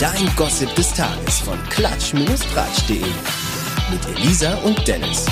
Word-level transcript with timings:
Dein 0.00 0.28
Gossip 0.34 0.74
des 0.74 0.92
Tages 0.92 1.38
von 1.38 1.56
klatsch-tratsch.de. 1.70 3.00
Mit 3.92 4.18
Elisa 4.18 4.54
und 4.64 4.88
Dennis. 4.88 5.24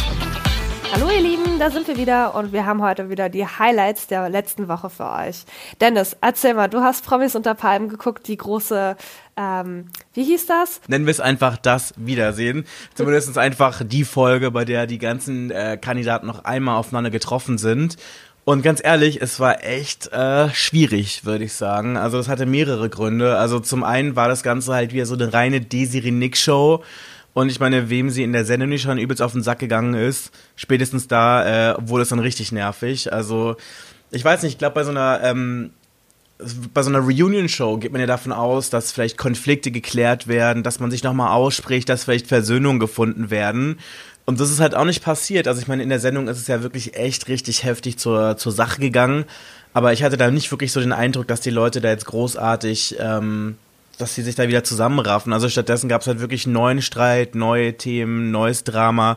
Hallo 0.93 1.11
ihr 1.11 1.21
Lieben, 1.21 1.59
da 1.59 1.71
sind 1.71 1.89
wir 1.89 1.97
wieder 1.97 2.37
und 2.37 2.53
wir 2.53 2.65
haben 2.65 2.81
heute 2.81 3.11
wieder 3.11 3.29
die 3.29 3.45
Highlights 3.45 4.07
der 4.07 4.29
letzten 4.29 4.69
Woche 4.69 4.89
für 4.89 5.11
euch. 5.11 5.47
Dennis, 5.81 6.17
erzähl 6.21 6.55
mal, 6.55 6.69
du 6.69 6.81
hast 6.81 7.05
Promis 7.05 7.35
unter 7.35 7.57
Palmen 7.57 7.89
geguckt, 7.89 8.29
die 8.29 8.37
große, 8.37 8.97
ähm, 9.37 9.87
wie 10.15 10.23
hieß 10.23 10.47
das? 10.47 10.81
Nennen 10.87 11.07
wir 11.07 11.11
es 11.11 11.21
einfach 11.21 11.57
das 11.57 11.93
Wiedersehen. 11.97 12.65
Zumindest 12.95 13.37
einfach 13.39 13.83
die 13.85 14.05
Folge, 14.05 14.53
bei 14.53 14.65
der 14.65 14.87
die 14.87 14.99
ganzen 14.99 15.51
äh, 15.51 15.77
Kandidaten 15.77 16.29
noch 16.29 16.45
einmal 16.45 16.77
aufeinander 16.77 17.11
getroffen 17.11 17.59
sind. 17.59 17.97
Und 18.45 18.63
ganz 18.63 18.81
ehrlich, 18.83 19.23
es 19.23 19.39
war 19.39 19.63
echt 19.65 20.13
äh, 20.13 20.49
schwierig, 20.51 21.25
würde 21.25 21.45
ich 21.45 21.53
sagen. 21.53 21.97
Also 21.97 22.17
das 22.17 22.29
hatte 22.29 22.45
mehrere 22.45 22.89
Gründe. 22.89 23.37
Also 23.39 23.61
zum 23.61 23.85
einen 23.85 24.17
war 24.17 24.29
das 24.29 24.43
Ganze 24.43 24.75
halt 24.75 24.93
wieder 24.93 25.07
so 25.07 25.15
eine 25.15 25.33
reine 25.33 25.61
Desiree 25.61 26.11
Nick 26.11 26.37
Show 26.37 26.83
und 27.35 27.49
ich 27.49 27.61
meine, 27.61 27.89
wem 27.89 28.11
sie 28.11 28.23
in 28.23 28.33
der 28.33 28.45
Sendung 28.45 28.69
nicht 28.69 28.83
schon 28.83 28.99
übelst 28.99 29.23
auf 29.23 29.33
den 29.33 29.43
Sack 29.43 29.59
gegangen 29.59 29.95
ist, 29.95 30.33
spätestens 30.57 31.09
da 31.09 31.73
äh, 31.73 31.77
wurde 31.81 32.03
es 32.03 32.11
dann 32.11 32.19
richtig 32.19 32.53
nervig. 32.53 33.13
Also, 33.13 33.57
ich 34.11 34.25
weiß 34.25 34.43
nicht, 34.43 34.53
ich 34.53 34.59
glaube, 34.59 34.75
bei 34.75 34.85
so 34.85 34.91
einer, 34.91 35.21
ähm, 35.23 35.71
bei 36.75 36.83
so 36.83 36.91
einer 36.91 36.99
Reunion-Show 36.99 37.79
geht 37.79 37.93
man 37.93 38.01
ja 38.01 38.07
davon 38.07 38.33
aus, 38.33 38.69
dass 38.69 38.93
vielleicht 38.93 39.17
Konflikte 39.17 39.71
geklärt 39.71 40.29
werden, 40.29 40.63
dass 40.63 40.81
man 40.81 40.91
sich 40.91 41.03
nochmal 41.03 41.33
ausspricht, 41.33 41.89
dass 41.89 42.05
vielleicht 42.05 42.27
Versöhnungen 42.27 42.81
gefunden 42.81 43.31
werden. 43.31 43.79
Und 44.25 44.41
das 44.41 44.51
ist 44.51 44.61
halt 44.61 44.75
auch 44.75 44.85
nicht 44.85 45.03
passiert. 45.03 45.49
Also 45.49 45.61
ich 45.61 45.69
meine, 45.69 45.83
in 45.83 45.89
der 45.89 46.01
Sendung 46.01 46.29
ist 46.29 46.39
es 46.39 46.47
ja 46.47 46.63
wirklich 46.63 46.97
echt 46.97 47.29
richtig 47.29 47.65
heftig 47.65 47.99
zur, 47.99 48.37
zur 48.37 48.53
Sache 48.53 48.81
gegangen. 48.81 49.25
Aber 49.75 49.93
ich 49.93 50.03
hatte 50.03 50.17
da 50.17 50.31
nicht 50.31 50.51
wirklich 50.51 50.73
so 50.73 50.81
den 50.81 50.93
Eindruck, 50.93 51.27
dass 51.27 51.41
die 51.41 51.51
Leute 51.51 51.81
da 51.81 51.89
jetzt 51.89 52.07
großartig 52.07 52.97
ähm, 53.01 53.57
dass 53.99 54.15
sie 54.15 54.23
sich 54.23 54.35
da 54.35 54.49
wieder 54.49 54.65
zusammenraffen. 54.65 55.33
Also 55.33 55.49
stattdessen 55.49 55.89
gab 55.89 56.03
es 56.03 56.07
halt 56.07 56.21
wirklich 56.21 56.47
neuen 56.47 56.83
Streit, 56.83 57.35
neue 57.35 57.77
Themen, 57.77 58.31
neues 58.31 58.65
Drama. 58.65 59.17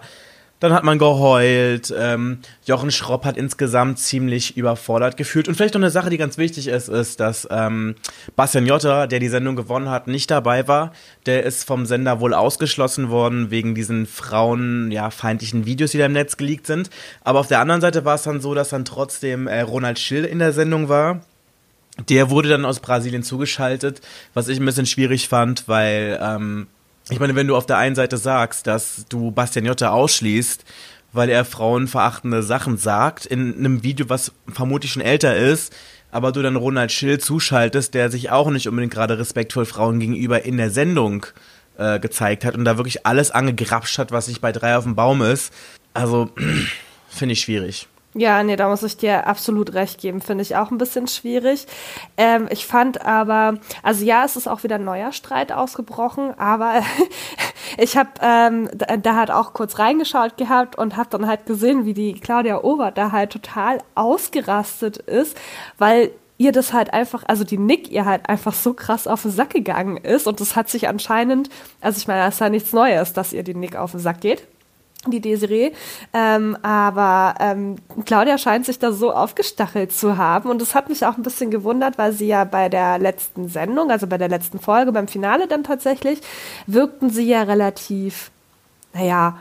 Dann 0.60 0.72
hat 0.72 0.84
man 0.84 0.98
geheult. 0.98 1.94
Ähm, 1.98 2.40
Jochen 2.66 2.90
Schropp 2.90 3.26
hat 3.26 3.38
insgesamt 3.38 4.00
ziemlich 4.00 4.56
überfordert 4.56 5.18
gefühlt. 5.18 5.48
Und 5.48 5.56
vielleicht 5.56 5.74
noch 5.74 5.82
eine 5.82 5.92
Sache, 5.92 6.10
die 6.10 6.18
ganz 6.18 6.38
wichtig 6.38 6.68
ist, 6.68 6.88
ist, 6.88 7.20
dass 7.20 7.48
ähm, 7.52 7.96
Bastian 8.36 8.66
Jotta, 8.66 9.08
der 9.08 9.20
die 9.20 9.28
Sendung 9.28 9.56
gewonnen 9.56 9.90
hat, 9.90 10.08
nicht 10.08 10.32
dabei 10.32 10.68
war. 10.68 10.94
Der 11.26 11.44
ist 11.44 11.66
vom 11.66 11.86
Sender 11.86 12.22
wohl 12.22 12.34
ausgeschlossen 12.34 13.10
worden 13.10 13.52
wegen 13.52 13.76
diesen 13.76 14.06
frauenfeindlichen 14.06 15.62
ja, 15.62 15.66
Videos, 15.66 15.92
die 15.92 15.98
da 15.98 16.06
im 16.06 16.14
Netz 16.14 16.38
geleakt 16.38 16.68
sind. 16.68 16.90
Aber 17.24 17.40
auf 17.40 17.48
der 17.48 17.60
anderen 17.60 17.82
Seite 17.82 18.06
war 18.06 18.16
es 18.16 18.24
dann 18.24 18.40
so, 18.40 18.54
dass 18.54 18.70
dann 18.70 18.86
trotzdem 18.86 19.48
äh, 19.48 19.62
Ronald 19.62 20.00
Schill 20.00 20.24
in 20.24 20.40
der 20.40 20.54
Sendung 20.54 20.90
war 20.90 21.22
der 22.10 22.30
wurde 22.30 22.50
dann 22.50 22.66
aus 22.66 22.82
Brasilien 22.82 23.24
zugeschaltet, 23.24 24.02
was 24.34 24.48
ich 24.48 24.60
ein 24.60 24.66
bisschen 24.66 24.86
schwierig 24.86 25.30
fand, 25.30 25.68
weil 25.68 26.20
ähm, 26.22 26.68
ich 27.10 27.20
meine, 27.20 27.36
wenn 27.36 27.48
du 27.48 27.56
auf 27.56 27.66
der 27.66 27.78
einen 27.78 27.96
Seite 27.96 28.18
sagst, 28.18 28.68
dass 28.68 29.06
du 29.10 29.32
Bastian 29.32 29.66
Jotta 29.66 29.90
ausschließt, 29.90 30.66
weil 31.14 31.30
er 31.30 31.46
frauenverachtende 31.46 32.44
Sachen 32.44 32.78
sagt, 32.78 33.26
in 33.26 33.56
einem 33.58 33.84
Video, 33.84 34.10
was 34.10 34.32
vermutlich 34.52 34.92
schon 34.92 35.02
älter 35.02 35.36
ist, 35.36 35.74
aber 36.12 36.32
du 36.32 36.42
dann 36.42 36.56
Ronald 36.56 36.92
Schill 36.92 37.20
zuschaltest, 37.20 37.94
der 37.94 38.10
sich 38.10 38.32
auch 38.32 38.50
nicht 38.50 38.68
unbedingt 38.68 38.94
gerade 38.94 39.20
respektvoll 39.20 39.66
Frauen 39.66 40.00
gegenüber 40.00 40.44
in 40.44 40.58
der 40.58 40.72
Sendung 40.72 41.26
äh, 41.78 42.00
gezeigt 42.00 42.44
hat 42.44 42.56
und 42.56 42.66
da 42.66 42.78
wirklich 42.78 43.06
alles 43.06 43.32
angegrapscht 43.32 43.98
hat, 43.98 44.12
was 44.12 44.28
nicht 44.28 44.42
bei 44.42 44.52
drei 44.52 44.78
auf 44.78 44.84
dem 44.84 44.96
Baum 44.96 45.22
ist. 45.22 45.54
Also, 45.94 46.32
finde 47.10 47.34
ich 47.34 47.42
schwierig. 47.42 47.88
Ja, 48.18 48.42
nee, 48.44 48.56
da 48.56 48.70
muss 48.70 48.82
ich 48.82 48.96
dir 48.96 49.28
absolut 49.28 49.74
recht 49.74 50.00
geben. 50.00 50.22
Finde 50.22 50.42
ich 50.42 50.56
auch 50.56 50.72
ein 50.72 50.78
bisschen 50.78 51.06
schwierig. 51.08 51.68
Ähm, 52.16 52.48
ich 52.50 52.66
fand 52.66 53.06
aber, 53.06 53.56
also 53.84 54.06
ja, 54.06 54.24
es 54.24 54.38
ist 54.38 54.48
auch 54.48 54.64
wieder 54.64 54.76
ein 54.76 54.86
neuer 54.86 55.12
Streit 55.12 55.52
ausgebrochen, 55.52 56.34
aber 56.40 56.82
ich 57.78 57.98
habe 57.98 58.12
ähm, 58.22 58.70
da, 58.74 58.96
da 58.96 59.16
halt 59.16 59.32
auch 59.32 59.52
kurz 59.52 59.80
reingeschaut 59.80 60.38
gehabt 60.38 60.78
und 60.78 60.96
habe 60.96 61.10
dann 61.10 61.28
halt 61.28 61.46
gesehen, 61.46 61.84
wie 61.84 61.94
die 61.94 62.14
Claudia 62.14 62.64
Obert 62.64 62.98
da 62.98 63.12
halt 63.12 63.32
total 63.32 63.80
ausgerastet 63.96 64.96
ist, 64.96 65.38
weil 65.78 66.12
ihr 66.38 66.54
das 66.54 66.72
halt 66.72 66.94
einfach, 66.94 67.24
also 67.28 67.44
die 67.44 67.58
Nick 67.58 67.92
ihr 67.92 68.06
halt 68.06 68.30
einfach 68.30 68.54
so 68.54 68.74
krass 68.74 69.08
auf 69.08 69.24
den 69.24 69.32
Sack 69.32 69.50
gegangen 69.50 69.98
ist 69.98 70.26
und 70.26 70.40
das 70.40 70.56
hat 70.56 70.70
sich 70.70 70.88
anscheinend, 70.88 71.50
also 71.82 71.98
ich 71.98 72.08
meine, 72.08 72.22
das 72.22 72.36
ist 72.36 72.40
ja 72.40 72.50
nichts 72.50 72.72
Neues, 72.72 73.12
dass 73.12 73.34
ihr 73.34 73.44
die 73.44 73.56
Nick 73.56 73.76
auf 73.76 73.92
den 73.92 74.00
Sack 74.00 74.22
geht 74.22 74.48
die 75.12 75.20
Desiree. 75.20 75.72
Ähm, 76.14 76.58
aber 76.62 77.36
ähm, 77.40 77.78
Claudia 78.06 78.38
scheint 78.38 78.66
sich 78.66 78.80
da 78.80 78.92
so 78.92 79.12
aufgestachelt 79.12 79.92
zu 79.92 80.18
haben. 80.18 80.50
Und 80.50 80.62
das 80.62 80.76
hat 80.76 80.90
mich 80.90 81.06
auch 81.06 81.18
ein 81.18 81.24
bisschen 81.24 81.52
gewundert, 81.52 81.98
weil 81.98 82.14
sie 82.14 82.28
ja 82.28 82.44
bei 82.44 82.70
der 82.70 83.00
letzten 83.00 83.50
Sendung, 83.50 83.92
also 83.92 84.08
bei 84.08 84.18
der 84.18 84.30
letzten 84.30 84.60
Folge, 84.60 84.92
beim 84.92 85.08
Finale 85.08 85.48
dann 85.48 85.64
tatsächlich, 85.64 86.20
wirkten 86.68 87.10
sie 87.10 87.28
ja 87.28 87.44
relativ, 87.44 88.32
naja, 88.94 89.38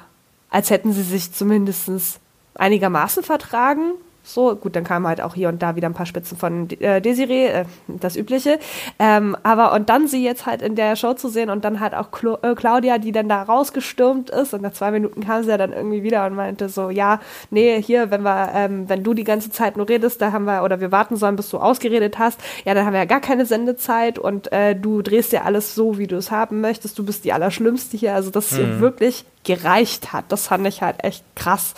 als 0.50 0.70
hätten 0.70 0.92
sie 0.92 1.02
sich 1.02 1.32
zumindest 1.32 2.20
einigermaßen 2.54 3.22
vertragen. 3.22 3.92
So, 4.26 4.56
gut, 4.56 4.74
dann 4.74 4.84
kamen 4.84 5.06
halt 5.06 5.20
auch 5.20 5.34
hier 5.34 5.50
und 5.50 5.62
da 5.62 5.76
wieder 5.76 5.86
ein 5.86 5.92
paar 5.92 6.06
Spitzen 6.06 6.38
von 6.38 6.70
äh, 6.80 7.02
Desiree, 7.02 7.46
äh, 7.46 7.64
das 7.86 8.16
Übliche. 8.16 8.58
Ähm, 8.98 9.36
aber 9.42 9.74
und 9.74 9.90
dann 9.90 10.08
sie 10.08 10.24
jetzt 10.24 10.46
halt 10.46 10.62
in 10.62 10.76
der 10.76 10.96
Show 10.96 11.12
zu 11.12 11.28
sehen 11.28 11.50
und 11.50 11.62
dann 11.62 11.78
halt 11.78 11.94
auch 11.94 12.10
Clo 12.10 12.38
äh, 12.40 12.54
Claudia, 12.54 12.96
die 12.96 13.12
dann 13.12 13.28
da 13.28 13.42
rausgestürmt 13.42 14.30
ist 14.30 14.54
und 14.54 14.62
nach 14.62 14.72
zwei 14.72 14.90
Minuten 14.92 15.22
kam 15.26 15.42
sie 15.42 15.50
ja 15.50 15.58
dann 15.58 15.74
irgendwie 15.74 16.02
wieder 16.02 16.24
und 16.24 16.34
meinte 16.34 16.70
so, 16.70 16.88
ja, 16.88 17.20
nee, 17.50 17.82
hier, 17.82 18.10
wenn 18.10 18.22
wir, 18.22 18.50
ähm, 18.54 18.88
wenn 18.88 19.04
du 19.04 19.12
die 19.12 19.24
ganze 19.24 19.50
Zeit 19.50 19.76
nur 19.76 19.86
redest, 19.88 20.22
da 20.22 20.32
haben 20.32 20.46
wir, 20.46 20.64
oder 20.64 20.80
wir 20.80 20.90
warten 20.90 21.16
sollen, 21.16 21.36
bis 21.36 21.50
du 21.50 21.58
ausgeredet 21.58 22.18
hast, 22.18 22.40
ja, 22.64 22.72
dann 22.72 22.86
haben 22.86 22.94
wir 22.94 23.00
ja 23.00 23.06
gar 23.06 23.20
keine 23.20 23.44
Sendezeit 23.44 24.18
und 24.18 24.50
äh, 24.52 24.74
du 24.74 25.02
drehst 25.02 25.32
ja 25.32 25.42
alles 25.42 25.74
so, 25.74 25.98
wie 25.98 26.06
du 26.06 26.16
es 26.16 26.30
haben 26.30 26.62
möchtest, 26.62 26.98
du 26.98 27.04
bist 27.04 27.26
die 27.26 27.34
Allerschlimmste 27.34 27.98
hier, 27.98 28.14
also 28.14 28.30
dass 28.30 28.52
es 28.52 28.58
ihr 28.58 28.66
mhm. 28.66 28.80
wirklich 28.80 29.26
gereicht 29.44 30.14
hat, 30.14 30.24
das 30.30 30.46
fand 30.46 30.66
ich 30.66 30.80
halt 30.80 31.04
echt 31.04 31.24
krass. 31.36 31.74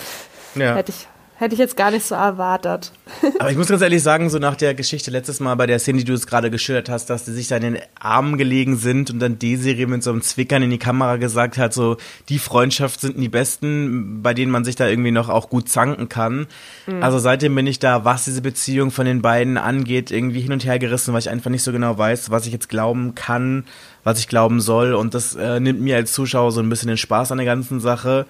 Ja. 0.55 0.77
Hätte 0.77 0.93
ich 0.93 1.09
Hätte 1.39 1.53
ich 1.53 1.59
jetzt 1.59 1.77
gar 1.77 1.91
nicht 1.91 2.07
so 2.07 2.15
erwartet. 2.15 2.93
Aber 3.39 3.51
ich 3.51 3.59
muss 3.59 3.69
ganz 3.69 3.83
ehrlich 3.83 4.03
sagen, 4.03 4.31
so 4.31 4.39
nach 4.39 4.57
der 4.57 4.75
Geschichte 4.75 5.11
letztes 5.11 5.39
Mal 5.39 5.55
bei 5.57 5.67
der 5.67 5.79
Szene, 5.79 5.99
die 5.99 6.05
du 6.05 6.15
es 6.15 6.27
gerade 6.27 6.51
geschildert 6.51 6.89
hast, 6.89 7.11
dass 7.11 7.27
die 7.27 7.33
sich 7.33 7.47
da 7.47 7.57
in 7.57 7.63
den 7.63 7.79
Armen 8.01 8.39
gelegen 8.39 8.77
sind 8.77 9.11
und 9.11 9.19
dann 9.19 9.39
Desiree 9.39 9.85
mit 9.85 10.03
so 10.03 10.13
einem 10.13 10.23
Zwickern 10.23 10.63
in 10.63 10.71
die 10.71 10.79
Kamera 10.79 11.17
gesagt 11.17 11.59
hat, 11.59 11.75
so 11.75 11.99
die 12.31 12.39
Freundschaft 12.39 13.01
sind 13.03 13.21
die 13.21 13.29
besten, 13.29 14.23
bei 14.23 14.33
denen 14.33 14.51
man 14.51 14.65
sich 14.65 14.77
da 14.77 14.89
irgendwie 14.89 15.11
noch 15.11 15.29
auch 15.29 15.51
gut 15.51 15.69
zanken 15.69 16.09
kann. 16.09 16.47
Mhm. 16.87 17.03
Also 17.03 17.19
seitdem 17.19 17.55
bin 17.55 17.67
ich 17.67 17.79
da, 17.79 18.07
was 18.07 18.25
diese 18.25 18.41
Beziehung 18.41 18.91
von 18.91 19.05
den 19.05 19.21
beiden 19.21 19.59
angeht, 19.59 20.11
irgendwie 20.11 20.41
hin 20.41 20.55
und 20.55 20.65
her 20.65 20.79
gerissen, 20.79 21.13
weil 21.13 21.21
ich 21.21 21.29
einfach 21.29 21.51
nicht 21.51 21.65
so 21.65 21.71
genau 21.71 21.99
weiß, 21.99 22.31
was 22.31 22.47
ich 22.47 22.53
jetzt 22.53 22.71
glauben 22.71 23.15
kann, 23.15 23.67
was 24.05 24.19
ich 24.19 24.29
glauben 24.29 24.63
soll. 24.63 24.95
Und 24.95 25.13
das 25.13 25.35
äh, 25.35 25.61
nimmt 25.61 25.83
mir 25.83 25.97
als 25.97 26.13
Zuschauer 26.13 26.51
so 26.53 26.61
ein 26.61 26.71
bisschen 26.71 26.89
den 26.89 26.97
Spaß 26.97 27.31
an 27.31 27.39
der 27.39 27.47
ganzen 27.47 27.79
Sache 27.79 28.25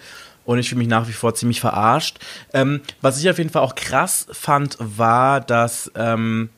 und 0.46 0.58
ich 0.58 0.70
fühle 0.70 0.78
mich 0.78 0.88
nach 0.88 1.08
wie 1.08 1.12
vor 1.12 1.34
ziemlich 1.34 1.60
verarscht. 1.60 2.18
Ähm, 2.54 2.80
was 3.02 3.18
ich 3.20 3.28
auf 3.28 3.38
jeden 3.38 3.50
Fall 3.50 3.62
auch 3.62 3.74
krass 3.74 4.26
fand, 4.32 4.78
war, 4.80 5.40
dass 5.40 5.90
ähm, 5.94 6.48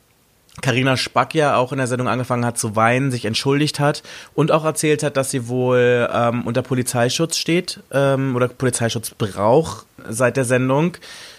Carina 0.61 0.97
Spack 0.97 1.35
ja 1.35 1.57
auch 1.57 1.73
in 1.73 1.79
der 1.79 1.87
Sendung 1.87 2.09
angefangen 2.09 2.45
hat 2.45 2.59
zu 2.59 2.77
weinen, 2.77 3.11
sich 3.11 3.25
entschuldigt 3.25 3.81
hat 3.81 4.03
und 4.35 4.53
auch 4.53 4.65
erzählt 4.65 5.03
hat, 5.03 5.17
dass 5.17 5.31
sie 5.31 5.49
wohl 5.49 6.09
ähm, 6.13 6.47
unter 6.47 6.63
Polizeischutz 6.63 7.37
steht 7.37 7.81
ähm, 7.93 8.35
oder 8.37 8.49
Polizeischutz 8.49 9.11
braucht 9.11 9.87
seit 10.09 10.37
der 10.37 10.45
Sendung 10.45 10.97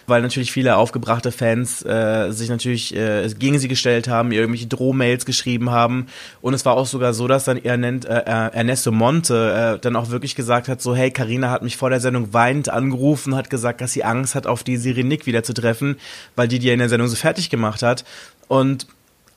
weil 0.09 0.21
natürlich 0.21 0.51
viele 0.51 0.75
aufgebrachte 0.75 1.31
Fans 1.31 1.83
äh, 1.85 2.31
sich 2.31 2.49
natürlich 2.49 2.95
äh, 2.95 3.29
gegen 3.37 3.59
sie 3.59 3.67
gestellt 3.67 4.07
haben, 4.07 4.31
ihr 4.31 4.39
irgendwelche 4.39 4.67
Drohmails 4.67 5.25
geschrieben 5.25 5.69
haben. 5.69 6.07
Und 6.41 6.53
es 6.53 6.65
war 6.65 6.73
auch 6.73 6.87
sogar 6.87 7.13
so, 7.13 7.27
dass 7.27 7.45
dann 7.45 7.57
nennt, 7.57 8.05
äh, 8.05 8.19
Ernesto 8.19 8.91
Monte 8.91 9.77
äh, 9.77 9.79
dann 9.79 9.95
auch 9.95 10.09
wirklich 10.09 10.35
gesagt 10.35 10.67
hat, 10.67 10.81
so 10.81 10.95
hey, 10.95 11.11
Karina 11.11 11.49
hat 11.51 11.61
mich 11.61 11.77
vor 11.77 11.89
der 11.89 11.99
Sendung 11.99 12.33
weinend 12.33 12.69
angerufen, 12.69 13.35
hat 13.35 13.49
gesagt, 13.49 13.81
dass 13.81 13.93
sie 13.93 14.03
Angst 14.03 14.35
hat, 14.35 14.47
auf 14.47 14.63
die 14.63 14.77
Siri 14.77 15.03
Nick 15.03 15.25
wieder 15.25 15.43
zu 15.43 15.53
treffen, 15.53 15.97
weil 16.35 16.47
die 16.47 16.59
die 16.59 16.67
ja 16.67 16.73
in 16.73 16.79
der 16.79 16.89
Sendung 16.89 17.07
so 17.07 17.15
fertig 17.15 17.49
gemacht 17.49 17.81
hat. 17.81 18.03
Und 18.47 18.87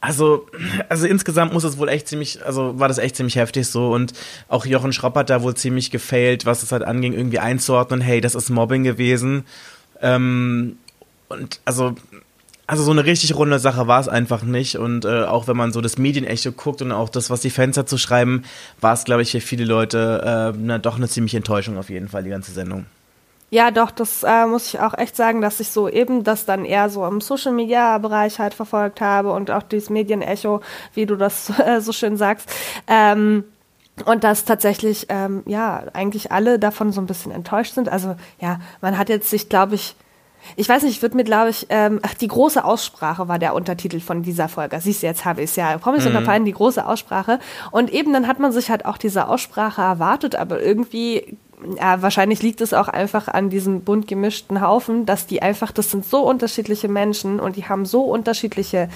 also, 0.02 0.48
also 0.88 1.06
insgesamt 1.06 1.52
muss 1.52 1.62
es 1.62 1.78
wohl 1.78 1.88
echt 1.88 2.08
ziemlich, 2.08 2.44
also 2.44 2.78
war 2.80 2.88
das 2.88 2.98
echt 2.98 3.14
ziemlich 3.14 3.36
heftig 3.36 3.68
so 3.68 3.92
und 3.92 4.12
auch 4.48 4.66
Jochen 4.66 4.92
Schropp 4.92 5.14
hat 5.14 5.30
da 5.30 5.42
wohl 5.42 5.54
ziemlich 5.54 5.92
gefailt, 5.92 6.44
was 6.44 6.64
es 6.64 6.72
halt 6.72 6.82
anging, 6.82 7.12
irgendwie 7.12 7.38
einzuordnen, 7.38 8.00
hey, 8.00 8.20
das 8.20 8.34
ist 8.34 8.50
Mobbing 8.50 8.82
gewesen. 8.82 9.44
Ähm, 10.02 10.76
und 11.28 11.60
also, 11.64 11.94
also 12.66 12.82
so 12.82 12.90
eine 12.90 13.04
richtig 13.04 13.34
runde 13.34 13.58
Sache 13.58 13.86
war 13.86 14.00
es 14.00 14.08
einfach 14.08 14.42
nicht. 14.42 14.76
Und 14.76 15.04
äh, 15.04 15.24
auch 15.24 15.48
wenn 15.48 15.56
man 15.56 15.72
so 15.72 15.80
das 15.80 15.98
Medienecho 15.98 16.52
guckt 16.52 16.82
und 16.82 16.92
auch 16.92 17.08
das, 17.08 17.30
was 17.30 17.40
die 17.40 17.50
Fans 17.50 17.76
dazu 17.76 17.96
schreiben, 17.98 18.42
war 18.80 18.92
es, 18.92 19.04
glaube 19.04 19.22
ich, 19.22 19.30
für 19.30 19.40
viele 19.40 19.64
Leute 19.64 20.52
äh, 20.54 20.58
na, 20.58 20.78
doch 20.78 20.96
eine 20.96 21.08
ziemliche 21.08 21.38
Enttäuschung 21.38 21.78
auf 21.78 21.88
jeden 21.88 22.08
Fall, 22.08 22.24
die 22.24 22.30
ganze 22.30 22.52
Sendung. 22.52 22.86
Ja, 23.52 23.70
doch, 23.70 23.90
das 23.90 24.22
äh, 24.22 24.46
muss 24.46 24.72
ich 24.72 24.80
auch 24.80 24.96
echt 24.96 25.14
sagen, 25.14 25.42
dass 25.42 25.60
ich 25.60 25.68
so 25.68 25.86
eben 25.86 26.24
das 26.24 26.46
dann 26.46 26.64
eher 26.64 26.88
so 26.88 27.06
im 27.06 27.20
Social 27.20 27.52
Media 27.52 27.98
Bereich 27.98 28.38
halt 28.38 28.54
verfolgt 28.54 29.02
habe 29.02 29.30
und 29.30 29.50
auch 29.50 29.62
dieses 29.62 29.90
Medienecho, 29.90 30.62
wie 30.94 31.04
du 31.04 31.16
das 31.16 31.52
äh, 31.58 31.82
so 31.82 31.92
schön 31.92 32.16
sagst. 32.16 32.48
Ähm, 32.86 33.44
und 34.06 34.24
dass 34.24 34.44
tatsächlich, 34.44 35.06
ähm, 35.10 35.42
ja, 35.46 35.84
eigentlich 35.92 36.32
alle 36.32 36.58
davon 36.58 36.92
so 36.92 37.00
ein 37.00 37.06
bisschen 37.06 37.32
enttäuscht 37.32 37.74
sind. 37.74 37.88
Also, 37.88 38.16
ja, 38.40 38.58
man 38.80 38.98
hat 38.98 39.08
jetzt 39.08 39.30
sich, 39.30 39.48
glaube 39.48 39.74
ich, 39.74 39.96
ich 40.56 40.68
weiß 40.68 40.82
nicht, 40.82 40.96
ich 40.96 41.02
würde 41.02 41.16
mir, 41.16 41.24
glaube 41.24 41.50
ich, 41.50 41.66
ähm, 41.68 42.00
ach, 42.02 42.14
die 42.14 42.26
große 42.26 42.64
Aussprache 42.64 43.28
war 43.28 43.38
der 43.38 43.54
Untertitel 43.54 44.00
von 44.00 44.22
dieser 44.22 44.48
Folge. 44.48 44.80
Siehst 44.80 45.02
du, 45.02 45.06
jetzt 45.06 45.24
habe 45.24 45.42
ich 45.42 45.50
es 45.50 45.56
ja. 45.56 45.76
Promis 45.78 46.02
mhm. 46.02 46.08
unter 46.08 46.22
Palmen, 46.22 46.44
die 46.44 46.52
große 46.52 46.84
Aussprache. 46.84 47.38
Und 47.70 47.90
eben 47.90 48.12
dann 48.12 48.26
hat 48.26 48.40
man 48.40 48.50
sich 48.50 48.70
halt 48.70 48.84
auch 48.84 48.98
diese 48.98 49.28
Aussprache 49.28 49.82
erwartet, 49.82 50.34
aber 50.34 50.60
irgendwie 50.60 51.38
ja, 51.78 52.02
wahrscheinlich 52.02 52.42
liegt 52.42 52.60
es 52.60 52.74
auch 52.74 52.88
einfach 52.88 53.28
an 53.28 53.50
diesem 53.50 53.82
bunt 53.82 54.08
gemischten 54.08 54.60
Haufen, 54.60 55.06
dass 55.06 55.28
die 55.28 55.42
einfach, 55.42 55.70
das 55.70 55.92
sind 55.92 56.04
so 56.04 56.22
unterschiedliche 56.22 56.88
Menschen 56.88 57.38
und 57.38 57.54
die 57.54 57.68
haben 57.68 57.86
so 57.86 58.02
unterschiedliche 58.02 58.88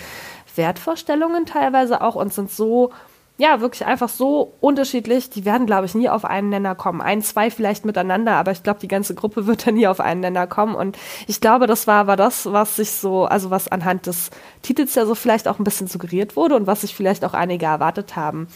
Wertvorstellungen 0.57 1.47
teilweise 1.47 2.01
auch 2.01 2.17
und 2.17 2.33
sind 2.35 2.51
so 2.51 2.91
ja, 3.39 3.61
wirklich 3.61 3.85
einfach 3.85 4.09
so 4.09 4.55
unterschiedlich. 4.61 5.29
Die 5.29 5.45
werden, 5.45 5.67
glaube 5.67 5.87
ich, 5.87 5.95
nie 5.95 6.09
auf 6.09 6.25
einen 6.25 6.49
Nenner 6.49 6.75
kommen. 6.75 7.03
Ein, 7.03 7.21
zwei 7.23 7.51
vielleicht 7.51 7.85
miteinander, 7.85 8.33
aber 8.33 8.53
ich 8.53 8.63
glaube, 8.63 8.81
die 8.81 8.89
ganze 8.89 9.15
Gruppe 9.15 9.47
wird 9.47 9.67
da 9.67 9.73
nie 9.73 9.87
auf 9.87 10.01
einen 10.01 10.21
Nenner 10.21 10.47
kommen. 10.47 10.75
Und 10.75 10.97
ich 11.27 11.41
glaube, 11.41 11.67
das 11.67 11.87
war 11.87 12.01
aber 12.01 12.17
das, 12.17 12.51
was 12.51 12.77
sich 12.77 12.93
so, 12.93 13.25
also 13.27 13.51
was 13.51 13.69
anhand 13.69 14.07
des 14.07 14.31
Titels 14.63 14.95
ja 14.95 15.05
so 15.05 15.15
vielleicht 15.15 15.49
auch 15.49 15.59
ein 15.59 15.65
bisschen 15.65 15.87
suggeriert 15.87 16.37
wurde 16.37 16.57
und 16.57 16.67
was 16.67 16.81
sich 16.81 16.95
vielleicht 16.95 17.25
auch 17.25 17.35
einige 17.35 17.67
erwartet 17.67 18.17
haben 18.17 18.49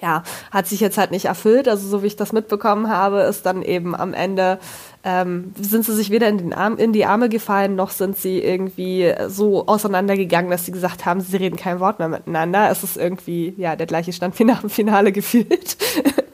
ja, 0.00 0.22
hat 0.50 0.66
sich 0.66 0.80
jetzt 0.80 0.98
halt 0.98 1.10
nicht 1.10 1.26
erfüllt. 1.26 1.68
Also 1.68 1.88
so 1.88 2.02
wie 2.02 2.06
ich 2.06 2.16
das 2.16 2.32
mitbekommen 2.32 2.88
habe, 2.88 3.20
ist 3.22 3.46
dann 3.46 3.62
eben 3.62 3.94
am 3.94 4.14
Ende 4.14 4.58
ähm, 5.04 5.52
sind 5.58 5.84
sie 5.84 5.94
sich 5.94 6.10
weder 6.10 6.28
in, 6.28 6.38
den 6.38 6.52
Arm, 6.52 6.76
in 6.76 6.92
die 6.92 7.04
Arme 7.04 7.28
gefallen, 7.28 7.76
noch 7.76 7.90
sind 7.90 8.16
sie 8.18 8.40
irgendwie 8.40 9.12
so 9.28 9.66
auseinandergegangen, 9.66 10.50
dass 10.50 10.66
sie 10.66 10.72
gesagt 10.72 11.06
haben, 11.06 11.20
sie 11.20 11.36
reden 11.36 11.56
kein 11.56 11.80
Wort 11.80 11.98
mehr 11.98 12.08
miteinander. 12.08 12.68
Es 12.70 12.82
ist 12.82 12.96
irgendwie 12.96 13.54
ja 13.56 13.76
der 13.76 13.86
gleiche 13.86 14.12
Stand 14.12 14.38
wie 14.38 14.44
nach 14.44 14.60
dem 14.60 14.70
Finale 14.70 15.12
gefühlt. 15.18 15.76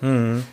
Hm. 0.00 0.44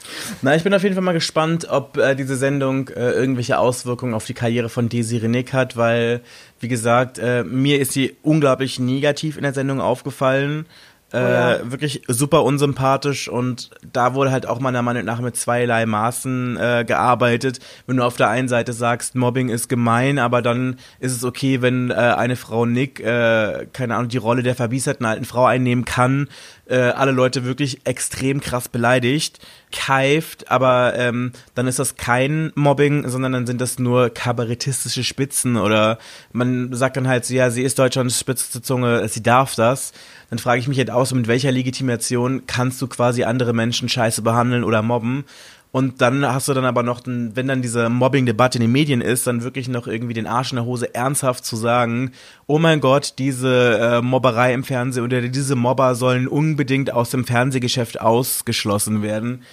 Na, 0.41 0.55
ich 0.55 0.63
bin 0.63 0.73
auf 0.73 0.83
jeden 0.83 0.95
Fall 0.95 1.03
mal 1.03 1.13
gespannt, 1.13 1.67
ob 1.69 1.97
äh, 1.97 2.15
diese 2.15 2.35
Sendung 2.35 2.89
äh, 2.89 3.11
irgendwelche 3.11 3.57
Auswirkungen 3.57 4.13
auf 4.13 4.25
die 4.25 4.33
Karriere 4.33 4.69
von 4.69 4.87
Desiree 4.87 5.27
Nick 5.27 5.53
hat, 5.53 5.75
weil, 5.75 6.21
wie 6.59 6.67
gesagt, 6.67 7.17
äh, 7.17 7.43
mir 7.43 7.79
ist 7.79 7.93
sie 7.93 8.15
unglaublich 8.23 8.79
negativ 8.79 9.37
in 9.37 9.43
der 9.43 9.53
Sendung 9.53 9.81
aufgefallen. 9.81 10.65
Oh 11.13 11.17
ja. 11.17 11.55
Äh, 11.55 11.71
wirklich 11.71 12.03
super 12.07 12.43
unsympathisch 12.43 13.27
und 13.27 13.69
da 13.91 14.13
wurde 14.13 14.31
halt 14.31 14.45
auch 14.45 14.59
meiner 14.59 14.81
Meinung 14.81 15.03
nach 15.03 15.19
mit 15.19 15.35
zweierlei 15.35 15.85
Maßen 15.85 16.57
äh, 16.57 16.85
gearbeitet. 16.87 17.59
Wenn 17.85 17.97
du 17.97 18.03
auf 18.03 18.15
der 18.15 18.29
einen 18.29 18.47
Seite 18.47 18.71
sagst, 18.71 19.15
Mobbing 19.15 19.49
ist 19.49 19.67
gemein, 19.67 20.19
aber 20.19 20.41
dann 20.41 20.77
ist 20.99 21.11
es 21.11 21.25
okay, 21.25 21.61
wenn 21.61 21.91
äh, 21.91 21.95
eine 21.95 22.37
Frau 22.37 22.65
Nick, 22.65 23.01
äh, 23.01 23.67
keine 23.73 23.95
Ahnung, 23.95 24.07
die 24.07 24.17
Rolle 24.17 24.41
der 24.41 24.55
verbieserten 24.55 25.05
alten 25.05 25.25
Frau 25.25 25.45
einnehmen 25.45 25.83
kann, 25.83 26.29
äh, 26.71 26.77
alle 26.77 27.11
Leute 27.11 27.43
wirklich 27.43 27.85
extrem 27.85 28.39
krass 28.39 28.69
beleidigt, 28.69 29.39
keift, 29.73 30.49
aber 30.49 30.93
ähm, 30.95 31.33
dann 31.55 31.67
ist 31.67 31.79
das 31.79 31.97
kein 31.97 32.53
Mobbing, 32.55 33.09
sondern 33.09 33.33
dann 33.33 33.47
sind 33.47 33.59
das 33.59 33.79
nur 33.79 34.09
kabarettistische 34.09 35.03
Spitzen 35.03 35.57
oder 35.57 35.97
man 36.31 36.73
sagt 36.73 36.95
dann 36.95 37.09
halt 37.09 37.25
so, 37.25 37.33
ja, 37.33 37.49
sie 37.49 37.63
ist 37.63 37.77
Deutschlands 37.77 38.17
spitzeste 38.17 38.61
Zunge, 38.61 39.05
sie 39.09 39.21
darf 39.21 39.55
das 39.55 39.91
dann 40.31 40.39
frage 40.39 40.61
ich 40.61 40.67
mich 40.69 40.77
halt 40.77 40.89
auch 40.89 41.05
so, 41.05 41.13
mit 41.13 41.27
welcher 41.27 41.51
Legitimation 41.51 42.43
kannst 42.47 42.81
du 42.81 42.87
quasi 42.87 43.25
andere 43.25 43.51
Menschen 43.51 43.89
scheiße 43.89 44.21
behandeln 44.21 44.63
oder 44.63 44.81
mobben? 44.81 45.25
Und 45.73 45.99
dann 46.01 46.25
hast 46.25 46.47
du 46.47 46.53
dann 46.53 46.63
aber 46.63 46.83
noch, 46.83 47.01
wenn 47.05 47.47
dann 47.47 47.61
diese 47.61 47.89
Mobbing-Debatte 47.89 48.57
in 48.57 48.61
den 48.61 48.71
Medien 48.71 49.01
ist, 49.01 49.27
dann 49.27 49.43
wirklich 49.43 49.67
noch 49.67 49.87
irgendwie 49.87 50.13
den 50.13 50.27
Arsch 50.27 50.53
in 50.53 50.55
der 50.55 50.63
Hose 50.63 50.95
ernsthaft 50.95 51.43
zu 51.43 51.57
sagen, 51.57 52.13
oh 52.47 52.59
mein 52.59 52.79
Gott, 52.79 53.15
diese 53.17 53.77
äh, 53.77 54.01
Mobberei 54.01 54.53
im 54.53 54.63
Fernsehen 54.63 55.03
oder 55.03 55.21
diese 55.21 55.57
Mobber 55.57 55.95
sollen 55.95 56.29
unbedingt 56.29 56.93
aus 56.93 57.09
dem 57.09 57.25
Fernsehgeschäft 57.25 57.99
ausgeschlossen 57.99 59.01
werden. 59.01 59.43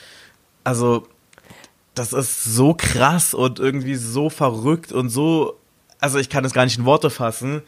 Also, 0.62 1.08
das 1.94 2.12
ist 2.12 2.44
so 2.44 2.72
krass 2.74 3.34
und 3.34 3.58
irgendwie 3.58 3.96
so 3.96 4.30
verrückt 4.30 4.92
und 4.92 5.08
so, 5.08 5.58
also 5.98 6.18
ich 6.18 6.28
kann 6.28 6.44
es 6.44 6.52
gar 6.52 6.64
nicht 6.64 6.78
in 6.78 6.84
Worte 6.84 7.10
fassen. 7.10 7.62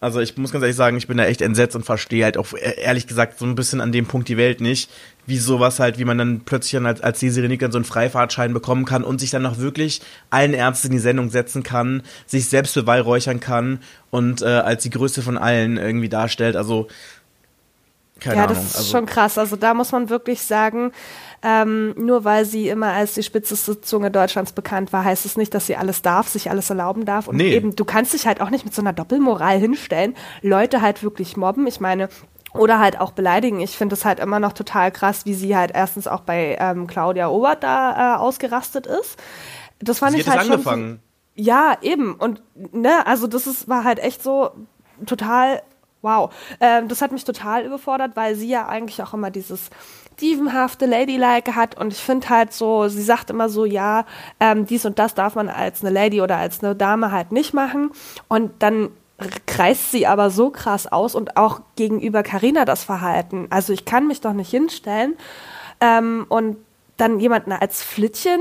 Also 0.00 0.20
ich 0.20 0.36
muss 0.36 0.52
ganz 0.52 0.62
ehrlich 0.62 0.76
sagen, 0.76 0.96
ich 0.96 1.08
bin 1.08 1.16
da 1.16 1.24
echt 1.24 1.42
entsetzt 1.42 1.74
und 1.74 1.84
verstehe 1.84 2.24
halt 2.24 2.36
auch 2.36 2.52
e-, 2.52 2.80
ehrlich 2.80 3.06
gesagt 3.06 3.38
so 3.38 3.44
ein 3.44 3.56
bisschen 3.56 3.80
an 3.80 3.90
dem 3.90 4.06
Punkt 4.06 4.28
die 4.28 4.36
Welt 4.36 4.60
nicht, 4.60 4.90
wie 5.26 5.38
sowas 5.38 5.80
halt, 5.80 5.98
wie 5.98 6.04
man 6.04 6.18
dann 6.18 6.40
plötzlich 6.44 6.72
dann 6.72 6.86
als, 6.86 7.00
als 7.00 7.18
Desiree 7.18 7.56
dann 7.56 7.72
so 7.72 7.78
einen 7.78 7.84
Freifahrtschein 7.84 8.52
bekommen 8.52 8.84
kann 8.84 9.02
und 9.02 9.18
sich 9.18 9.30
dann 9.30 9.42
noch 9.42 9.58
wirklich 9.58 10.00
allen 10.30 10.54
Ernstes 10.54 10.86
in 10.86 10.92
die 10.92 11.00
Sendung 11.00 11.30
setzen 11.30 11.64
kann, 11.64 12.02
sich 12.26 12.48
selbst 12.48 12.74
beweihräuchern 12.74 13.40
kann 13.40 13.80
und 14.10 14.40
äh, 14.42 14.46
als 14.46 14.84
die 14.84 14.90
Größte 14.90 15.22
von 15.22 15.36
allen 15.36 15.78
irgendwie 15.78 16.08
darstellt. 16.08 16.54
Also 16.54 16.86
keine 18.20 18.36
ja, 18.36 18.44
Ahnung. 18.44 18.56
das 18.56 18.66
ist 18.66 18.76
also, 18.76 18.90
schon 18.90 19.06
krass. 19.06 19.38
Also 19.38 19.56
da 19.56 19.74
muss 19.74 19.92
man 19.92 20.10
wirklich 20.10 20.42
sagen, 20.42 20.92
ähm, 21.42 21.94
nur 21.96 22.24
weil 22.24 22.44
sie 22.44 22.68
immer 22.68 22.92
als 22.92 23.14
die 23.14 23.22
spitzeste 23.22 23.80
Zunge 23.80 24.10
Deutschlands 24.10 24.52
bekannt 24.52 24.92
war, 24.92 25.04
heißt 25.04 25.24
es 25.24 25.36
nicht, 25.36 25.54
dass 25.54 25.66
sie 25.66 25.76
alles 25.76 26.02
darf, 26.02 26.28
sich 26.28 26.50
alles 26.50 26.68
erlauben 26.70 27.04
darf. 27.04 27.28
Und 27.28 27.36
nee. 27.36 27.54
eben, 27.54 27.76
du 27.76 27.84
kannst 27.84 28.12
dich 28.12 28.26
halt 28.26 28.40
auch 28.40 28.50
nicht 28.50 28.64
mit 28.64 28.74
so 28.74 28.82
einer 28.82 28.92
Doppelmoral 28.92 29.58
hinstellen, 29.58 30.14
Leute 30.42 30.82
halt 30.82 31.02
wirklich 31.02 31.36
mobben. 31.36 31.66
Ich 31.66 31.80
meine, 31.80 32.08
oder 32.54 32.78
halt 32.80 33.00
auch 33.00 33.12
beleidigen. 33.12 33.60
Ich 33.60 33.76
finde 33.76 33.94
es 33.94 34.04
halt 34.04 34.18
immer 34.20 34.40
noch 34.40 34.52
total 34.52 34.90
krass, 34.90 35.26
wie 35.26 35.34
sie 35.34 35.56
halt 35.56 35.70
erstens 35.74 36.06
auch 36.08 36.20
bei 36.20 36.56
ähm, 36.58 36.86
Claudia 36.86 37.28
Obert 37.28 37.62
da 37.62 38.16
äh, 38.16 38.18
ausgerastet 38.18 38.86
ist. 38.86 39.16
Das 39.78 40.00
fand 40.00 40.14
sie 40.14 40.20
ich 40.20 40.28
halt 40.28 40.42
schon. 40.42 40.52
Angefangen. 40.52 41.00
Ja, 41.34 41.76
eben. 41.82 42.14
Und 42.14 42.42
ne, 42.72 43.06
also 43.06 43.26
das 43.28 43.46
ist, 43.46 43.68
war 43.68 43.84
halt 43.84 44.00
echt 44.00 44.22
so 44.22 44.50
total 45.06 45.62
wow. 46.02 46.32
Ähm, 46.60 46.88
das 46.88 47.02
hat 47.02 47.12
mich 47.12 47.24
total 47.24 47.64
überfordert, 47.64 48.16
weil 48.16 48.34
sie 48.34 48.48
ja 48.48 48.66
eigentlich 48.66 49.02
auch 49.02 49.14
immer 49.14 49.30
dieses 49.30 49.70
dievenhafte 50.20 50.86
Ladylike 50.86 51.54
hat 51.54 51.76
und 51.76 51.92
ich 51.92 52.00
finde 52.00 52.28
halt 52.28 52.52
so, 52.52 52.88
sie 52.88 53.02
sagt 53.02 53.30
immer 53.30 53.48
so, 53.48 53.64
ja, 53.64 54.04
ähm, 54.40 54.66
dies 54.66 54.84
und 54.84 54.98
das 54.98 55.14
darf 55.14 55.34
man 55.34 55.48
als 55.48 55.82
eine 55.82 55.92
Lady 55.92 56.20
oder 56.20 56.36
als 56.36 56.62
eine 56.62 56.74
Dame 56.74 57.12
halt 57.12 57.32
nicht 57.32 57.54
machen 57.54 57.90
und 58.28 58.52
dann 58.60 58.90
kreist 59.46 59.90
sie 59.90 60.06
aber 60.06 60.30
so 60.30 60.50
krass 60.50 60.86
aus 60.90 61.14
und 61.14 61.36
auch 61.36 61.60
gegenüber 61.76 62.22
Karina 62.22 62.64
das 62.64 62.84
Verhalten. 62.84 63.48
Also 63.50 63.72
ich 63.72 63.84
kann 63.84 64.06
mich 64.06 64.20
doch 64.20 64.32
nicht 64.32 64.50
hinstellen 64.50 65.16
ähm, 65.80 66.26
und 66.28 66.56
dann 66.96 67.18
jemanden 67.18 67.52
als 67.52 67.82
Flittchen 67.82 68.40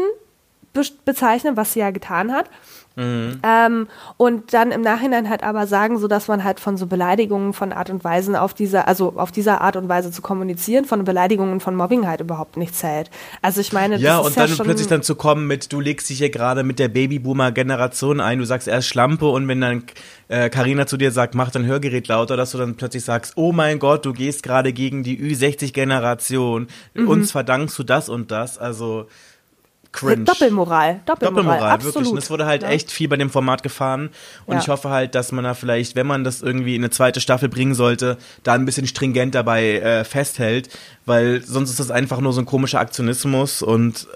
be 0.74 0.84
bezeichnen, 1.06 1.58
was 1.58 1.74
sie 1.74 1.80
ja 1.80 1.92
getan 1.92 2.32
hat. 2.32 2.50
Mhm. 2.98 3.40
Ähm, 3.44 3.88
und 4.18 4.54
dann 4.54 4.72
im 4.72 4.82
Nachhinein 4.82 5.30
halt 5.30 5.44
aber 5.44 5.68
sagen, 5.68 6.00
so 6.00 6.08
dass 6.08 6.28
man 6.28 6.44
halt 6.44 6.60
von 6.60 6.78
so 6.78 6.88
Beleidigungen 6.88 7.54
von 7.54 7.72
Art 7.72 7.92
und 7.92 8.04
Weisen 8.04 8.36
auf 8.36 8.56
dieser, 8.56 8.88
also 8.88 9.14
auf 9.18 9.32
dieser 9.32 9.62
Art 9.62 9.76
und 9.76 9.88
Weise 9.88 10.12
zu 10.12 10.24
kommunizieren, 10.24 10.86
von 10.86 11.04
Beleidigungen 11.04 11.60
von 11.60 11.76
Mobbing 11.76 12.08
halt 12.08 12.22
überhaupt 12.22 12.58
nichts 12.58 12.82
hält. 12.82 13.12
Also 13.44 13.62
ich 13.62 13.72
meine, 13.72 13.98
ja, 13.98 14.18
und 14.18 14.36
dann 14.36 14.50
ja 14.50 14.64
plötzlich 14.64 14.88
dann 14.88 15.04
zu 15.04 15.14
kommen 15.14 15.46
mit, 15.46 15.72
du 15.72 15.80
legst 15.80 16.10
dich 16.10 16.18
hier 16.18 16.32
gerade 16.32 16.64
mit 16.64 16.80
der 16.80 16.88
Babyboomer-Generation 16.88 18.20
ein, 18.20 18.40
du 18.40 18.46
sagst 18.46 18.68
erst 18.68 18.88
Schlampe 18.88 19.28
und 19.28 19.48
wenn 19.48 19.62
dann 19.62 19.84
Karina 20.28 20.82
äh, 20.82 20.86
zu 20.86 20.98
dir 20.98 21.12
sagt, 21.12 21.36
mach 21.36 21.52
dein 21.52 21.66
Hörgerät 21.66 22.08
lauter, 22.08 22.36
dass 22.36 22.52
du 22.52 22.58
dann 22.58 22.76
plötzlich 22.76 23.04
sagst, 23.04 23.34
oh 23.36 23.52
mein 23.52 23.80
Gott, 23.80 24.06
du 24.06 24.12
gehst 24.12 24.42
gerade 24.44 24.74
gegen 24.74 25.04
die 25.04 25.18
Ü60-Generation, 25.20 26.68
mhm. 26.96 27.08
uns 27.08 27.32
verdankst 27.32 27.78
du 27.78 27.84
das 27.84 28.10
und 28.10 28.32
das, 28.32 28.58
also 28.58 29.08
cringe. 29.92 30.26
Doppelmoral. 30.26 31.02
Doppelmoral, 31.06 31.44
Doppelmoral 31.44 31.72
absolut. 31.72 31.96
wirklich. 31.96 32.12
Und 32.12 32.18
es 32.18 32.30
wurde 32.30 32.46
halt 32.46 32.64
ja. 32.64 32.70
echt 32.70 32.92
viel 32.92 33.08
bei 33.08 33.16
dem 33.16 33.30
Format 33.30 33.64
gefahren. 33.64 34.10
Und 34.46 34.56
ja. 34.56 34.62
ich 34.62 34.68
hoffe 34.70 34.90
halt, 34.90 35.16
dass 35.16 35.32
man 35.32 35.44
da 35.44 35.54
vielleicht, 35.54 35.96
wenn 35.96 36.08
man 36.08 36.24
das 36.24 36.42
irgendwie 36.42 36.76
in 36.76 36.82
eine 36.82 36.90
zweite 36.90 37.20
Staffel 37.20 37.50
bringen 37.50 37.74
sollte, 37.74 38.18
da 38.44 38.54
ein 38.54 38.66
bisschen 38.66 38.88
stringent 38.88 39.36
dabei 39.36 39.80
äh, 39.80 40.04
festhält. 40.04 40.70
Weil 41.06 41.42
sonst 41.42 41.70
ist 41.70 41.80
das 41.80 41.92
einfach 41.92 42.20
nur 42.20 42.34
so 42.34 42.42
ein 42.42 42.46
komischer 42.46 42.80
Aktionismus. 42.80 43.62
Und 43.62 44.08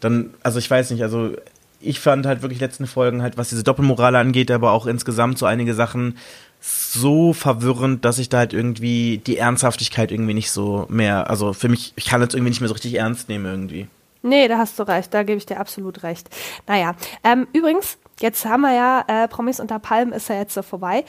dann, 0.00 0.34
also 0.42 0.58
ich 0.58 0.70
weiß 0.70 0.90
nicht, 0.90 1.02
also 1.02 1.34
ich 1.80 2.00
fand 2.00 2.26
halt 2.26 2.42
wirklich 2.42 2.60
letzten 2.60 2.86
Folgen 2.86 3.22
halt, 3.22 3.38
was 3.38 3.48
diese 3.48 3.64
Doppelmoral 3.64 4.14
angeht, 4.16 4.50
aber 4.50 4.72
auch 4.72 4.86
insgesamt 4.86 5.38
so 5.38 5.46
einige 5.46 5.74
Sachen 5.74 6.16
so 6.60 7.32
verwirrend, 7.32 8.04
dass 8.04 8.18
ich 8.18 8.28
da 8.28 8.38
halt 8.38 8.52
irgendwie 8.52 9.18
die 9.18 9.38
Ernsthaftigkeit 9.38 10.12
irgendwie 10.12 10.34
nicht 10.34 10.50
so 10.50 10.86
mehr, 10.90 11.30
also 11.30 11.54
für 11.54 11.68
mich, 11.68 11.94
ich 11.96 12.04
kann 12.04 12.20
das 12.20 12.34
irgendwie 12.34 12.50
nicht 12.50 12.60
mehr 12.60 12.68
so 12.68 12.74
richtig 12.74 12.94
ernst 12.94 13.28
nehmen 13.28 13.46
irgendwie. 13.46 13.88
Nee, 14.22 14.48
da 14.48 14.58
hast 14.58 14.78
du 14.78 14.82
recht, 14.82 15.14
da 15.14 15.22
gebe 15.22 15.38
ich 15.38 15.46
dir 15.46 15.58
absolut 15.58 16.02
recht. 16.02 16.28
Naja, 16.66 16.94
ähm, 17.24 17.48
übrigens, 17.52 17.98
jetzt 18.20 18.44
haben 18.44 18.60
wir 18.62 18.74
ja, 18.74 19.04
äh, 19.06 19.28
Promis 19.28 19.60
unter 19.60 19.78
Palmen 19.78 20.12
ist 20.12 20.28
ja 20.28 20.36
jetzt 20.36 20.54
so 20.54 20.62
vorbei. 20.62 21.04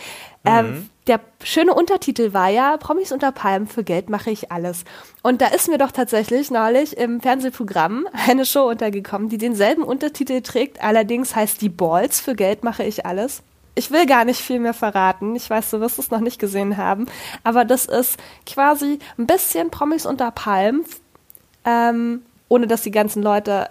Ähm, 0.46 0.66
mhm. 0.66 0.90
Der 1.08 1.20
schöne 1.44 1.74
Untertitel 1.74 2.34
war 2.34 2.50
ja, 2.50 2.78
Promis 2.78 3.12
unter 3.12 3.32
Palmen, 3.34 3.68
für 3.68 3.84
Geld 3.84 4.10
mache 4.10 4.32
ich 4.32 4.52
alles. 4.52 4.86
Und 5.24 5.42
da 5.42 5.48
ist 5.48 5.68
mir 5.68 5.78
doch 5.78 5.92
tatsächlich 5.92 6.52
neulich 6.52 6.98
im 6.98 7.20
Fernsehprogramm 7.20 8.08
eine 8.28 8.46
Show 8.46 8.70
untergekommen, 8.70 9.28
die 9.28 9.38
denselben 9.38 9.84
Untertitel 9.84 10.42
trägt, 10.42 10.82
allerdings 10.82 11.36
heißt 11.36 11.62
die 11.62 11.70
Balls, 11.70 12.22
für 12.22 12.36
Geld 12.36 12.64
mache 12.64 12.84
ich 12.84 13.06
alles. 13.06 13.44
Ich 13.76 13.92
will 13.92 14.06
gar 14.06 14.26
nicht 14.26 14.42
viel 14.42 14.60
mehr 14.60 14.74
verraten. 14.74 15.36
Ich 15.36 15.50
weiß, 15.50 15.72
du 15.72 15.80
wirst 15.80 15.98
es 15.98 16.12
noch 16.12 16.20
nicht 16.20 16.40
gesehen 16.40 16.76
haben. 16.76 17.06
Aber 17.44 17.64
das 17.64 17.86
ist 17.86 18.20
quasi 18.46 19.00
ein 19.18 19.28
bisschen 19.28 19.70
Promis 19.72 20.06
unter 20.06 20.30
Palmen. 20.32 20.84
Ähm, 21.64 22.22
ohne 22.52 22.68
dass 22.68 22.82
die 22.82 22.92
ganzen 22.92 23.24
Leute 23.24 23.70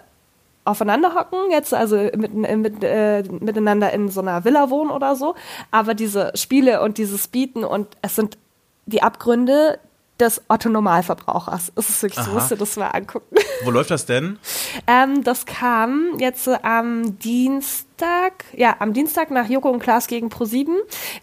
aufeinander 0.63 1.15
hocken, 1.15 1.51
jetzt 1.51 1.73
also 1.73 1.95
mit, 1.95 2.33
mit, 2.33 2.83
äh, 2.83 3.23
miteinander 3.39 3.91
in 3.93 4.09
so 4.09 4.21
einer 4.21 4.43
Villa 4.43 4.69
wohnen 4.69 4.91
oder 4.91 5.15
so. 5.15 5.35
Aber 5.71 5.93
diese 5.93 6.31
Spiele 6.35 6.81
und 6.81 6.97
dieses 6.97 7.27
Bieten 7.27 7.63
und 7.63 7.87
es 8.01 8.15
sind 8.15 8.37
die 8.85 9.01
Abgründe 9.01 9.79
des 10.19 10.41
Otto-Normalverbrauchers. 10.49 11.71
Es 11.75 11.89
ist 11.89 12.03
wirklich, 12.03 12.19
Aha. 12.19 12.27
so 12.27 12.33
musst 12.33 12.51
du 12.51 12.55
das 12.55 12.75
mal 12.77 12.89
angucken. 12.89 13.35
Wo 13.63 13.71
läuft 13.71 13.89
das 13.89 14.05
denn? 14.05 14.37
ähm, 14.85 15.23
das 15.23 15.45
kam 15.45 16.17
jetzt 16.19 16.47
am 16.63 17.17
Dienst 17.19 17.87
Dienstag, 18.01 18.45
ja, 18.53 18.75
am 18.79 18.93
Dienstag 18.93 19.29
nach 19.29 19.47
Joko 19.47 19.69
und 19.69 19.79
Klaas 19.79 20.07
gegen 20.07 20.29
Pro7 20.29 20.69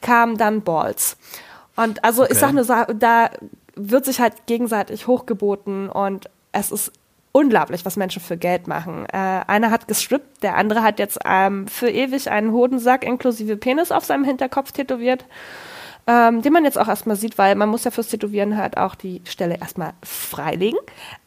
kam 0.01 0.39
dann 0.39 0.63
Balls. 0.63 1.17
Und 1.75 2.05
also 2.05 2.23
okay. 2.23 2.33
ich 2.33 2.39
sag 2.39 2.53
nur, 2.53 2.65
da 2.65 3.31
wird 3.75 4.05
sich 4.05 4.21
halt 4.21 4.47
gegenseitig 4.47 5.09
hochgeboten 5.09 5.89
und 5.89 6.31
es 6.53 6.71
ist 6.71 6.93
unglaublich, 7.33 7.85
was 7.85 7.97
Menschen 7.97 8.23
für 8.23 8.37
Geld 8.37 8.67
machen. 8.67 9.07
Äh, 9.13 9.17
einer 9.47 9.71
hat 9.71 9.89
gestrippt, 9.89 10.43
der 10.43 10.57
andere 10.57 10.83
hat 10.83 10.99
jetzt 10.99 11.19
ähm, 11.25 11.69
für 11.69 11.91
ewig 11.91 12.31
einen 12.31 12.53
Hodensack 12.53 13.05
inklusive 13.05 13.57
Penis 13.57 13.93
auf 13.93 14.05
seinem 14.05 14.25
Hinterkopf 14.25 14.73
tätowiert 14.73 15.25
ähm, 16.09 16.41
den 16.41 16.55
man 16.55 16.65
jetzt 16.65 16.79
auch 16.79 16.89
erstmal 16.89 17.17
sieht, 17.17 17.37
weil 17.37 17.55
man 17.55 17.69
muss 17.69 17.85
ja 17.85 17.91
fürs 17.91 18.09
Tätowieren 18.09 18.57
halt 18.57 18.79
auch 18.79 18.95
die 18.95 19.21
Stelle 19.25 19.59
erstmal 19.61 19.93
freilegen. 20.03 20.79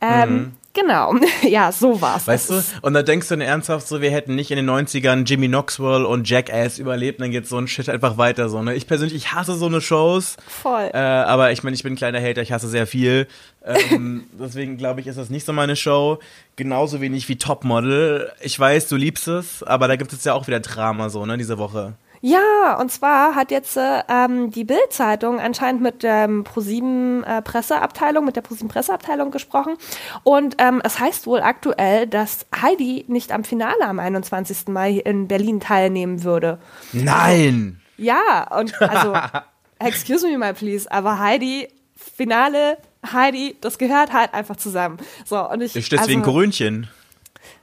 Ähm, 0.02 0.34
mhm. 0.34 0.54
Genau, 0.74 1.16
ja, 1.42 1.72
so 1.72 2.02
war's. 2.02 2.28
Weißt 2.28 2.50
du, 2.50 2.64
und 2.82 2.94
da 2.94 3.04
denkst 3.04 3.28
du 3.28 3.34
dann 3.34 3.42
ernsthaft 3.42 3.88
so, 3.88 4.02
wir 4.02 4.12
hätten 4.12 4.36
nicht 4.36 4.52
in 4.52 4.58
den 4.58 4.70
90ern 4.70 5.26
Jimmy 5.26 5.48
Knoxwell 5.48 6.06
und 6.06 6.30
Jackass 6.30 6.80
überlebt, 6.80 7.20
dann 7.20 7.32
geht 7.32 7.48
so 7.48 7.58
ein 7.58 7.68
Shit 7.68 7.90
einfach 7.90 8.18
weiter 8.18 8.48
so, 8.50 8.62
ne? 8.62 8.74
Ich 8.76 8.88
persönlich, 8.88 9.16
ich 9.16 9.34
hasse 9.34 9.56
so 9.56 9.66
eine 9.66 9.82
Shows. 9.82 10.38
Voll. 10.48 10.90
Äh, 10.94 10.98
aber 10.98 11.52
ich 11.52 11.64
meine, 11.64 11.76
ich 11.76 11.84
bin 11.84 11.94
ein 11.94 11.98
kleiner 11.98 12.22
Hater, 12.22 12.42
ich 12.42 12.52
hasse 12.52 12.70
sehr 12.70 12.88
viel. 12.88 13.28
Ähm, 13.66 14.26
deswegen 14.40 14.78
glaube 14.78 15.02
ich, 15.02 15.08
ist 15.08 15.18
das 15.18 15.30
nicht 15.30 15.46
so 15.46 15.54
meine 15.54 15.76
Show. 15.76 16.20
Genauso 16.56 17.02
wenig 17.02 17.28
wie 17.28 17.38
Topmodel. 17.38 18.32
Ich 18.42 18.58
weiß, 18.58 18.88
du 18.88 18.96
liebst 18.96 19.28
es, 19.28 19.64
aber 19.64 19.88
da 19.88 19.98
gibt 19.98 20.14
es 20.14 20.24
ja 20.24 20.34
auch 20.34 20.48
wieder 20.48 20.60
Drama 20.60 21.10
so, 21.10 21.26
ne, 21.26 21.38
diese 21.38 21.58
Woche. 21.58 21.94
Ja, 22.22 22.78
und 22.80 22.92
zwar 22.92 23.34
hat 23.34 23.50
jetzt 23.50 23.78
ähm, 23.78 24.52
die 24.52 24.64
Bild-Zeitung 24.64 25.40
anscheinend 25.40 25.82
mit 25.82 26.04
der 26.04 26.26
ähm, 26.26 26.44
ProSieben 26.44 27.24
äh, 27.24 27.42
Presseabteilung, 27.42 28.26
mit 28.26 28.36
der 28.36 28.42
ProSieben 28.42 28.70
Presseabteilung 28.70 29.32
gesprochen. 29.32 29.76
Und 30.24 30.56
ähm, 30.60 30.82
es 30.84 31.00
heißt 31.00 31.26
wohl 31.26 31.42
aktuell, 31.42 32.06
dass 32.06 32.46
Heidi 32.56 33.06
nicht 33.08 33.32
am 33.32 33.44
Finale 33.44 33.84
am 33.86 33.98
21. 33.98 34.68
Mai 34.68 34.92
in 34.94 35.28
Berlin 35.28 35.60
teilnehmen 35.60 36.24
würde. 36.24 36.60
Nein! 36.94 37.82
Also, 37.98 38.04
ja, 38.04 38.58
und 38.58 38.82
also, 38.82 39.16
excuse 39.80 40.28
me 40.28 40.38
my 40.38 40.54
please, 40.54 40.92
aber 40.92 41.18
Heidi, 41.18 41.70
Finale, 41.96 42.78
Heidi, 43.12 43.58
das 43.62 43.80
gehört 43.80 44.14
halt 44.14 44.36
einfach 44.36 44.58
zusammen. 44.58 44.98
So, 45.26 45.40
und 45.50 45.62
ich. 45.62 45.76
Ist 45.76 45.92
deswegen 45.92 46.22
also, 46.22 46.32
Korönchen? 46.32 46.88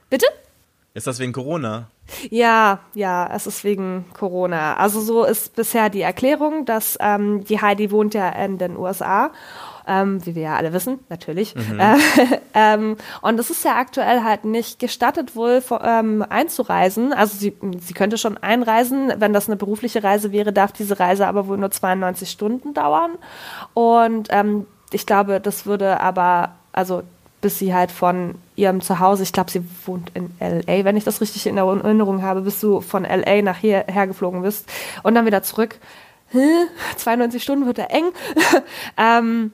Bitte? 0.09 0.25
Ist 0.93 1.07
das 1.07 1.19
wegen 1.19 1.31
Corona? 1.31 1.87
Ja, 2.29 2.79
ja, 2.93 3.29
es 3.33 3.47
ist 3.47 3.63
wegen 3.63 4.05
Corona. 4.13 4.75
Also 4.77 5.01
so 5.01 5.23
ist 5.23 5.55
bisher 5.55 5.89
die 5.89 6.01
Erklärung, 6.01 6.65
dass 6.65 6.97
ähm, 6.99 7.43
die 7.45 7.61
Heidi 7.61 7.91
wohnt 7.91 8.13
ja 8.13 8.29
in 8.29 8.57
den 8.57 8.77
USA. 8.77 9.31
Ähm, 9.87 10.23
wie 10.23 10.35
wir 10.35 10.43
ja 10.43 10.55
alle 10.55 10.71
wissen, 10.71 10.99
natürlich. 11.09 11.55
Mhm. 11.55 11.79
Äh, 11.79 11.95
ähm, 12.53 12.97
und 13.21 13.39
es 13.39 13.49
ist 13.49 13.65
ja 13.65 13.75
aktuell 13.75 14.23
halt 14.23 14.45
nicht 14.45 14.77
gestattet, 14.77 15.35
wohl 15.35 15.63
ähm, 15.83 16.23
einzureisen. 16.29 17.11
Also 17.11 17.37
sie, 17.37 17.57
sie 17.79 17.93
könnte 17.95 18.19
schon 18.19 18.37
einreisen. 18.37 19.11
Wenn 19.17 19.33
das 19.33 19.47
eine 19.47 19.55
berufliche 19.55 20.03
Reise 20.03 20.31
wäre, 20.31 20.53
darf 20.53 20.73
diese 20.73 20.99
Reise 20.99 21.25
aber 21.25 21.47
wohl 21.47 21.57
nur 21.57 21.71
92 21.71 22.29
Stunden 22.29 22.75
dauern. 22.75 23.11
Und 23.73 24.27
ähm, 24.29 24.67
ich 24.91 25.07
glaube, 25.07 25.39
das 25.39 25.65
würde 25.65 25.99
aber, 26.01 26.51
also 26.71 27.01
bis 27.41 27.57
sie 27.57 27.73
halt 27.73 27.91
von 27.91 28.35
ihrem 28.59 28.81
Zuhause, 28.81 29.23
ich 29.23 29.33
glaube, 29.33 29.49
sie 29.49 29.63
wohnt 29.85 30.11
in 30.13 30.31
LA, 30.39 30.83
wenn 30.83 30.97
ich 30.97 31.03
das 31.03 31.21
richtig 31.21 31.47
in 31.47 31.57
Erinnerung 31.57 32.21
habe, 32.21 32.41
bis 32.41 32.59
du 32.59 32.81
von 32.81 33.03
LA 33.03 33.41
nach 33.41 33.57
hierher 33.57 34.07
geflogen 34.07 34.41
bist 34.41 34.69
und 35.03 35.15
dann 35.15 35.25
wieder 35.25 35.43
zurück. 35.43 35.79
92 36.97 37.41
Stunden 37.41 37.65
wird 37.65 37.79
ja 37.79 37.85
eng. 37.85 38.11
ähm, 38.97 39.51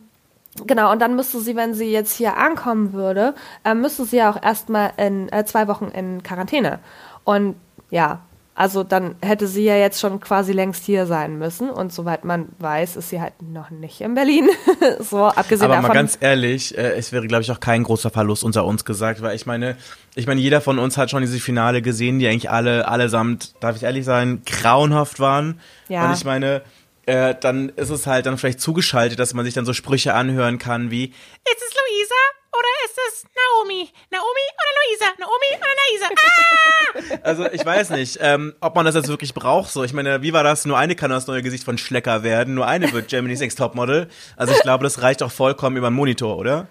Genau, 0.66 0.90
und 0.90 1.02
dann 1.02 1.18
müsste 1.18 1.42
sie, 1.42 1.58
wenn 1.58 1.74
sie 1.74 1.92
jetzt 1.92 2.16
hier 2.16 2.38
ankommen 2.38 2.94
würde, 2.94 3.36
äh, 3.66 3.74
müsste 3.74 4.06
sie 4.06 4.16
ja 4.18 4.30
auch 4.30 4.42
erstmal 4.42 4.94
in 4.96 5.30
äh, 5.34 5.44
zwei 5.44 5.68
Wochen 5.68 5.88
in 5.88 6.24
Quarantäne. 6.24 6.80
Und 7.26 7.56
ja, 7.90 8.22
also 8.58 8.86
dann 8.86 9.16
hätte 9.22 9.48
sie 9.48 9.66
ja 9.66 9.76
jetzt 9.76 10.00
schon 10.00 10.22
quasi 10.22 10.54
längst 10.54 10.86
hier 10.86 11.06
sein 11.06 11.38
müssen. 11.38 11.70
Und 11.70 11.92
soweit 11.92 12.24
man 12.24 12.48
weiß, 12.60 12.96
ist 12.96 13.10
sie 13.10 13.20
halt 13.20 13.34
noch 13.42 13.70
nicht 13.70 14.00
in 14.00 14.16
Berlin. 14.16 14.50
so, 15.00 15.26
abgesehen 15.26 15.66
Aber 15.66 15.76
davon. 15.76 15.90
mal 15.90 15.94
ganz 15.94 16.18
ehrlich, 16.22 16.78
äh, 16.78 16.94
es 16.94 17.12
wäre, 17.12 17.28
glaube 17.28 17.44
ich, 17.44 17.52
auch 17.52 17.60
kein 17.60 17.84
großer 17.84 18.10
Verlust 18.10 18.46
unter 18.46 18.64
uns 18.64 18.86
gesagt, 18.86 19.22
weil 19.22 19.36
ich 19.36 19.46
meine, 19.46 19.76
ich 20.16 20.26
meine, 20.26 20.40
jeder 20.40 20.62
von 20.62 20.80
uns 20.80 20.98
hat 20.98 21.12
schon 21.12 21.22
diese 21.22 21.38
Finale 21.40 21.82
gesehen, 21.82 22.18
die 22.20 22.28
eigentlich 22.28 22.50
alle, 22.50 22.88
allesamt, 22.88 23.56
darf 23.60 23.76
ich 23.76 23.84
ehrlich 23.84 24.06
sein, 24.06 24.42
grauenhaft 24.46 25.20
waren. 25.20 25.60
Ja. 25.90 26.06
Und 26.06 26.14
ich 26.14 26.24
meine, 26.24 26.62
äh, 27.06 27.36
dann 27.38 27.70
ist 27.76 27.90
es 27.90 28.08
halt 28.08 28.26
dann 28.26 28.38
vielleicht 28.38 28.62
zugeschaltet, 28.62 29.20
dass 29.20 29.34
man 29.34 29.44
sich 29.44 29.54
dann 29.54 29.66
so 29.66 29.74
Sprüche 29.74 30.14
anhören 30.14 30.60
kann 30.60 30.92
wie, 30.92 31.06
ist 31.06 31.14
es 31.46 31.74
Luisa? 31.74 32.16
Oder 32.58 32.86
ist 32.86 32.98
es 33.08 33.26
Naomi? 33.36 33.90
Naomi 34.12 34.46
oder 34.56 34.72
Luisa? 34.80 35.06
Naomi 35.20 35.58
oder 35.58 35.76
Luisa? 35.90 36.08
Ah! 36.10 37.20
Also 37.24 37.46
ich 37.52 37.66
weiß 37.66 37.90
nicht, 37.92 38.20
ähm, 38.22 38.54
ob 38.62 38.76
man 38.76 38.86
das 38.86 38.96
jetzt 38.96 39.08
wirklich 39.08 39.34
braucht. 39.34 39.72
So, 39.72 39.84
ich 39.84 39.94
meine, 39.94 40.22
wie 40.22 40.32
war 40.32 40.44
das? 40.44 40.66
Nur 40.66 40.78
eine 40.78 40.96
kann 40.96 41.10
das 41.10 41.28
neue 41.28 41.42
Gesicht 41.42 41.64
von 41.64 41.78
Schlecker 41.78 42.24
werden, 42.24 42.54
nur 42.54 42.68
eine 42.68 42.92
wird 42.94 43.10
Germany's 43.10 43.40
Next 43.40 43.58
Topmodel. 43.58 44.08
Also 44.38 44.54
ich 44.54 44.62
glaube, 44.62 44.84
das 44.84 45.02
reicht 45.02 45.22
auch 45.22 45.32
vollkommen 45.32 45.76
über 45.76 45.90
den 45.90 45.96
Monitor, 45.96 46.38
oder? 46.38 46.68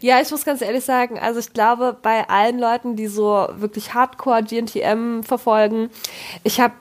Ja, 0.00 0.20
ich 0.20 0.30
muss 0.30 0.44
ganz 0.44 0.62
ehrlich 0.62 0.84
sagen, 0.84 1.18
also 1.18 1.38
ich 1.38 1.52
glaube, 1.52 1.96
bei 2.00 2.28
allen 2.28 2.58
Leuten, 2.58 2.96
die 2.96 3.06
so 3.06 3.48
wirklich 3.52 3.94
Hardcore 3.94 4.42
GNTM 4.42 5.22
verfolgen, 5.22 5.90
ich 6.42 6.60
habe 6.60 6.74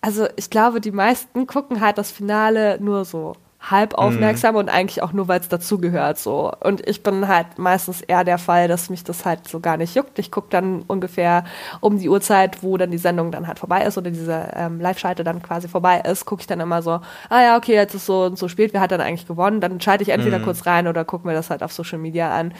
also 0.00 0.28
ich 0.36 0.50
glaube, 0.50 0.82
die 0.82 0.90
meisten 0.90 1.46
gucken 1.46 1.80
halt 1.80 1.96
das 1.96 2.10
Finale 2.10 2.78
nur 2.78 3.06
so 3.06 3.36
halb 3.70 3.92
mhm. 3.92 3.98
aufmerksam 3.98 4.54
mhm. 4.54 4.60
und 4.60 4.68
eigentlich 4.68 5.02
auch 5.02 5.12
nur, 5.12 5.28
weil 5.28 5.40
es 5.40 5.48
dazugehört 5.48 6.18
so. 6.18 6.52
Und 6.60 6.86
ich 6.86 7.02
bin 7.02 7.28
halt 7.28 7.58
meistens 7.58 8.00
eher 8.02 8.24
der 8.24 8.38
Fall, 8.38 8.68
dass 8.68 8.90
mich 8.90 9.04
das 9.04 9.24
halt 9.24 9.48
so 9.48 9.60
gar 9.60 9.76
nicht 9.76 9.94
juckt. 9.94 10.18
Ich 10.18 10.30
gucke 10.30 10.48
dann 10.50 10.82
ungefähr 10.86 11.44
um 11.80 11.98
die 11.98 12.08
Uhrzeit, 12.08 12.62
wo 12.62 12.76
dann 12.76 12.90
die 12.90 12.98
Sendung 12.98 13.32
dann 13.32 13.46
halt 13.46 13.58
vorbei 13.58 13.84
ist 13.84 13.96
oder 13.96 14.10
diese 14.10 14.50
ähm, 14.54 14.80
Live-Schalte 14.80 15.24
dann 15.24 15.42
quasi 15.42 15.68
vorbei 15.68 16.00
ist, 16.00 16.24
gucke 16.26 16.42
ich 16.42 16.46
dann 16.46 16.60
immer 16.60 16.82
so, 16.82 17.00
ah 17.30 17.42
ja, 17.42 17.56
okay, 17.56 17.74
jetzt 17.74 17.94
ist 17.94 18.06
so 18.06 18.24
und 18.24 18.38
so 18.38 18.48
spät, 18.48 18.72
wer 18.72 18.80
hat 18.80 18.92
dann 18.92 19.00
eigentlich 19.00 19.26
gewonnen? 19.26 19.60
Dann 19.60 19.80
schalte 19.80 20.02
ich 20.02 20.10
entweder 20.10 20.38
mhm. 20.38 20.44
kurz 20.44 20.66
rein 20.66 20.86
oder 20.86 21.04
gucke 21.04 21.26
mir 21.26 21.34
das 21.34 21.50
halt 21.50 21.62
auf 21.62 21.72
Social 21.72 21.98
Media 21.98 22.30
an. 22.34 22.52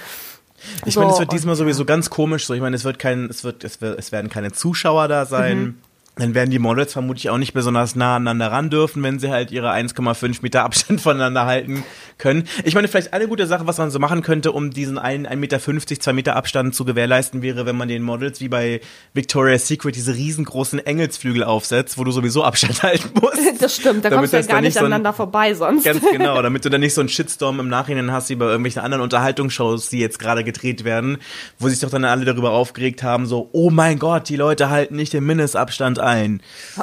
Ich 0.87 0.95
so, 0.95 1.01
meine, 1.01 1.13
es 1.13 1.19
wird 1.19 1.33
diesmal 1.33 1.57
sowieso 1.57 1.85
ganz 1.85 2.09
komisch 2.09 2.47
so. 2.47 2.55
Ich 2.55 2.61
meine, 2.61 2.77
es 2.77 2.85
wird 2.85 2.99
kein, 2.99 3.27
es 3.29 3.45
wird, 3.45 3.65
es, 3.65 3.81
wird, 3.81 3.99
es 3.99 4.13
werden 4.13 4.31
keine 4.31 4.53
Zuschauer 4.53 5.09
da 5.09 5.27
sein. 5.27 5.59
Mhm 5.59 5.75
dann 6.17 6.35
werden 6.35 6.51
die 6.51 6.61
Models 6.61 6.93
vermutlich 6.93 7.29
auch 7.29 7.39
nicht 7.39 7.55
besonders 7.55 7.97
nah 7.97 8.17
aneinander 8.17 8.53
ran 8.53 8.71
dürfen, 8.71 9.03
wenn 9.03 9.19
sie 9.19 9.31
halt 9.31 9.51
ihre 9.51 9.73
1,5 9.73 10.39
Meter 10.43 10.65
Abstand 10.65 11.01
voneinander 11.01 11.47
halten 11.47 11.83
können. 12.19 12.45
Ich 12.65 12.75
meine, 12.75 12.87
vielleicht 12.87 13.13
eine 13.13 13.27
gute 13.27 13.47
Sache, 13.47 13.67
was 13.67 13.79
man 13.79 13.91
so 13.91 13.99
machen 13.99 14.23
könnte, 14.23 14.53
um 14.53 14.71
diesen 14.71 14.99
1,50 14.99 15.37
Meter, 15.37 15.61
2 15.61 16.13
Meter 16.13 16.37
Abstand 16.37 16.75
zu 16.75 16.85
gewährleisten, 16.85 17.43
wäre, 17.43 17.67
wenn 17.67 17.77
man 17.77 17.89
den 17.89 18.03
Models 18.03 18.41
wie 18.41 18.49
bei 18.49 18.81
Victoria's 19.13 19.67
Secret 19.67 19.97
diese 19.97 20.15
riesengroßen 20.15 20.79
Engelsflügel 20.79 21.43
aufsetzt, 21.43 21.99
wo 21.99 22.05
du 22.05 22.13
sowieso 22.13 22.45
Abstand 22.45 22.83
halten 22.85 23.11
musst. 23.21 23.41
Das 23.61 23.75
stimmt, 23.75 24.05
da 24.05 24.11
kommst 24.11 24.33
du 24.33 24.37
ja 24.37 24.47
gar 24.47 24.61
nicht 24.61 24.79
aneinander 24.79 25.13
so 25.13 25.17
vorbei 25.17 25.55
sonst. 25.55 25.85
Ganz 25.85 26.01
genau, 26.09 26.41
damit 26.43 26.65
du 26.65 26.71
dann 26.71 26.81
nicht 26.81 26.95
so 26.95 27.01
einen 27.01 27.09
Shitstorm 27.09 27.59
im 27.59 27.69
Nachhinein 27.69 28.13
hast, 28.13 28.31
wie 28.31 28.37
bei 28.37 28.47
irgendwelchen 28.47 28.83
anderen 28.83 29.03
Unterhaltungsshows, 29.03 29.89
die 29.89 29.99
jetzt 29.99 30.21
gerade 30.21 30.45
gedreht 30.45 30.85
werden, 30.85 31.19
wo 31.59 31.69
sich 31.69 31.81
doch 31.81 31.91
dann 31.91 32.05
alle 32.05 32.25
darüber 32.25 32.53
aufgeregt 32.53 33.03
haben, 33.03 33.27
so, 33.27 33.49
oh 33.53 33.71
mein 33.71 33.99
Gott, 33.99 34.29
die 34.29 34.37
Leute 34.37 34.71
halten 34.71 34.95
nicht 34.95 35.13
den 35.13 35.25
Mindestabstand 35.25 36.04
ein. 36.05 36.41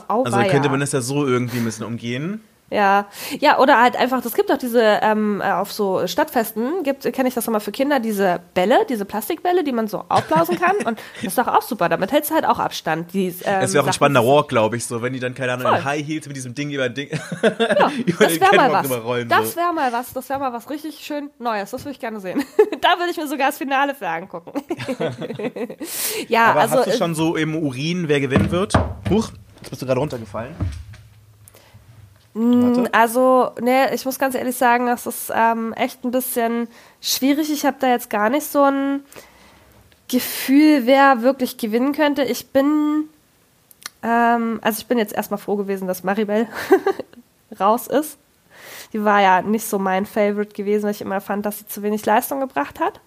Oh, 0.10 0.24
also 0.24 0.38
könnte 0.50 0.70
man 0.70 0.80
das 0.80 0.92
ja 0.92 1.02
so 1.02 1.26
irgendwie 1.26 1.58
ein 1.58 1.66
bisschen 1.66 1.86
umgehen. 1.86 2.42
Ja, 2.72 3.08
ja, 3.42 3.60
oder 3.60 3.82
halt 3.82 3.98
einfach, 3.98 4.22
das 4.22 4.34
gibt 4.34 4.50
auch 4.50 4.58
diese, 4.58 4.82
ähm, 5.02 5.42
äh, 5.42 5.52
auf 5.52 5.74
so 5.74 6.08
Stadtfesten, 6.08 6.84
gibt, 6.84 7.04
kenne 7.12 7.28
ich 7.28 7.36
das 7.36 7.46
nochmal 7.46 7.60
für 7.60 7.74
Kinder, 7.74 8.00
diese 8.00 8.40
Bälle, 8.54 8.86
diese 8.88 9.04
Plastikbälle, 9.04 9.66
die 9.66 9.74
man 9.74 9.90
so 9.90 10.06
aufblasen 10.08 10.58
kann. 10.58 10.78
und 10.86 10.98
das 11.16 11.24
ist 11.26 11.38
doch 11.38 11.48
auch 11.48 11.64
super, 11.64 11.90
damit 11.90 12.14
hältst 12.14 12.32
du 12.32 12.36
halt 12.36 12.46
auch 12.46 12.60
Abstand. 12.60 13.14
Die, 13.14 13.28
ähm, 13.44 13.62
es 13.62 13.74
wäre 13.74 13.84
auch 13.84 13.88
ein 13.88 13.94
spannender 13.94 14.26
Walk, 14.26 14.48
glaube 14.48 14.78
ich, 14.78 14.86
so, 14.86 15.02
wenn 15.02 15.12
die 15.12 15.20
dann, 15.20 15.36
keine 15.36 15.52
Ahnung, 15.52 15.68
in 15.68 15.84
High 15.84 16.08
Heels 16.08 16.28
mit 16.28 16.38
diesem 16.38 16.56
Ding 16.56 16.72
über, 16.72 16.88
Ding, 16.88 17.10
ja, 17.12 17.92
über 18.06 18.24
das 18.24 18.40
den 18.40 18.56
mal 18.56 18.72
was. 18.72 18.90
Rollen, 19.04 19.28
Das 19.28 19.58
wäre 19.58 19.74
mal 19.74 19.92
was, 19.92 20.14
das 20.14 20.30
wäre 20.30 20.40
mal 20.40 20.54
was 20.54 20.70
richtig 20.70 21.00
schön 21.00 21.30
Neues, 21.40 21.72
das 21.72 21.84
würde 21.84 21.92
ich 21.92 22.00
gerne 22.00 22.22
sehen. 22.22 22.42
da 22.82 22.98
würde 22.98 23.12
ich 23.12 23.18
mir 23.18 23.28
sogar 23.28 23.48
das 23.48 23.58
Finale 23.58 23.96
für 23.96 24.08
angucken. 24.08 24.54
ja, 26.30 26.46
Aber 26.46 26.62
also. 26.62 26.78
Hast 26.78 26.88
du 26.88 26.98
schon 26.98 27.16
so 27.16 27.36
im 27.36 27.54
Urin, 27.54 28.08
wer 28.08 28.22
gewinnen 28.22 28.50
wird? 28.50 28.74
Huch, 29.10 29.30
jetzt 29.60 29.72
bist 29.72 29.82
du 29.82 29.86
gerade 29.86 30.00
runtergefallen. 30.00 30.56
Warte. 32.34 32.94
Also, 32.94 33.52
ne, 33.60 33.94
ich 33.94 34.06
muss 34.06 34.18
ganz 34.18 34.36
ehrlich 34.36 34.56
sagen, 34.56 34.86
das 34.86 35.06
ist 35.06 35.32
ähm, 35.36 35.74
echt 35.74 36.04
ein 36.06 36.12
bisschen 36.12 36.68
schwierig. 37.02 37.52
Ich 37.52 37.66
habe 37.66 37.78
da 37.80 37.88
jetzt 37.88 38.10
gar 38.10 38.30
nicht 38.30 38.46
so 38.46 38.64
ein 38.64 39.04
Gefühl, 40.08 40.86
wer 40.86 41.22
wirklich 41.24 41.58
gewinnen 41.58 41.94
könnte. 41.94 42.24
Ich 42.24 42.48
bin, 42.50 43.10
ähm, 44.02 44.60
also 44.62 44.80
ich 44.80 44.88
bin 44.88 44.98
jetzt 44.98 45.14
erstmal 45.14 45.40
froh 45.40 45.58
gewesen, 45.58 45.88
dass 45.88 46.04
Maribel 46.04 46.48
raus 47.60 47.88
ist. 47.88 48.18
Die 48.94 49.04
war 49.04 49.22
ja 49.22 49.42
nicht 49.42 49.66
so 49.66 49.80
mein 49.80 50.06
Favorite 50.06 50.54
gewesen, 50.54 50.84
weil 50.84 50.92
ich 50.92 51.02
immer 51.02 51.22
fand, 51.22 51.46
dass 51.46 51.60
sie 51.60 51.68
zu 51.68 51.82
wenig 51.84 52.06
Leistung 52.06 52.40
gebracht 52.40 52.80
hat. 52.80 53.02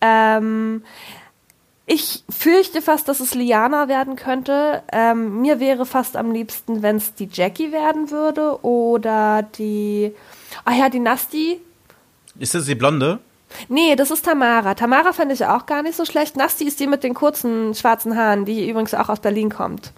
Ähm, 0.00 0.84
ich 1.86 2.24
fürchte 2.30 2.80
fast, 2.80 3.08
dass 3.08 3.20
es 3.20 3.34
Liana 3.34 3.88
werden 3.88 4.16
könnte. 4.16 4.82
Ähm, 4.90 5.40
mir 5.42 5.60
wäre 5.60 5.84
fast 5.84 6.16
am 6.16 6.32
liebsten, 6.32 6.82
wenn 6.82 6.96
es 6.96 7.14
die 7.14 7.28
Jackie 7.30 7.72
werden 7.72 8.10
würde 8.10 8.64
oder 8.64 9.42
die. 9.42 10.14
Ah 10.64 10.72
ja, 10.72 10.88
die 10.88 11.00
Nasti. 11.00 11.60
Ist 12.38 12.54
das 12.54 12.64
die 12.64 12.74
Blonde? 12.74 13.18
Nee, 13.68 13.94
das 13.96 14.10
ist 14.10 14.24
Tamara. 14.24 14.74
Tamara 14.74 15.12
fände 15.12 15.34
ich 15.34 15.44
auch 15.44 15.66
gar 15.66 15.82
nicht 15.82 15.96
so 15.96 16.04
schlecht. 16.04 16.36
Nasti 16.36 16.64
ist 16.64 16.80
die 16.80 16.86
mit 16.86 17.04
den 17.04 17.14
kurzen 17.14 17.74
schwarzen 17.74 18.16
Haaren, 18.16 18.44
die 18.44 18.68
übrigens 18.68 18.94
auch 18.94 19.08
aus 19.08 19.20
Berlin 19.20 19.50
kommt. 19.50 19.92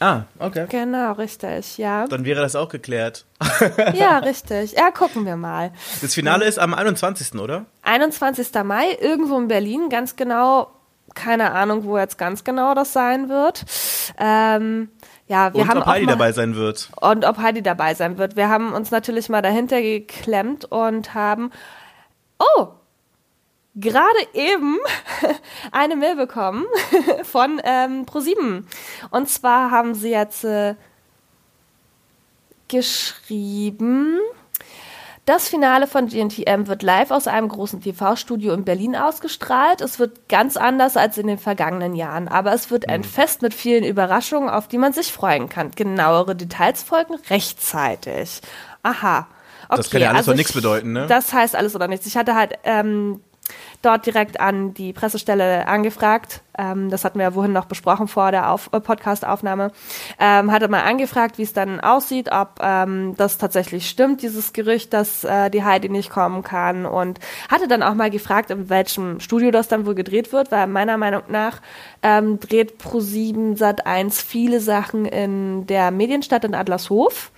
Ah, 0.00 0.22
okay. 0.38 0.66
Genau, 0.68 1.12
richtig, 1.12 1.78
ja. 1.78 2.06
Dann 2.06 2.24
wäre 2.24 2.40
das 2.42 2.56
auch 2.56 2.68
geklärt. 2.68 3.24
Ja, 3.94 4.18
richtig. 4.18 4.72
Ja, 4.72 4.90
gucken 4.90 5.24
wir 5.24 5.36
mal. 5.36 5.70
Das 6.02 6.14
Finale 6.14 6.44
ist 6.44 6.58
am 6.58 6.74
21., 6.74 7.34
oder? 7.38 7.64
21. 7.82 8.48
Mai, 8.64 8.96
irgendwo 9.00 9.38
in 9.38 9.48
Berlin, 9.48 9.88
ganz 9.88 10.16
genau, 10.16 10.70
keine 11.16 11.52
Ahnung, 11.52 11.84
wo 11.84 11.98
jetzt 11.98 12.18
ganz 12.18 12.44
genau 12.44 12.74
das 12.74 12.92
sein 12.92 13.28
wird. 13.28 13.64
Ähm, 14.18 14.90
ja, 15.26 15.52
wir 15.52 15.62
Und 15.62 15.68
haben 15.68 15.80
ob 15.80 15.86
Heidi 15.86 16.06
mal, 16.06 16.12
dabei 16.12 16.30
sein 16.30 16.54
wird. 16.54 16.88
Und 17.00 17.24
ob 17.24 17.38
Heidi 17.38 17.62
dabei 17.62 17.94
sein 17.94 18.18
wird. 18.18 18.36
Wir 18.36 18.48
haben 18.48 18.72
uns 18.72 18.92
natürlich 18.92 19.28
mal 19.28 19.42
dahinter 19.42 19.82
geklemmt 19.82 20.66
und 20.66 21.14
haben, 21.14 21.50
oh, 22.38 22.68
gerade 23.74 24.18
eben 24.34 24.78
eine 25.72 25.96
Mail 25.96 26.14
bekommen 26.14 26.64
von 27.24 27.60
ähm, 27.64 28.06
ProSieben. 28.06 28.68
Und 29.10 29.28
zwar 29.28 29.72
haben 29.72 29.94
sie 29.94 30.10
jetzt 30.10 30.44
äh, 30.44 30.76
geschrieben, 32.68 34.18
das 35.26 35.48
Finale 35.48 35.86
von 35.88 36.06
GNTM 36.06 36.68
wird 36.68 36.82
live 36.82 37.10
aus 37.10 37.26
einem 37.26 37.48
großen 37.48 37.80
TV-Studio 37.82 38.54
in 38.54 38.64
Berlin 38.64 38.94
ausgestrahlt. 38.96 39.80
Es 39.80 39.98
wird 39.98 40.28
ganz 40.28 40.56
anders 40.56 40.96
als 40.96 41.18
in 41.18 41.26
den 41.26 41.38
vergangenen 41.38 41.94
Jahren, 41.94 42.28
aber 42.28 42.52
es 42.52 42.70
wird 42.70 42.88
ein 42.88 43.02
Fest 43.04 43.42
mit 43.42 43.52
vielen 43.52 43.84
Überraschungen, 43.84 44.48
auf 44.48 44.68
die 44.68 44.78
man 44.78 44.92
sich 44.92 45.12
freuen 45.12 45.48
kann. 45.48 45.72
Genauere 45.72 46.36
Details 46.36 46.82
folgen 46.84 47.16
rechtzeitig. 47.28 48.40
Aha. 48.82 49.26
Okay, 49.68 49.76
Das 49.78 49.90
kann 49.90 50.00
ja 50.00 50.08
alles 50.10 50.18
also 50.20 50.30
oder 50.30 50.36
nichts 50.36 50.50
ich- 50.50 50.56
bedeuten, 50.56 50.92
ne? 50.92 51.06
Das 51.08 51.32
heißt 51.32 51.56
alles 51.56 51.74
oder 51.74 51.88
nichts. 51.88 52.06
Ich 52.06 52.16
hatte 52.16 52.36
halt 52.36 52.54
ähm, 52.62 53.20
dort 53.82 54.06
direkt 54.06 54.40
an 54.40 54.74
die 54.74 54.92
Pressestelle 54.92 55.68
angefragt. 55.68 56.42
Ähm, 56.58 56.90
das 56.90 57.04
hatten 57.04 57.18
wir 57.18 57.26
ja 57.26 57.34
wohin 57.34 57.52
noch 57.52 57.66
besprochen 57.66 58.08
vor 58.08 58.30
der 58.30 58.50
Auf 58.50 58.70
äh, 58.72 58.80
Podcast-Aufnahme. 58.80 59.72
Ähm, 60.18 60.50
hatte 60.50 60.68
mal 60.68 60.82
angefragt, 60.82 61.38
wie 61.38 61.42
es 61.42 61.52
dann 61.52 61.80
aussieht, 61.80 62.30
ob 62.32 62.60
ähm, 62.60 63.14
das 63.16 63.38
tatsächlich 63.38 63.88
stimmt, 63.88 64.22
dieses 64.22 64.52
Gerücht, 64.52 64.92
dass 64.92 65.24
äh, 65.24 65.50
die 65.50 65.64
Heidi 65.64 65.88
nicht 65.88 66.10
kommen 66.10 66.42
kann. 66.42 66.86
Und 66.86 67.20
hatte 67.48 67.68
dann 67.68 67.82
auch 67.82 67.94
mal 67.94 68.10
gefragt, 68.10 68.50
in 68.50 68.68
welchem 68.68 69.20
Studio 69.20 69.50
das 69.50 69.68
dann 69.68 69.86
wohl 69.86 69.94
gedreht 69.94 70.32
wird, 70.32 70.50
weil 70.50 70.66
meiner 70.66 70.96
Meinung 70.96 71.22
nach 71.28 71.60
ähm, 72.02 72.40
dreht 72.40 72.80
Pro7 72.82 73.58
Sat1 73.58 74.24
viele 74.24 74.60
Sachen 74.60 75.04
in 75.04 75.66
der 75.66 75.90
Medienstadt 75.90 76.44
in 76.44 76.54
Adlershof 76.54 77.30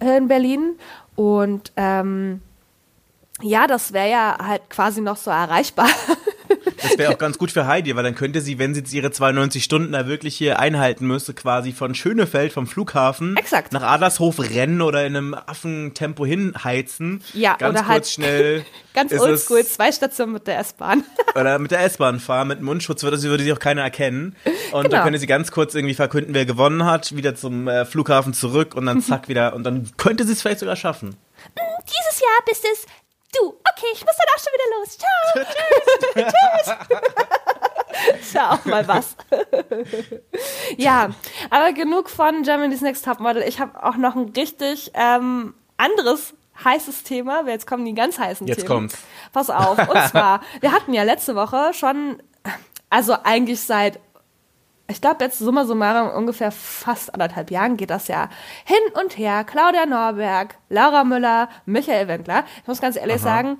in 0.00 0.28
Berlin. 0.28 0.76
Und 1.16 1.72
ähm, 1.76 2.40
ja, 3.42 3.66
das 3.66 3.92
wäre 3.92 4.10
ja 4.10 4.38
halt 4.40 4.62
quasi 4.70 5.00
noch 5.00 5.16
so 5.16 5.30
erreichbar. 5.30 5.88
Das 6.80 6.96
wäre 6.96 7.12
auch 7.12 7.18
ganz 7.18 7.38
gut 7.38 7.50
für 7.50 7.66
Heidi, 7.66 7.94
weil 7.96 8.04
dann 8.04 8.14
könnte 8.14 8.40
sie, 8.40 8.58
wenn 8.58 8.72
sie 8.72 8.80
jetzt 8.80 8.92
ihre 8.92 9.10
92 9.10 9.64
Stunden 9.64 9.92
da 9.92 10.06
wirklich 10.06 10.36
hier 10.36 10.60
einhalten 10.60 11.06
müsste, 11.06 11.34
quasi 11.34 11.72
von 11.72 11.94
Schönefeld, 11.94 12.52
vom 12.52 12.66
Flughafen, 12.68 13.36
Exakt. 13.36 13.72
nach 13.72 13.82
Adlershof 13.82 14.38
rennen 14.38 14.80
oder 14.80 15.04
in 15.04 15.16
einem 15.16 15.34
Affentempo 15.34 16.24
hinheizen. 16.24 17.22
Ja, 17.34 17.56
ganz 17.56 17.70
oder 17.72 17.80
kurz 17.80 17.88
halt 17.88 18.06
schnell. 18.06 18.64
Ganz 18.94 19.12
oldschool, 19.12 19.64
zwei 19.64 19.92
Stationen 19.92 20.32
mit 20.32 20.46
der 20.48 20.58
S-Bahn. 20.58 21.04
Oder 21.36 21.60
mit 21.60 21.70
der 21.70 21.84
S-Bahn 21.84 22.18
fahren, 22.18 22.48
mit 22.48 22.62
Mundschutz, 22.62 23.04
würde 23.04 23.16
sie, 23.16 23.28
würde 23.28 23.44
sie 23.44 23.52
auch 23.52 23.60
keiner 23.60 23.82
erkennen. 23.82 24.34
Und 24.72 24.84
Genau. 24.84 24.88
dann 24.88 25.04
könnte 25.04 25.20
sie 25.20 25.28
ganz 25.28 25.52
kurz 25.52 25.76
irgendwie 25.76 25.94
verkünden, 25.94 26.34
wer 26.34 26.46
gewonnen 26.46 26.84
hat, 26.84 27.14
wieder 27.14 27.36
zum 27.36 27.68
äh, 27.68 27.84
Flughafen 27.84 28.34
zurück 28.34 28.74
und 28.74 28.86
dann 28.86 29.00
zack 29.00 29.28
wieder. 29.28 29.54
Und 29.54 29.62
dann 29.62 29.88
könnte 29.98 30.24
sie 30.24 30.32
es 30.32 30.42
vielleicht 30.42 30.58
sogar 30.58 30.74
schaffen. 30.74 31.14
Dieses 31.84 32.20
Jahr 32.20 32.40
bist 32.44 32.64
es 32.72 32.86
du. 33.32 33.48
Okay, 33.48 33.86
ich 33.92 34.04
muss 34.04 34.16
dann 34.16 34.28
auch 34.34 34.40
schon 34.42 34.52
wieder 34.54 34.68
los. 34.78 34.98
Ciao. 34.98 35.44
Tschüss. 36.64 38.20
Ist 38.20 38.34
ja 38.34 38.52
auch 38.52 38.64
mal 38.64 38.86
was. 38.86 39.16
ja, 40.76 41.10
aber 41.50 41.72
genug 41.72 42.10
von 42.10 42.42
Germany's 42.42 42.80
Next 42.80 43.04
Topmodel. 43.04 43.42
Ich 43.42 43.60
habe 43.60 43.82
auch 43.82 43.96
noch 43.96 44.14
ein 44.14 44.30
richtig 44.36 44.92
ähm, 44.94 45.54
anderes 45.76 46.34
heißes 46.64 47.02
Thema. 47.04 47.46
Jetzt 47.46 47.66
kommen 47.66 47.84
die 47.84 47.94
ganz 47.94 48.18
heißen 48.18 48.46
Jetzt 48.46 48.58
Themen. 48.58 48.68
kommt's. 48.68 48.98
Pass 49.32 49.50
auf. 49.50 49.78
Und 49.78 50.02
zwar, 50.10 50.40
wir 50.60 50.72
hatten 50.72 50.92
ja 50.92 51.02
letzte 51.02 51.34
Woche 51.34 51.72
schon, 51.74 52.22
also 52.90 53.16
eigentlich 53.22 53.60
seit 53.60 54.00
ich 54.90 55.00
glaube, 55.00 55.22
jetzt 55.22 55.38
summa 55.38 55.64
summarum 55.66 56.10
ungefähr 56.16 56.50
fast 56.50 57.12
anderthalb 57.12 57.50
Jahren 57.50 57.76
geht 57.76 57.90
das 57.90 58.08
ja 58.08 58.30
hin 58.64 58.78
und 59.02 59.18
her. 59.18 59.44
Claudia 59.44 59.84
Norberg, 59.84 60.56
Laura 60.70 61.04
Müller, 61.04 61.48
Michael 61.66 62.08
Wendler. 62.08 62.44
Ich 62.62 62.66
muss 62.68 62.80
ganz 62.80 62.96
ehrlich 62.96 63.16
Aha. 63.16 63.24
sagen, 63.24 63.58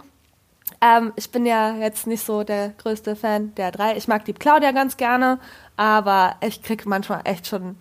ähm, 0.80 1.12
ich 1.16 1.30
bin 1.30 1.44
ja 1.44 1.74
jetzt 1.74 2.06
nicht 2.06 2.24
so 2.24 2.44
der 2.44 2.70
größte 2.70 3.16
Fan 3.16 3.54
der 3.56 3.70
drei. 3.72 3.96
Ich 3.96 4.08
mag 4.08 4.24
die 4.24 4.32
Claudia 4.32 4.72
ganz 4.72 4.96
gerne, 4.96 5.38
aber 5.76 6.36
ich 6.40 6.62
krieg 6.62 6.86
manchmal 6.86 7.20
echt 7.24 7.46
schon, 7.46 7.76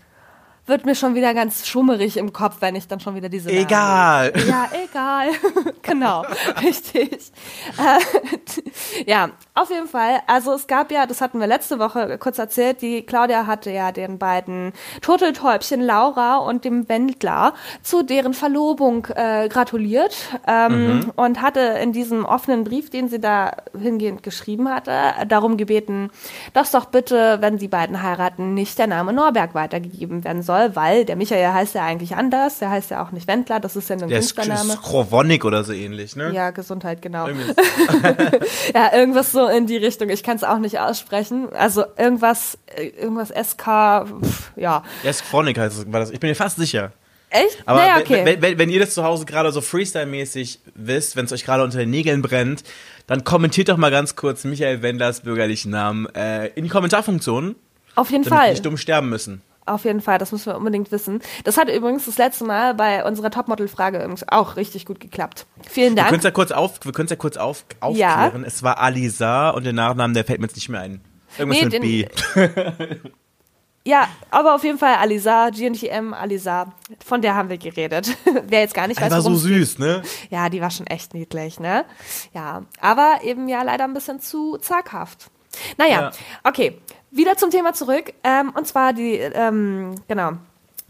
wird 0.66 0.86
mir 0.86 0.96
schon 0.96 1.16
wieder 1.16 1.34
ganz 1.34 1.68
schummerig 1.68 2.18
im 2.18 2.34
Kopf, 2.34 2.58
wenn 2.60 2.76
ich 2.76 2.88
dann 2.88 3.00
schon 3.00 3.16
wieder 3.16 3.30
diese 3.30 3.50
Namen 3.50 3.62
Egal. 3.62 4.32
lese. 4.34 4.50
Ja, 4.50 4.70
egal. 4.84 5.30
genau, 5.84 6.26
richtig. 6.62 7.32
Äh, 7.78 9.06
ja, 9.06 9.30
auf 9.58 9.70
jeden 9.70 9.88
Fall. 9.88 10.20
Also 10.28 10.54
es 10.54 10.68
gab 10.68 10.92
ja, 10.92 11.06
das 11.06 11.22
hatten 11.22 11.40
wir 11.40 11.48
letzte 11.48 11.80
Woche 11.80 12.18
kurz 12.18 12.38
erzählt, 12.38 12.82
die 12.82 13.02
Claudia 13.04 13.48
hatte 13.48 13.72
ja 13.72 13.92
den 13.92 14.18
beiden 14.18 14.74
Turteltäubchen 15.02 15.82
Laura 15.82 16.38
und 16.38 16.66
dem 16.66 16.88
Wendler 16.90 17.54
zu 17.82 18.04
deren 18.04 18.34
Verlobung 18.34 19.08
äh, 19.16 19.50
gratuliert 19.50 20.16
ähm, 20.48 21.12
und 21.16 21.42
hatte 21.42 21.60
in 21.60 21.92
diesem 21.94 22.26
offenen 22.26 22.64
Brief, 22.64 22.90
den 22.90 23.10
sie 23.10 23.20
da 23.20 23.52
hingehend 23.80 24.24
geschrieben 24.24 24.70
hatte, 24.70 24.92
darum 25.28 25.58
gebeten, 25.58 26.12
dass 26.54 26.72
doch 26.72 26.86
bitte, 26.86 27.38
wenn 27.42 27.58
die 27.58 27.68
beiden 27.68 28.02
heiraten, 28.04 28.54
nicht 28.54 28.78
der 28.78 28.88
Name 28.88 29.14
Norberg 29.14 29.56
weitergegeben 29.56 30.24
werden 30.24 30.44
soll, 30.44 30.76
weil 30.76 31.06
der 31.06 31.16
Michael 31.16 31.54
heißt 31.54 31.76
ja 31.76 31.84
eigentlich 31.84 32.16
anders, 32.16 32.60
der 32.60 32.70
heißt 32.70 32.92
ja 32.92 33.04
auch 33.04 33.12
nicht 33.12 33.28
Wendler, 33.28 33.60
das 33.60 33.76
ist 33.76 33.90
ja 33.90 33.96
ein 33.96 34.08
Der 34.08 34.20
ist 34.20 34.36
Künstlername. 34.36 34.74
Skrowonik 34.74 35.46
oder 35.46 35.64
so 35.64 35.74
ähnlich, 35.74 36.16
ne? 36.16 36.32
Ja, 36.34 36.52
Gesundheit, 36.52 37.02
genau. 37.02 37.28
Ja, 38.74 38.94
irgendwas 38.94 39.32
so 39.32 39.47
in 39.48 39.68
die 39.68 39.78
Richtung. 39.78 40.10
Ich 40.10 40.24
kann 40.24 40.36
es 40.38 40.44
auch 40.44 40.60
nicht 40.60 40.80
aussprechen. 40.80 41.50
Also 41.54 41.86
irgendwas, 41.98 42.58
äh, 42.76 42.88
irgendwas 42.88 43.30
SK, 43.30 44.06
pf, 44.24 44.52
ja. 44.56 44.84
Skrowonik 45.12 45.58
heißt 45.58 45.80
es, 45.80 45.92
war 45.92 46.00
das. 46.00 46.12
Ich 46.12 46.20
bin 46.20 46.30
mir 46.30 46.36
fast 46.36 46.58
sicher. 46.58 46.92
Echt? 47.30 47.62
Aber 47.66 47.80
naja, 47.80 47.96
wenn- 47.98 48.02
okay. 48.04 48.22
wenn, 48.26 48.42
wenn, 48.42 48.58
wenn 48.58 48.70
ihr 48.70 48.80
das 48.80 48.94
zu 48.94 49.04
Hause 49.04 49.26
gerade 49.26 49.52
so 49.52 49.60
Freestyle-mäßig 49.60 50.60
wisst, 50.76 51.16
wenn 51.18 51.26
es 51.26 51.34
euch 51.34 51.44
gerade 51.44 51.64
unter 51.64 51.78
den 51.80 51.90
Nägeln 51.90 52.22
brennt, 52.22 52.64
dann 53.06 53.24
kommentiert 53.26 53.68
doch 53.70 53.76
mal 53.78 53.92
ganz 53.92 54.16
kurz 54.16 54.46
Michael 54.46 54.82
Wendlers 54.82 55.22
bürgerlichen 55.22 55.72
Namen 55.72 56.06
äh, 56.16 56.48
in 56.56 56.64
die 56.64 56.70
Kommentarfunktion, 56.70 57.56
Auf 57.96 58.12
jeden 58.12 58.24
damit 58.24 58.40
Fall. 58.40 58.50
nicht 58.52 58.66
dumm 58.66 58.78
sterben 58.78 59.10
müssen. 59.10 59.42
Auf 59.68 59.86
jeden 59.86 60.02
Fall, 60.02 60.18
das 60.18 60.32
müssen 60.32 60.48
wir 60.48 60.58
unbedingt 60.58 60.92
wissen. 60.92 61.22
Das 61.44 61.58
hat 61.58 61.70
übrigens 61.70 62.06
das 62.06 62.18
letzte 62.18 62.46
Mal 62.46 62.74
bei 62.74 63.04
unserer 63.06 63.30
Topmodel-Frage 63.32 64.00
auch 64.32 64.56
richtig 64.56 64.86
gut 64.86 65.00
geklappt. 65.00 65.46
Vielen 65.70 65.96
Wir 65.96 66.04
können 66.04 66.12
Dank. 66.12 66.18
es 66.20 66.24
ja 66.24 66.32
kurz, 66.32 66.52
auf, 66.52 66.80
wir 66.84 66.92
ja 67.12 67.16
kurz 67.18 67.38
auf, 67.38 67.66
aufklären. 67.80 68.44
Es 68.46 68.64
war 68.64 68.80
Alisa 68.80 69.50
und 69.52 69.66
der 69.66 69.74
Nachnamen, 69.74 70.14
der 70.14 70.24
fällt 70.26 70.40
mir 70.40 70.48
jetzt 70.48 70.56
nicht 70.56 70.70
mehr 70.70 70.82
ein. 70.82 71.02
Irgendwas 71.38 71.60
Nee, 71.60 71.66
mit 71.66 71.74
den- 71.74 71.82
B. 71.82 72.08
Ja, 73.86 74.10
aber 74.32 74.54
auf 74.56 74.66
jeden 74.66 74.78
Fall 74.78 74.96
Alisa, 74.96 75.50
GNTM 75.50 76.14
Alisa, 76.14 76.74
von 77.06 77.22
der 77.22 77.36
haben 77.36 77.48
wir 77.50 77.58
geredet. 77.58 78.18
Wer 78.48 78.60
jetzt 78.60 78.74
gar 78.74 78.86
nicht 78.86 79.00
weiß, 79.00 79.14
so 79.14 79.20
worum 79.20 79.36
es 79.36 79.44
geht. 79.46 79.54
süß, 79.60 79.80
ne? 79.80 80.02
Ja, 80.30 80.50
die 80.50 80.60
war 80.60 80.72
schon 80.72 80.88
echt 80.88 81.14
niedlich, 81.14 81.58
ne? 81.62 81.86
Ja, 82.34 82.64
aber 82.82 83.20
eben 83.24 83.48
ja 83.48 83.64
leider 83.64 83.86
ein 83.86 83.94
bisschen 83.94 84.20
zu 84.20 84.58
zaghaft. 84.58 85.30
Naja, 85.78 86.02
Ja. 86.02 86.12
okay, 86.44 86.82
wieder 87.18 87.36
zum 87.38 87.50
Thema 87.50 87.74
zurück. 87.74 88.14
Ähm, 88.24 88.52
und 88.56 88.68
zwar 88.68 88.94
die, 88.94 89.14
ähm, 89.14 89.96
genau. 90.08 90.34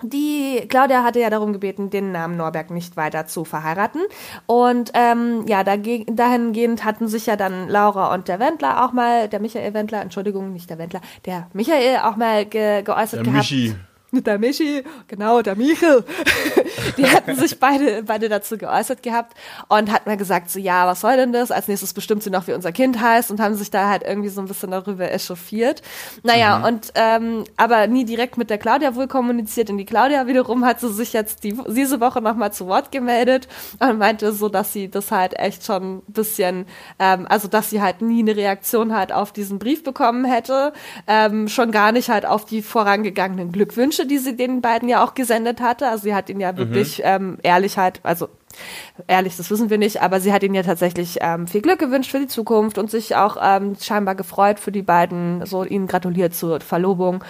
Die 0.03 0.63
Claudia 0.69 1.03
hatte 1.03 1.19
ja 1.19 1.31
darum 1.31 1.53
gebeten, 1.53 1.89
den 1.89 2.11
Namen 2.11 2.37
Norberg 2.37 2.69
nicht 2.69 2.97
weiter 2.97 3.25
zu 3.25 3.45
verheiraten. 3.45 4.01
Und 4.45 4.91
ähm, 4.93 5.45
ja, 5.47 5.63
dagegen, 5.63 6.15
dahingehend 6.15 6.85
hatten 6.85 7.07
sich 7.07 7.25
ja 7.25 7.35
dann 7.35 7.67
Laura 7.67 8.13
und 8.13 8.27
der 8.27 8.39
Wendler 8.39 8.85
auch 8.85 8.91
mal, 8.91 9.27
der 9.27 9.39
Michael 9.39 9.73
Wendler, 9.73 10.01
Entschuldigung, 10.01 10.53
nicht 10.53 10.69
der 10.69 10.77
Wendler, 10.77 11.01
der 11.25 11.47
Michael 11.53 12.01
auch 12.03 12.15
mal 12.15 12.45
ge 12.45 12.83
geäußert 12.83 13.25
Der 13.25 13.33
gehabt. 13.33 13.51
Michi. 13.51 13.75
Der 14.11 14.39
Michi, 14.39 14.83
genau, 15.07 15.41
der 15.41 15.55
Michel. 15.55 16.05
Die 16.97 17.05
hatten 17.05 17.35
sich 17.35 17.59
beide, 17.59 18.03
beide 18.03 18.29
dazu 18.29 18.57
geäußert 18.57 19.03
gehabt 19.03 19.35
und 19.67 19.91
hatten 19.91 20.09
mir 20.09 20.15
gesagt, 20.15 20.49
so, 20.49 20.59
ja, 20.59 20.87
was 20.87 21.01
soll 21.01 21.17
denn 21.17 21.33
das? 21.33 21.51
Als 21.51 21.67
nächstes 21.67 21.93
bestimmt 21.93 22.23
sie 22.23 22.29
noch, 22.29 22.47
wie 22.47 22.53
unser 22.53 22.71
Kind 22.71 23.01
heißt 23.01 23.31
und 23.31 23.41
haben 23.41 23.55
sich 23.55 23.69
da 23.69 23.89
halt 23.89 24.03
irgendwie 24.03 24.29
so 24.29 24.39
ein 24.39 24.47
bisschen 24.47 24.71
darüber 24.71 25.11
echauffiert. 25.11 25.81
Naja, 26.23 26.65
und, 26.65 26.93
ähm, 26.95 27.43
aber 27.57 27.87
nie 27.87 28.05
direkt 28.05 28.37
mit 28.37 28.49
der 28.49 28.57
Claudia 28.57 28.95
wohl 28.95 29.07
kommuniziert 29.07 29.69
und 29.69 29.77
die 29.77 29.85
Claudia 29.85 30.25
wiederum 30.27 30.65
hat 30.65 30.79
sie 30.79 30.91
sich 30.91 31.13
jetzt 31.13 31.43
die, 31.43 31.57
diese 31.67 31.99
Woche 31.99 32.21
nochmal 32.21 32.53
zu 32.53 32.67
Wort 32.67 32.91
gemeldet 32.91 33.47
und 33.79 33.97
meinte 33.97 34.31
so, 34.31 34.47
dass 34.47 34.71
sie 34.71 34.89
das 34.89 35.11
halt 35.11 35.37
echt 35.37 35.65
schon 35.65 35.97
ein 35.97 36.01
bisschen, 36.07 36.65
ähm, 36.99 37.25
also, 37.29 37.47
dass 37.47 37.69
sie 37.69 37.81
halt 37.81 38.01
nie 38.01 38.21
eine 38.21 38.35
Reaktion 38.35 38.95
halt 38.95 39.11
auf 39.11 39.33
diesen 39.33 39.59
Brief 39.59 39.83
bekommen 39.83 40.25
hätte, 40.25 40.71
ähm, 41.07 41.47
schon 41.47 41.71
gar 41.71 41.91
nicht 41.91 42.09
halt 42.09 42.25
auf 42.25 42.45
die 42.45 42.61
vorangegangenen 42.61 43.51
Glückwünsche, 43.51 43.96
die 44.05 44.17
sie 44.17 44.35
den 44.35 44.61
beiden 44.61 44.89
ja 44.89 45.03
auch 45.03 45.13
gesendet 45.13 45.61
hatte. 45.61 45.87
Also 45.87 46.03
sie 46.03 46.15
hat 46.15 46.29
ihn 46.29 46.39
ja 46.39 46.55
wirklich 46.57 47.01
ähm, 47.03 47.37
ehrlich 47.43 47.77
halt, 47.77 47.99
also 48.03 48.29
ehrlich, 49.07 49.37
das 49.37 49.49
wissen 49.49 49.69
wir 49.69 49.77
nicht, 49.77 50.01
aber 50.01 50.19
sie 50.19 50.33
hat 50.33 50.43
ihnen 50.43 50.55
ja 50.55 50.63
tatsächlich 50.63 51.17
ähm, 51.21 51.47
viel 51.47 51.61
Glück 51.61 51.79
gewünscht 51.79 52.11
für 52.11 52.19
die 52.19 52.27
Zukunft 52.27 52.77
und 52.77 52.91
sich 52.91 53.15
auch 53.15 53.37
ähm, 53.41 53.75
scheinbar 53.79 54.15
gefreut 54.15 54.59
für 54.59 54.71
die 54.71 54.81
beiden, 54.81 55.45
so 55.45 55.63
ihnen 55.63 55.87
gratuliert 55.87 56.33
zur 56.35 56.59
Verlobung. 56.59 57.23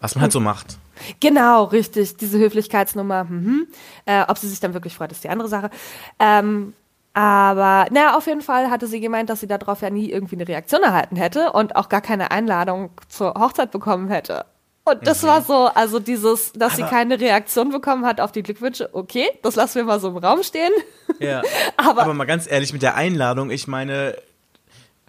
Was 0.00 0.14
man 0.14 0.22
halt 0.22 0.32
so 0.32 0.40
macht. 0.40 0.78
Genau, 1.20 1.64
richtig. 1.64 2.16
Diese 2.16 2.38
Höflichkeitsnummer. 2.38 3.24
Mhm. 3.24 3.66
Äh, 4.06 4.24
ob 4.28 4.38
sie 4.38 4.48
sich 4.48 4.60
dann 4.60 4.74
wirklich 4.74 4.94
freut, 4.94 5.12
ist 5.12 5.24
die 5.24 5.28
andere 5.28 5.48
Sache. 5.48 5.70
Ähm, 6.18 6.74
aber 7.14 7.86
naja, 7.90 8.16
auf 8.16 8.26
jeden 8.26 8.40
Fall 8.40 8.70
hatte 8.70 8.88
sie 8.88 9.00
gemeint, 9.00 9.30
dass 9.30 9.40
sie 9.40 9.46
darauf 9.46 9.82
ja 9.82 9.90
nie 9.90 10.10
irgendwie 10.10 10.34
eine 10.34 10.48
Reaktion 10.48 10.82
erhalten 10.82 11.14
hätte 11.14 11.52
und 11.52 11.76
auch 11.76 11.88
gar 11.88 12.00
keine 12.00 12.32
Einladung 12.32 12.90
zur 13.08 13.34
Hochzeit 13.34 13.70
bekommen 13.70 14.08
hätte. 14.08 14.44
Und 14.84 15.06
das 15.06 15.22
mhm. 15.22 15.28
war 15.28 15.42
so, 15.42 15.66
also 15.66 15.98
dieses, 15.98 16.52
dass 16.52 16.74
aber 16.74 16.82
sie 16.82 16.90
keine 16.90 17.18
Reaktion 17.18 17.70
bekommen 17.70 18.04
hat 18.04 18.20
auf 18.20 18.32
die 18.32 18.42
Glückwünsche, 18.42 18.90
okay, 18.92 19.26
das 19.42 19.56
lassen 19.56 19.76
wir 19.76 19.84
mal 19.84 19.98
so 19.98 20.08
im 20.08 20.18
Raum 20.18 20.42
stehen. 20.42 20.72
Ja. 21.20 21.40
aber, 21.76 22.02
aber 22.02 22.14
mal 22.14 22.26
ganz 22.26 22.50
ehrlich, 22.50 22.72
mit 22.72 22.82
der 22.82 22.94
Einladung, 22.94 23.50
ich 23.50 23.66
meine, 23.66 24.16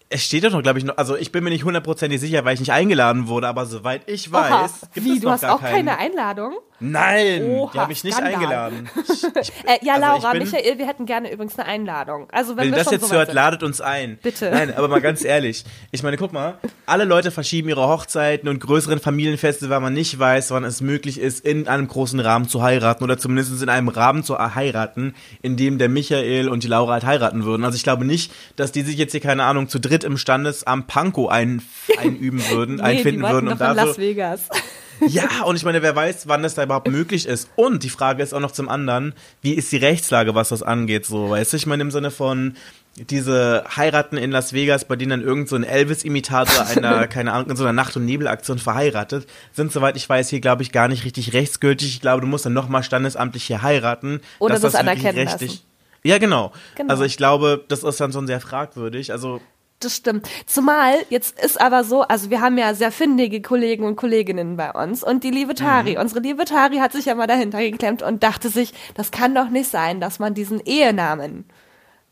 es 0.09 0.23
steht 0.23 0.43
doch 0.43 0.51
noch, 0.51 0.61
glaube 0.61 0.79
ich, 0.79 0.85
noch, 0.85 0.97
also 0.97 1.15
ich 1.17 1.31
bin 1.31 1.43
mir 1.43 1.49
nicht 1.49 1.63
hundertprozentig 1.63 2.19
sicher, 2.19 2.45
weil 2.45 2.53
ich 2.53 2.59
nicht 2.59 2.71
eingeladen 2.71 3.27
wurde, 3.27 3.47
aber 3.47 3.65
soweit 3.65 4.03
ich 4.07 4.31
weiß, 4.31 4.51
Oha. 4.51 4.69
gibt 4.93 5.05
Wie, 5.05 5.09
es 5.11 5.15
noch 5.15 5.21
du 5.23 5.31
hast 5.31 5.45
auch 5.45 5.59
keinen. 5.59 5.87
keine 5.87 5.97
Einladung? 5.97 6.53
Nein, 6.79 7.43
Oha, 7.43 7.71
die 7.73 7.79
habe 7.79 7.91
ich 7.93 8.03
nicht 8.03 8.15
Skandal. 8.15 8.35
eingeladen. 8.35 8.89
Ich, 9.41 9.51
äh, 9.65 9.85
ja, 9.85 9.95
also 9.95 10.05
Laura, 10.05 10.31
bin, 10.31 10.43
Michael, 10.43 10.77
wir 10.77 10.87
hätten 10.87 11.05
gerne 11.05 11.31
übrigens 11.31 11.57
eine 11.59 11.67
Einladung. 11.67 12.27
Also 12.31 12.55
wenn, 12.55 12.65
wenn 12.65 12.71
wir 12.71 12.83
das 12.83 12.91
jetzt 12.91 13.07
so 13.07 13.15
hört, 13.15 13.33
ladet 13.33 13.63
uns 13.63 13.81
ein. 13.81 14.17
Bitte. 14.21 14.49
Nein, 14.49 14.73
aber 14.75 14.87
mal 14.87 15.01
ganz 15.01 15.23
ehrlich. 15.25 15.65
Ich 15.91 16.03
meine, 16.03 16.17
guck 16.17 16.31
mal, 16.31 16.57
alle 16.85 17.03
Leute 17.03 17.31
verschieben 17.31 17.69
ihre 17.69 17.87
Hochzeiten 17.87 18.47
und 18.47 18.59
größeren 18.59 18.99
Familienfeste, 18.99 19.69
weil 19.69 19.79
man 19.81 19.93
nicht 19.93 20.17
weiß, 20.17 20.51
wann 20.51 20.63
es 20.63 20.81
möglich 20.81 21.19
ist, 21.19 21.45
in 21.45 21.67
einem 21.67 21.87
großen 21.87 22.19
Rahmen 22.19 22.47
zu 22.47 22.61
heiraten 22.61 23.03
oder 23.03 23.17
zumindest 23.17 23.61
in 23.61 23.69
einem 23.69 23.89
Rahmen 23.89 24.23
zu 24.23 24.37
heiraten, 24.37 25.15
in 25.41 25.57
dem 25.57 25.77
der 25.77 25.89
Michael 25.89 26.47
und 26.49 26.63
die 26.63 26.67
Laura 26.67 26.93
halt 26.93 27.05
heiraten 27.05 27.43
würden. 27.43 27.65
Also 27.65 27.75
ich 27.75 27.83
glaube 27.83 28.05
nicht, 28.05 28.31
dass 28.55 28.71
die 28.71 28.81
sich 28.83 28.97
jetzt 28.97 29.11
hier, 29.11 29.21
keine 29.21 29.43
Ahnung, 29.43 29.67
zu 29.67 29.79
dritt 29.79 29.94
im 30.03 30.17
Standesamt 30.17 30.87
Panko 30.87 31.27
ein, 31.27 31.61
einüben 31.97 32.41
würden, 32.49 32.75
nee, 32.75 32.81
einfinden 32.81 33.23
würden. 33.23 33.49
und 33.49 33.61
da 33.61 33.71
Las 33.71 33.97
Vegas. 33.97 34.49
Ja, 35.07 35.43
und 35.43 35.57
ich 35.57 35.65
meine, 35.65 35.81
wer 35.81 35.93
weiß, 35.93 36.29
wann 36.29 36.41
das 36.41 36.55
da 36.55 36.63
überhaupt 36.63 36.89
möglich 36.89 37.25
ist. 37.25 37.49
Und 37.57 37.83
die 37.83 37.89
Frage 37.89 38.23
ist 38.23 38.33
auch 38.33 38.39
noch 38.39 38.51
zum 38.51 38.69
anderen, 38.69 39.13
wie 39.41 39.53
ist 39.53 39.69
die 39.73 39.77
Rechtslage, 39.77 40.35
was 40.35 40.47
das 40.47 40.63
angeht, 40.63 41.05
so, 41.05 41.31
weißt 41.31 41.51
du? 41.51 41.57
Ich 41.57 41.65
meine, 41.65 41.81
im 41.81 41.91
Sinne 41.91 42.11
von, 42.11 42.55
diese 42.97 43.65
Heiraten 43.75 44.15
in 44.15 44.31
Las 44.31 44.53
Vegas, 44.53 44.85
bei 44.85 44.95
denen 44.95 45.09
dann 45.09 45.21
irgend 45.21 45.49
so 45.49 45.55
ein 45.55 45.63
Elvis-Imitator 45.63 46.65
einer, 46.75 47.07
keine 47.07 47.33
Ahnung, 47.33 47.49
in 47.49 47.55
so 47.57 47.63
einer 47.63 47.73
Nacht- 47.73 47.95
und 47.97 48.05
Nebelaktion 48.05 48.57
verheiratet, 48.57 49.27
sind, 49.51 49.71
soweit 49.71 49.97
ich 49.97 50.07
weiß, 50.07 50.29
hier, 50.29 50.39
glaube 50.39 50.63
ich, 50.63 50.71
gar 50.71 50.87
nicht 50.87 51.03
richtig 51.03 51.33
rechtsgültig. 51.33 51.89
Ich 51.89 52.01
glaube, 52.01 52.21
du 52.21 52.27
musst 52.27 52.45
dann 52.45 52.53
nochmal 52.53 52.83
standesamtlich 52.83 53.43
hier 53.43 53.61
heiraten. 53.61 54.21
Oder 54.39 54.53
das, 54.53 54.61
das 54.61 54.75
anerkennen 54.75 55.25
lassen. 55.25 55.59
Ja, 56.03 56.19
genau. 56.19 56.53
genau. 56.75 56.91
Also 56.91 57.03
ich 57.03 57.17
glaube, 57.17 57.65
das 57.67 57.83
ist 57.83 57.99
dann 57.99 58.13
schon 58.13 58.27
sehr 58.27 58.39
fragwürdig. 58.39 59.11
Also 59.11 59.41
das 59.79 59.95
stimmt. 59.95 60.27
Zumal, 60.45 60.95
jetzt 61.09 61.39
ist 61.39 61.59
aber 61.59 61.83
so, 61.83 62.01
also 62.01 62.29
wir 62.29 62.41
haben 62.41 62.57
ja 62.57 62.73
sehr 62.73 62.91
findige 62.91 63.41
Kollegen 63.41 63.83
und 63.83 63.95
Kolleginnen 63.95 64.57
bei 64.57 64.71
uns 64.71 65.03
und 65.03 65.23
die 65.23 65.31
liebe 65.31 65.53
Tari, 65.53 65.95
mhm. 65.95 66.01
unsere 66.01 66.21
liebe 66.21 66.45
Tari 66.45 66.77
hat 66.77 66.93
sich 66.93 67.05
ja 67.05 67.15
mal 67.15 67.27
dahinter 67.27 67.59
geklemmt 67.59 68.01
und 68.01 68.23
dachte 68.23 68.49
sich, 68.49 68.73
das 68.95 69.11
kann 69.11 69.35
doch 69.35 69.49
nicht 69.49 69.69
sein, 69.69 69.99
dass 69.99 70.19
man 70.19 70.33
diesen 70.33 70.59
Ehenamen, 70.61 71.45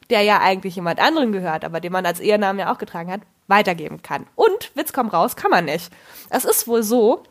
der 0.10 0.22
ja 0.22 0.42
eigentlich 0.42 0.76
jemand 0.76 1.00
anderen 1.00 1.32
gehört, 1.32 1.64
aber 1.64 1.80
den 1.80 1.92
man 1.92 2.06
als 2.06 2.20
Ehenamen 2.20 2.60
ja 2.60 2.72
auch 2.72 2.78
getragen 2.78 3.12
hat, 3.12 3.22
weitergeben 3.48 4.02
kann. 4.02 4.28
Und, 4.36 4.72
Witz 4.76 4.94
komm 4.94 5.08
raus, 5.08 5.36
kann 5.36 5.52
man 5.52 5.66
nicht. 5.66 5.92
Es 6.30 6.46
ist 6.46 6.68
wohl 6.68 6.84
so, 6.84 7.24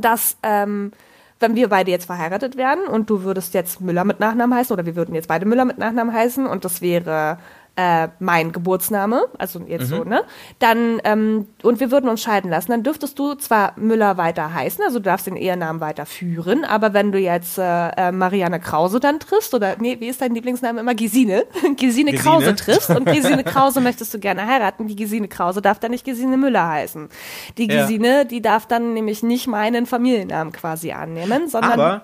dass, 0.00 0.36
ähm, 0.42 0.92
wenn 1.40 1.56
wir 1.56 1.68
beide 1.68 1.90
jetzt 1.90 2.06
verheiratet 2.06 2.56
werden 2.56 2.86
und 2.86 3.10
du 3.10 3.24
würdest 3.24 3.52
jetzt 3.52 3.80
Müller 3.80 4.04
mit 4.04 4.20
Nachnamen 4.20 4.56
heißen 4.56 4.72
oder 4.72 4.86
wir 4.86 4.94
würden 4.94 5.14
jetzt 5.14 5.28
beide 5.28 5.44
Müller 5.44 5.64
mit 5.64 5.76
Nachnamen 5.76 6.14
heißen 6.14 6.46
und 6.46 6.64
das 6.64 6.80
wäre 6.80 7.38
äh, 7.76 8.08
mein 8.18 8.52
Geburtsname, 8.52 9.24
also 9.38 9.60
jetzt 9.66 9.90
mhm. 9.90 9.96
so, 9.96 10.04
ne? 10.04 10.24
Dann, 10.58 11.00
ähm, 11.04 11.48
und 11.62 11.80
wir 11.80 11.90
würden 11.90 12.10
uns 12.10 12.22
scheiden 12.22 12.50
lassen, 12.50 12.70
dann 12.70 12.82
dürftest 12.82 13.18
du 13.18 13.34
zwar 13.34 13.72
Müller 13.76 14.18
weiter 14.18 14.52
heißen, 14.52 14.84
also 14.84 14.98
du 14.98 15.04
darfst 15.04 15.26
den 15.26 15.36
Ehenamen 15.36 15.80
weiter 15.80 16.04
führen, 16.04 16.64
aber 16.64 16.92
wenn 16.92 17.12
du 17.12 17.18
jetzt 17.18 17.58
äh, 17.58 17.88
äh, 17.96 18.12
Marianne 18.12 18.60
Krause 18.60 19.00
dann 19.00 19.20
triffst, 19.20 19.54
oder 19.54 19.76
nee, 19.78 19.96
wie 20.00 20.08
ist 20.08 20.20
dein 20.20 20.34
Lieblingsname 20.34 20.80
immer? 20.80 20.94
Gesine, 20.94 21.46
Gesine 21.78 22.12
Krause 22.12 22.54
triffst 22.54 22.90
und 22.96 23.06
Gesine 23.06 23.42
Krause 23.42 23.80
möchtest 23.80 24.12
du 24.12 24.18
gerne 24.18 24.46
heiraten, 24.46 24.86
die 24.86 24.96
Gesine 24.96 25.28
Krause 25.28 25.62
darf 25.62 25.78
dann 25.78 25.92
nicht 25.92 26.04
Gesine 26.04 26.36
Müller 26.36 26.68
heißen. 26.68 27.08
Die 27.56 27.68
Gesine, 27.68 28.08
ja. 28.08 28.24
die 28.24 28.42
darf 28.42 28.66
dann 28.66 28.92
nämlich 28.92 29.22
nicht 29.22 29.46
meinen 29.46 29.86
Familiennamen 29.86 30.52
quasi 30.52 30.92
annehmen, 30.92 31.48
sondern. 31.48 31.72
Aber 31.72 32.02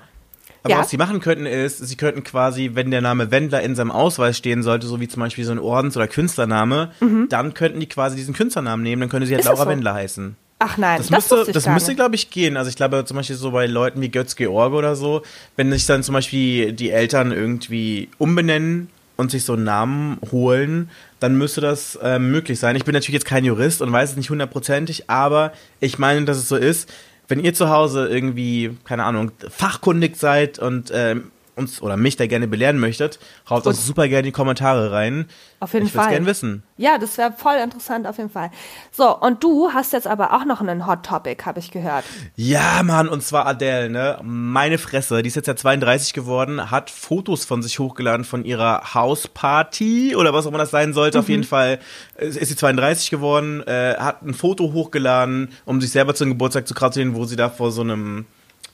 aber 0.68 0.74
ja. 0.74 0.80
was 0.80 0.90
sie 0.90 0.96
machen 0.96 1.20
könnten 1.20 1.46
ist, 1.46 1.78
sie 1.78 1.96
könnten 1.96 2.24
quasi, 2.24 2.70
wenn 2.74 2.90
der 2.90 3.00
Name 3.00 3.30
Wendler 3.30 3.62
in 3.62 3.74
seinem 3.74 3.90
Ausweis 3.90 4.36
stehen 4.36 4.62
sollte, 4.62 4.86
so 4.86 5.00
wie 5.00 5.08
zum 5.08 5.20
Beispiel 5.20 5.44
so 5.44 5.52
ein 5.52 5.58
Ordens- 5.58 5.96
oder 5.96 6.08
Künstlername, 6.08 6.92
mhm. 7.00 7.28
dann 7.28 7.54
könnten 7.54 7.80
die 7.80 7.88
quasi 7.88 8.16
diesen 8.16 8.34
Künstlernamen 8.34 8.82
nehmen, 8.82 9.00
dann 9.00 9.08
könnte 9.08 9.26
sie 9.26 9.34
halt 9.34 9.44
Laura 9.44 9.64
so? 9.64 9.70
Wendler 9.70 9.94
heißen. 9.94 10.36
Ach 10.60 10.76
nein, 10.76 10.98
das, 10.98 11.08
das 11.08 11.30
müsste, 11.30 11.52
das 11.52 11.66
müsste, 11.68 11.94
glaube 11.94 12.16
ich, 12.16 12.30
gehen. 12.30 12.56
Also 12.56 12.68
ich 12.68 12.76
glaube 12.76 13.04
zum 13.04 13.16
Beispiel 13.16 13.36
so 13.36 13.52
bei 13.52 13.66
Leuten 13.66 14.00
wie 14.00 14.08
Götz 14.08 14.34
George 14.34 14.74
oder 14.74 14.96
so, 14.96 15.22
wenn 15.56 15.70
sich 15.70 15.86
dann 15.86 16.02
zum 16.02 16.14
Beispiel 16.14 16.72
die 16.72 16.90
Eltern 16.90 17.30
irgendwie 17.30 18.08
umbenennen 18.18 18.88
und 19.16 19.30
sich 19.30 19.44
so 19.44 19.52
einen 19.52 19.64
Namen 19.64 20.18
holen, 20.32 20.90
dann 21.20 21.36
müsste 21.36 21.60
das 21.60 21.96
äh, 21.96 22.18
möglich 22.18 22.58
sein. 22.58 22.76
Ich 22.76 22.84
bin 22.84 22.92
natürlich 22.92 23.14
jetzt 23.14 23.24
kein 23.24 23.44
Jurist 23.44 23.82
und 23.82 23.92
weiß 23.92 24.10
es 24.10 24.16
nicht 24.16 24.30
hundertprozentig, 24.30 25.08
aber 25.08 25.52
ich 25.80 25.98
meine, 25.98 26.24
dass 26.24 26.38
es 26.38 26.48
so 26.48 26.56
ist 26.56 26.92
wenn 27.28 27.44
ihr 27.44 27.54
zu 27.54 27.68
Hause 27.68 28.08
irgendwie, 28.08 28.76
keine 28.84 29.04
Ahnung, 29.04 29.30
fachkundig 29.48 30.16
seid 30.16 30.58
und 30.58 30.90
ähm, 30.94 31.30
uns 31.58 31.82
oder 31.82 31.96
mich 31.96 32.16
da 32.16 32.26
gerne 32.26 32.48
belehren 32.48 32.78
möchtet, 32.78 33.18
haut 33.50 33.66
uns 33.66 33.84
super 33.84 34.08
gerne 34.08 34.20
in 34.20 34.24
die 34.26 34.32
Kommentare 34.32 34.92
rein. 34.92 35.26
Auf 35.60 35.74
jeden 35.74 35.86
ich 35.86 35.92
Fall. 35.92 36.04
Ich 36.04 36.10
gerne 36.10 36.26
wissen. 36.26 36.62
Ja, 36.76 36.98
das 36.98 37.18
wäre 37.18 37.32
voll 37.32 37.56
interessant 37.56 38.06
auf 38.06 38.16
jeden 38.16 38.30
Fall. 38.30 38.50
So, 38.92 39.14
und 39.18 39.42
du 39.42 39.72
hast 39.72 39.92
jetzt 39.92 40.06
aber 40.06 40.32
auch 40.34 40.44
noch 40.44 40.60
einen 40.60 40.86
Hot 40.86 41.04
Topic, 41.04 41.44
habe 41.44 41.58
ich 41.58 41.70
gehört. 41.70 42.04
Ja, 42.36 42.82
Mann, 42.84 43.08
und 43.08 43.22
zwar 43.22 43.46
Adele, 43.46 43.90
ne? 43.90 44.18
Meine 44.22 44.78
Fresse, 44.78 45.22
die 45.22 45.28
ist 45.28 45.34
jetzt 45.34 45.48
ja 45.48 45.56
32 45.56 46.12
geworden, 46.12 46.70
hat 46.70 46.90
Fotos 46.90 47.44
von 47.44 47.62
sich 47.62 47.78
hochgeladen 47.78 48.24
von 48.24 48.44
ihrer 48.44 48.94
Hausparty 48.94 50.14
oder 50.16 50.32
was 50.32 50.46
auch 50.46 50.50
immer 50.50 50.58
das 50.58 50.70
sein 50.70 50.92
sollte. 50.92 51.18
Mhm. 51.18 51.22
Auf 51.22 51.28
jeden 51.28 51.44
Fall 51.44 51.80
ist 52.16 52.46
sie 52.46 52.56
32 52.56 53.10
geworden, 53.10 53.66
äh, 53.66 53.96
hat 53.98 54.22
ein 54.22 54.34
Foto 54.34 54.72
hochgeladen, 54.72 55.50
um 55.64 55.80
sich 55.80 55.90
selber 55.90 56.14
zum 56.14 56.28
Geburtstag 56.28 56.68
zu 56.68 56.74
gratulieren, 56.74 57.16
wo 57.16 57.24
sie 57.24 57.36
da 57.36 57.48
vor 57.48 57.72
so 57.72 57.80
einem 57.80 58.26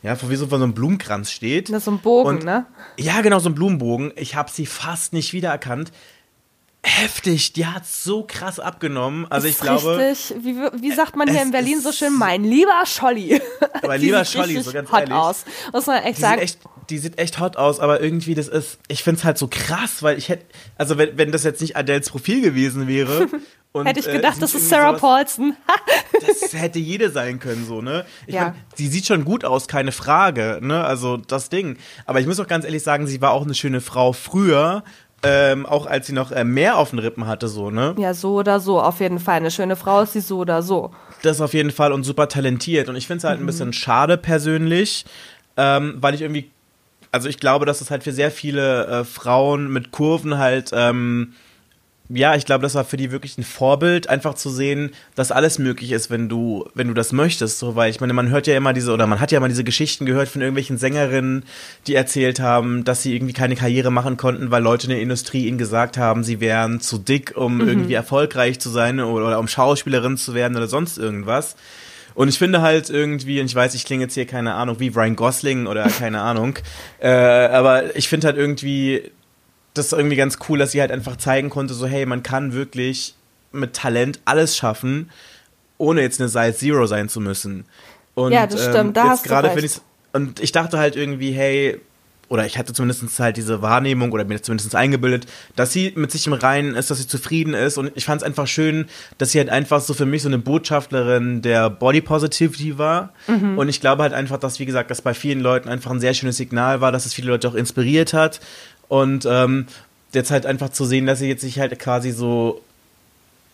ja, 0.04 0.16
wie 0.28 0.36
so, 0.36 0.48
vor 0.48 0.58
so 0.58 0.64
einem 0.64 0.74
Blumenkranz 0.74 1.30
steht. 1.30 1.70
Das 1.70 1.78
ist 1.78 1.84
so 1.86 1.92
ein 1.92 1.98
Bogen, 1.98 2.28
und, 2.28 2.44
ne? 2.44 2.66
Ja, 2.98 3.22
genau, 3.22 3.38
so 3.38 3.48
ein 3.48 3.54
Blumenbogen. 3.54 4.12
Ich 4.16 4.36
habe 4.36 4.50
sie 4.50 4.66
fast 4.66 5.14
nicht 5.14 5.32
wiedererkannt. 5.32 5.92
Heftig, 6.86 7.54
die 7.54 7.66
hat 7.66 7.86
so 7.86 8.24
krass 8.26 8.60
abgenommen. 8.60 9.26
Also 9.30 9.48
ich 9.48 9.58
glaube. 9.58 9.96
Richtig, 9.96 10.36
wie, 10.44 10.54
wie 10.54 10.92
sagt 10.92 11.16
man 11.16 11.30
hier 11.30 11.40
in 11.40 11.50
Berlin 11.50 11.80
so 11.80 11.92
schön, 11.92 12.12
mein 12.12 12.44
lieber 12.44 12.84
Scholli. 12.84 13.40
Mein 13.86 14.00
lieber 14.00 14.24
Scholli, 14.24 14.60
so 14.60 14.72
ganz 14.72 14.90
hot 14.90 15.00
ehrlich. 15.00 15.14
aus. 15.14 15.44
Muss 15.72 15.86
man 15.86 16.02
echt 16.02 16.18
die 16.18 16.22
sagen. 16.22 16.40
Sieht 16.40 16.42
echt, 16.42 16.58
die 16.90 16.98
sieht 16.98 17.18
echt 17.18 17.40
hot 17.40 17.56
aus, 17.56 17.80
aber 17.80 18.02
irgendwie, 18.02 18.34
das 18.34 18.48
ist, 18.48 18.78
ich 18.88 19.02
find's 19.02 19.24
halt 19.24 19.38
so 19.38 19.48
krass, 19.48 20.02
weil 20.02 20.18
ich 20.18 20.28
hätte, 20.28 20.44
also 20.76 20.98
wenn, 20.98 21.16
wenn 21.16 21.32
das 21.32 21.44
jetzt 21.44 21.60
nicht 21.60 21.76
Adels 21.76 22.10
Profil 22.10 22.42
gewesen 22.42 22.86
wäre 22.86 23.28
und, 23.72 23.86
Hätte 23.86 24.00
ich 24.00 24.06
gedacht, 24.06 24.36
äh, 24.36 24.40
das 24.40 24.54
ist 24.54 24.68
Sarah 24.68 24.90
sowas, 24.90 25.00
Paulson. 25.00 25.56
das 26.26 26.52
hätte 26.52 26.78
jede 26.78 27.10
sein 27.10 27.40
können, 27.40 27.66
so, 27.66 27.80
ne? 27.80 28.04
Ich 28.26 28.34
ja. 28.34 28.42
meine, 28.42 28.54
sie 28.74 28.88
sieht 28.88 29.06
schon 29.06 29.24
gut 29.24 29.44
aus, 29.44 29.68
keine 29.68 29.92
Frage, 29.92 30.60
ne? 30.62 30.84
Also 30.84 31.16
das 31.16 31.48
Ding. 31.48 31.76
Aber 32.06 32.20
ich 32.20 32.26
muss 32.26 32.38
auch 32.38 32.46
ganz 32.46 32.64
ehrlich 32.64 32.82
sagen, 32.82 33.06
sie 33.06 33.20
war 33.20 33.32
auch 33.32 33.42
eine 33.42 33.54
schöne 33.54 33.80
Frau 33.80 34.12
früher. 34.12 34.84
Ähm, 35.24 35.66
auch 35.66 35.86
als 35.86 36.06
sie 36.06 36.12
noch 36.12 36.32
äh, 36.32 36.44
mehr 36.44 36.76
auf 36.76 36.90
den 36.90 36.98
Rippen 36.98 37.26
hatte, 37.26 37.48
so, 37.48 37.70
ne? 37.70 37.94
Ja, 37.98 38.14
so 38.14 38.34
oder 38.34 38.60
so, 38.60 38.80
auf 38.80 39.00
jeden 39.00 39.18
Fall. 39.18 39.36
Eine 39.36 39.50
schöne 39.50 39.76
Frau 39.76 40.02
ist 40.02 40.12
sie 40.12 40.20
so 40.20 40.38
oder 40.38 40.62
so. 40.62 40.90
Das 41.22 41.40
auf 41.40 41.54
jeden 41.54 41.70
Fall 41.70 41.92
und 41.92 42.04
super 42.04 42.28
talentiert. 42.28 42.88
Und 42.88 42.96
ich 42.96 43.06
finde 43.06 43.18
es 43.18 43.24
halt 43.24 43.38
mhm. 43.38 43.44
ein 43.44 43.46
bisschen 43.46 43.72
schade 43.72 44.16
persönlich, 44.16 45.04
ähm, 45.56 45.96
weil 46.00 46.14
ich 46.14 46.22
irgendwie, 46.22 46.50
also 47.12 47.28
ich 47.28 47.38
glaube, 47.38 47.64
dass 47.66 47.80
es 47.80 47.90
halt 47.90 48.04
für 48.04 48.12
sehr 48.12 48.30
viele 48.30 48.86
äh, 48.86 49.04
Frauen 49.04 49.72
mit 49.72 49.90
Kurven 49.90 50.38
halt 50.38 50.70
ähm, 50.72 51.34
ja, 52.10 52.34
ich 52.34 52.44
glaube, 52.44 52.62
das 52.62 52.74
war 52.74 52.84
für 52.84 52.98
die 52.98 53.10
wirklich 53.10 53.38
ein 53.38 53.44
Vorbild, 53.44 54.10
einfach 54.10 54.34
zu 54.34 54.50
sehen, 54.50 54.90
dass 55.14 55.32
alles 55.32 55.58
möglich 55.58 55.90
ist, 55.90 56.10
wenn 56.10 56.28
du, 56.28 56.68
wenn 56.74 56.88
du 56.88 56.94
das 56.94 57.12
möchtest. 57.12 57.58
So, 57.58 57.76
weil 57.76 57.90
ich 57.90 58.00
meine, 58.00 58.12
man 58.12 58.28
hört 58.28 58.46
ja 58.46 58.56
immer 58.56 58.74
diese, 58.74 58.92
oder 58.92 59.06
man 59.06 59.20
hat 59.20 59.32
ja 59.32 59.38
immer 59.38 59.48
diese 59.48 59.64
Geschichten 59.64 60.04
gehört 60.04 60.28
von 60.28 60.42
irgendwelchen 60.42 60.76
Sängerinnen, 60.76 61.44
die 61.86 61.94
erzählt 61.94 62.40
haben, 62.40 62.84
dass 62.84 63.02
sie 63.02 63.14
irgendwie 63.14 63.32
keine 63.32 63.56
Karriere 63.56 63.90
machen 63.90 64.18
konnten, 64.18 64.50
weil 64.50 64.62
Leute 64.62 64.86
in 64.86 64.90
der 64.90 65.00
Industrie 65.00 65.46
ihnen 65.46 65.56
gesagt 65.56 65.96
haben, 65.96 66.24
sie 66.24 66.40
wären 66.40 66.80
zu 66.80 66.98
dick, 66.98 67.32
um 67.36 67.56
mhm. 67.56 67.68
irgendwie 67.68 67.94
erfolgreich 67.94 68.60
zu 68.60 68.68
sein 68.68 69.00
oder, 69.00 69.26
oder 69.26 69.38
um 69.38 69.48
Schauspielerin 69.48 70.18
zu 70.18 70.34
werden 70.34 70.58
oder 70.58 70.68
sonst 70.68 70.98
irgendwas. 70.98 71.56
Und 72.14 72.28
ich 72.28 72.38
finde 72.38 72.60
halt 72.60 72.90
irgendwie, 72.90 73.40
und 73.40 73.46
ich 73.46 73.54
weiß, 73.54 73.74
ich 73.74 73.84
klinge 73.84 74.04
jetzt 74.04 74.14
hier 74.14 74.26
keine 74.26 74.54
Ahnung 74.54 74.78
wie 74.78 74.88
Ryan 74.88 75.16
Gosling 75.16 75.66
oder 75.66 75.88
keine 75.88 76.20
Ahnung, 76.20 76.58
äh, 77.00 77.08
aber 77.08 77.96
ich 77.96 78.08
finde 78.08 78.26
halt 78.28 78.36
irgendwie, 78.36 79.10
das 79.74 79.86
ist 79.86 79.92
irgendwie 79.92 80.16
ganz 80.16 80.38
cool, 80.48 80.58
dass 80.58 80.72
sie 80.72 80.80
halt 80.80 80.92
einfach 80.92 81.16
zeigen 81.16 81.50
konnte, 81.50 81.74
so 81.74 81.86
hey, 81.86 82.06
man 82.06 82.22
kann 82.22 82.52
wirklich 82.52 83.14
mit 83.52 83.74
Talent 83.74 84.20
alles 84.24 84.56
schaffen, 84.56 85.10
ohne 85.78 86.00
jetzt 86.00 86.20
eine 86.20 86.28
Size 86.28 86.54
Zero 86.54 86.86
sein 86.86 87.08
zu 87.08 87.20
müssen. 87.20 87.64
Und, 88.14 88.32
ja, 88.32 88.46
das 88.46 88.62
stimmt, 88.62 88.76
ähm, 88.76 88.92
da 88.92 89.08
hast 89.08 89.28
du 89.28 89.34
recht. 89.34 89.82
Und 90.12 90.38
ich 90.38 90.52
dachte 90.52 90.78
halt 90.78 90.94
irgendwie, 90.94 91.32
hey, 91.32 91.80
oder 92.28 92.46
ich 92.46 92.58
hatte 92.58 92.72
zumindest 92.72 93.18
halt 93.20 93.36
diese 93.36 93.62
Wahrnehmung 93.62 94.12
oder 94.12 94.24
mir 94.24 94.40
zumindest 94.40 94.74
eingebildet, 94.74 95.26
dass 95.56 95.72
sie 95.72 95.92
mit 95.96 96.10
sich 96.10 96.26
im 96.26 96.32
Reinen 96.32 96.74
ist, 96.74 96.90
dass 96.90 96.98
sie 96.98 97.06
zufrieden 97.06 97.54
ist. 97.54 97.78
Und 97.78 97.92
ich 97.94 98.04
fand 98.04 98.22
es 98.22 98.26
einfach 98.26 98.46
schön, 98.46 98.86
dass 99.18 99.32
sie 99.32 99.38
halt 99.38 99.50
einfach 99.50 99.80
so 99.80 99.94
für 99.94 100.06
mich 100.06 100.22
so 100.22 100.28
eine 100.28 100.38
Botschafterin 100.38 101.42
der 101.42 101.70
Body 101.70 102.00
Positivity 102.00 102.78
war. 102.78 103.12
Mhm. 103.26 103.58
und 103.58 103.68
ich 103.68 103.80
glaube 103.80 104.02
halt 104.02 104.12
einfach, 104.12 104.38
dass 104.38 104.58
wie 104.58 104.66
gesagt, 104.66 104.90
das 104.90 105.02
bei 105.02 105.14
vielen 105.14 105.40
Leuten 105.40 105.68
einfach 105.68 105.90
ein 105.90 106.00
sehr 106.00 106.14
schönes 106.14 106.36
Signal 106.36 106.80
war, 106.80 106.92
dass 106.92 107.06
es 107.06 107.14
viele 107.14 107.28
Leute 107.28 107.48
auch 107.48 107.54
inspiriert 107.54 108.12
hat. 108.12 108.40
Und 108.88 109.26
ähm, 109.28 109.66
jetzt 110.12 110.30
halt 110.30 110.46
einfach 110.46 110.70
zu 110.70 110.84
sehen, 110.84 111.06
dass 111.06 111.18
sie 111.18 111.28
jetzt 111.28 111.42
sich 111.42 111.58
halt 111.58 111.78
quasi 111.78 112.10
so 112.10 112.62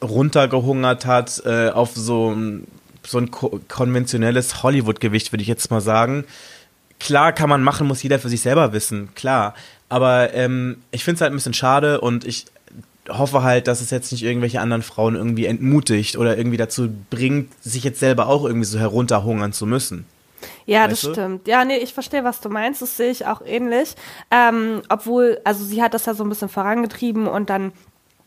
runtergehungert 0.03 1.07
hat 1.07 1.43
äh, 1.45 1.71
auf 1.71 1.91
so 1.95 2.33
ein, 2.33 2.67
so 3.07 3.19
ein 3.19 3.31
konventionelles 3.31 4.63
Hollywood-Gewicht, 4.63 5.33
würde 5.33 5.43
ich 5.43 5.49
jetzt 5.49 5.71
mal 5.71 5.81
sagen 5.81 6.25
klar 7.01 7.33
kann 7.33 7.49
man 7.49 7.63
machen, 7.63 7.89
muss 7.89 8.03
jeder 8.03 8.19
für 8.19 8.29
sich 8.29 8.43
selber 8.43 8.73
wissen, 8.73 9.15
klar. 9.15 9.55
Aber 9.89 10.33
ähm, 10.35 10.83
ich 10.93 11.03
finde 11.03 11.17
es 11.17 11.21
halt 11.21 11.33
ein 11.33 11.37
bisschen 11.37 11.55
schade 11.55 12.01
und 12.01 12.25
ich 12.25 12.47
hoffe 13.09 13.43
halt, 13.43 13.67
dass 13.67 13.81
es 13.81 13.91
jetzt 13.91 14.13
nicht 14.13 14.23
irgendwelche 14.23 14.61
anderen 14.61 14.83
Frauen 14.83 15.17
irgendwie 15.17 15.47
entmutigt 15.47 16.17
oder 16.17 16.39
irgendwie 16.39 16.59
dazu 16.59 16.89
bringt, 17.11 17.53
sich 17.65 17.83
jetzt 17.83 17.99
selber 17.99 18.29
auch 18.29 18.45
irgendwie 18.45 18.67
so 18.67 18.79
herunterhungern 18.79 19.53
zu 19.53 19.67
müssen. 19.67 20.07
Ja, 20.67 20.83
weißt 20.83 20.93
das 20.93 21.01
du? 21.01 21.13
stimmt. 21.13 21.49
Ja, 21.49 21.65
nee, 21.65 21.79
ich 21.79 21.93
verstehe, 21.93 22.25
was 22.25 22.41
du 22.41 22.49
meinst. 22.49 22.83
Das 22.83 22.97
sehe 22.97 23.11
ich 23.11 23.27
auch 23.27 23.43
ähnlich. 23.45 23.95
Ähm, 24.31 24.83
obwohl, 24.89 25.41
also 25.45 25.65
sie 25.65 25.83
hat 25.83 25.95
das 25.95 26.07
ja 26.07 26.15
so 26.15 26.23
ein 26.23 26.29
bisschen 26.29 26.49
vorangetrieben 26.49 27.27
und 27.27 27.51
dann 27.51 27.73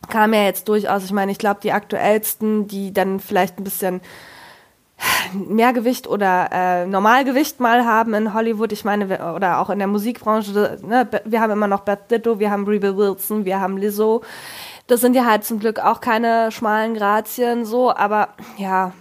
kam 0.08 0.34
ja 0.34 0.44
jetzt 0.44 0.68
durchaus, 0.68 1.04
ich 1.04 1.12
meine, 1.12 1.32
ich 1.32 1.38
glaube, 1.38 1.60
die 1.62 1.72
aktuellsten, 1.72 2.68
die 2.68 2.92
dann 2.92 3.20
vielleicht 3.20 3.58
ein 3.58 3.64
bisschen 3.64 4.00
Mehrgewicht 5.32 6.06
oder 6.06 6.48
äh, 6.52 6.86
Normalgewicht 6.86 7.60
mal 7.60 7.84
haben 7.84 8.14
in 8.14 8.34
Hollywood. 8.34 8.72
Ich 8.72 8.84
meine, 8.84 9.34
oder 9.34 9.58
auch 9.58 9.70
in 9.70 9.78
der 9.78 9.88
Musikbranche. 9.88 10.78
Ne, 10.82 11.08
wir 11.24 11.40
haben 11.40 11.52
immer 11.52 11.66
noch 11.66 11.80
Beth 11.80 12.10
Ditto, 12.10 12.38
wir 12.38 12.50
haben 12.50 12.66
Rebel 12.66 12.96
Wilson, 12.96 13.44
wir 13.44 13.60
haben 13.60 13.76
Lizzo. 13.76 14.22
Das 14.86 15.00
sind 15.00 15.16
ja 15.16 15.24
halt 15.24 15.44
zum 15.44 15.60
Glück 15.60 15.80
auch 15.80 16.00
keine 16.00 16.52
schmalen 16.52 16.94
Grazien 16.94 17.64
so, 17.64 17.94
aber 17.94 18.28
ja, 18.58 18.92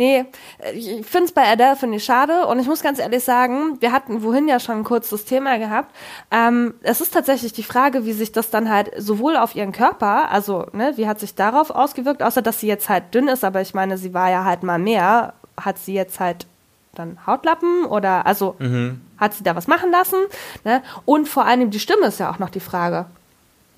Nee, 0.00 0.24
ich 0.72 1.04
finde 1.04 1.26
es 1.26 1.32
bei 1.32 1.46
Adele 1.46 1.76
finde 1.76 1.98
ich 1.98 2.04
schade 2.04 2.46
und 2.46 2.58
ich 2.58 2.66
muss 2.66 2.82
ganz 2.82 2.98
ehrlich 2.98 3.22
sagen, 3.22 3.76
wir 3.80 3.92
hatten 3.92 4.22
wohin 4.22 4.48
ja 4.48 4.58
schon 4.58 4.82
kurz 4.82 5.10
das 5.10 5.26
Thema 5.26 5.58
gehabt. 5.58 5.94
Ähm, 6.30 6.72
es 6.80 7.02
ist 7.02 7.12
tatsächlich 7.12 7.52
die 7.52 7.62
Frage, 7.62 8.06
wie 8.06 8.14
sich 8.14 8.32
das 8.32 8.48
dann 8.48 8.70
halt 8.70 8.90
sowohl 8.96 9.36
auf 9.36 9.54
ihren 9.54 9.72
Körper, 9.72 10.30
also 10.30 10.64
ne, 10.72 10.94
wie 10.96 11.06
hat 11.06 11.20
sich 11.20 11.34
darauf 11.34 11.68
ausgewirkt, 11.68 12.22
außer 12.22 12.40
dass 12.40 12.60
sie 12.60 12.66
jetzt 12.66 12.88
halt 12.88 13.12
dünn 13.12 13.28
ist, 13.28 13.44
aber 13.44 13.60
ich 13.60 13.74
meine, 13.74 13.98
sie 13.98 14.14
war 14.14 14.30
ja 14.30 14.46
halt 14.46 14.62
mal 14.62 14.78
mehr, 14.78 15.34
hat 15.60 15.76
sie 15.76 15.92
jetzt 15.92 16.18
halt 16.18 16.46
dann 16.94 17.18
Hautlappen 17.26 17.84
oder 17.84 18.24
also 18.24 18.56
mhm. 18.58 19.02
hat 19.18 19.34
sie 19.34 19.44
da 19.44 19.54
was 19.54 19.66
machen 19.66 19.90
lassen? 19.90 20.16
Ne? 20.64 20.82
Und 21.04 21.28
vor 21.28 21.44
allem 21.44 21.70
die 21.70 21.78
Stimme 21.78 22.06
ist 22.06 22.20
ja 22.20 22.30
auch 22.30 22.38
noch 22.38 22.48
die 22.48 22.60
Frage. 22.60 23.04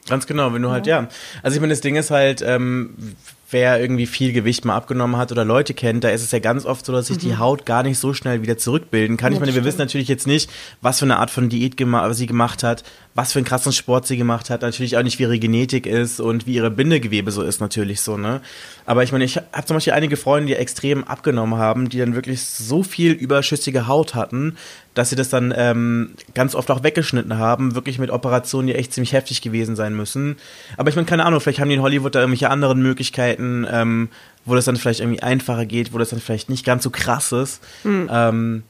Ganz 0.08 0.26
genau, 0.26 0.52
wenn 0.52 0.62
du 0.62 0.70
halt, 0.70 0.86
ja. 0.86 1.08
Also 1.42 1.54
ich 1.54 1.60
meine, 1.60 1.72
das 1.72 1.80
Ding 1.80 1.96
ist 1.96 2.10
halt, 2.10 2.42
ähm, 2.42 3.14
wer 3.52 3.80
irgendwie 3.80 4.06
viel 4.06 4.32
Gewicht 4.32 4.64
mal 4.64 4.74
abgenommen 4.74 5.16
hat 5.16 5.30
oder 5.30 5.44
Leute 5.44 5.74
kennt, 5.74 6.04
da 6.04 6.08
ist 6.08 6.22
es 6.22 6.30
ja 6.32 6.38
ganz 6.38 6.64
oft 6.64 6.84
so, 6.84 6.92
dass 6.92 7.06
sich 7.06 7.18
mhm. 7.18 7.20
die 7.20 7.36
Haut 7.36 7.66
gar 7.66 7.82
nicht 7.82 7.98
so 7.98 8.14
schnell 8.14 8.42
wieder 8.42 8.58
zurückbilden 8.58 9.16
kann. 9.16 9.32
Ja, 9.32 9.36
ich 9.36 9.40
meine, 9.40 9.52
wir 9.52 9.60
stimmt. 9.60 9.66
wissen 9.66 9.78
natürlich 9.78 10.08
jetzt 10.08 10.26
nicht, 10.26 10.50
was 10.80 10.98
für 10.98 11.04
eine 11.04 11.18
Art 11.18 11.30
von 11.30 11.48
Diät 11.48 11.76
gema 11.76 12.12
sie 12.14 12.26
gemacht 12.26 12.62
hat, 12.62 12.82
was 13.14 13.32
für 13.32 13.38
einen 13.38 13.46
krassen 13.46 13.72
Sport 13.72 14.06
sie 14.06 14.16
gemacht 14.16 14.50
hat, 14.50 14.62
natürlich 14.62 14.96
auch 14.96 15.02
nicht, 15.02 15.18
wie 15.18 15.24
ihre 15.24 15.38
Genetik 15.38 15.86
ist 15.86 16.18
und 16.20 16.46
wie 16.46 16.54
ihre 16.54 16.70
Bindegewebe 16.70 17.30
so 17.30 17.42
ist, 17.42 17.60
natürlich 17.60 18.00
so, 18.00 18.16
ne? 18.16 18.40
Aber 18.86 19.02
ich 19.02 19.12
meine, 19.12 19.24
ich 19.24 19.36
habe 19.36 19.64
zum 19.66 19.76
Beispiel 19.76 19.92
einige 19.92 20.16
Freunde, 20.16 20.48
die 20.48 20.56
extrem 20.56 21.04
abgenommen 21.04 21.58
haben, 21.58 21.88
die 21.88 21.98
dann 21.98 22.14
wirklich 22.14 22.42
so 22.42 22.82
viel 22.82 23.12
überschüssige 23.12 23.86
Haut 23.86 24.14
hatten, 24.14 24.56
dass 24.94 25.10
sie 25.10 25.16
das 25.16 25.28
dann 25.28 25.54
ähm, 25.56 26.10
ganz 26.34 26.54
oft 26.54 26.70
auch 26.70 26.82
weggeschnitten 26.82 27.38
haben, 27.38 27.74
wirklich 27.74 27.98
mit 27.98 28.10
Operationen, 28.10 28.66
die 28.66 28.74
echt 28.74 28.92
ziemlich 28.92 29.12
heftig 29.12 29.40
gewesen 29.40 29.76
sein 29.76 29.94
müssen. 29.94 30.36
Aber 30.76 30.90
ich 30.90 30.96
meine, 30.96 31.06
keine 31.06 31.24
Ahnung, 31.24 31.40
vielleicht 31.40 31.60
haben 31.60 31.68
die 31.68 31.76
in 31.76 31.82
Hollywood 31.82 32.14
da 32.14 32.20
irgendwelche 32.20 32.50
anderen 32.50 32.82
Möglichkeiten, 32.82 33.66
ähm, 33.70 34.08
wo 34.44 34.54
das 34.54 34.64
dann 34.64 34.76
vielleicht 34.76 35.00
irgendwie 35.00 35.22
einfacher 35.22 35.66
geht, 35.66 35.92
wo 35.92 35.98
das 35.98 36.10
dann 36.10 36.20
vielleicht 36.20 36.50
nicht 36.50 36.64
ganz 36.64 36.82
so 36.82 36.90
krass 36.90 37.32
ist. 37.32 37.62
Mhm. 37.84 38.10
Ähm, 38.12 38.62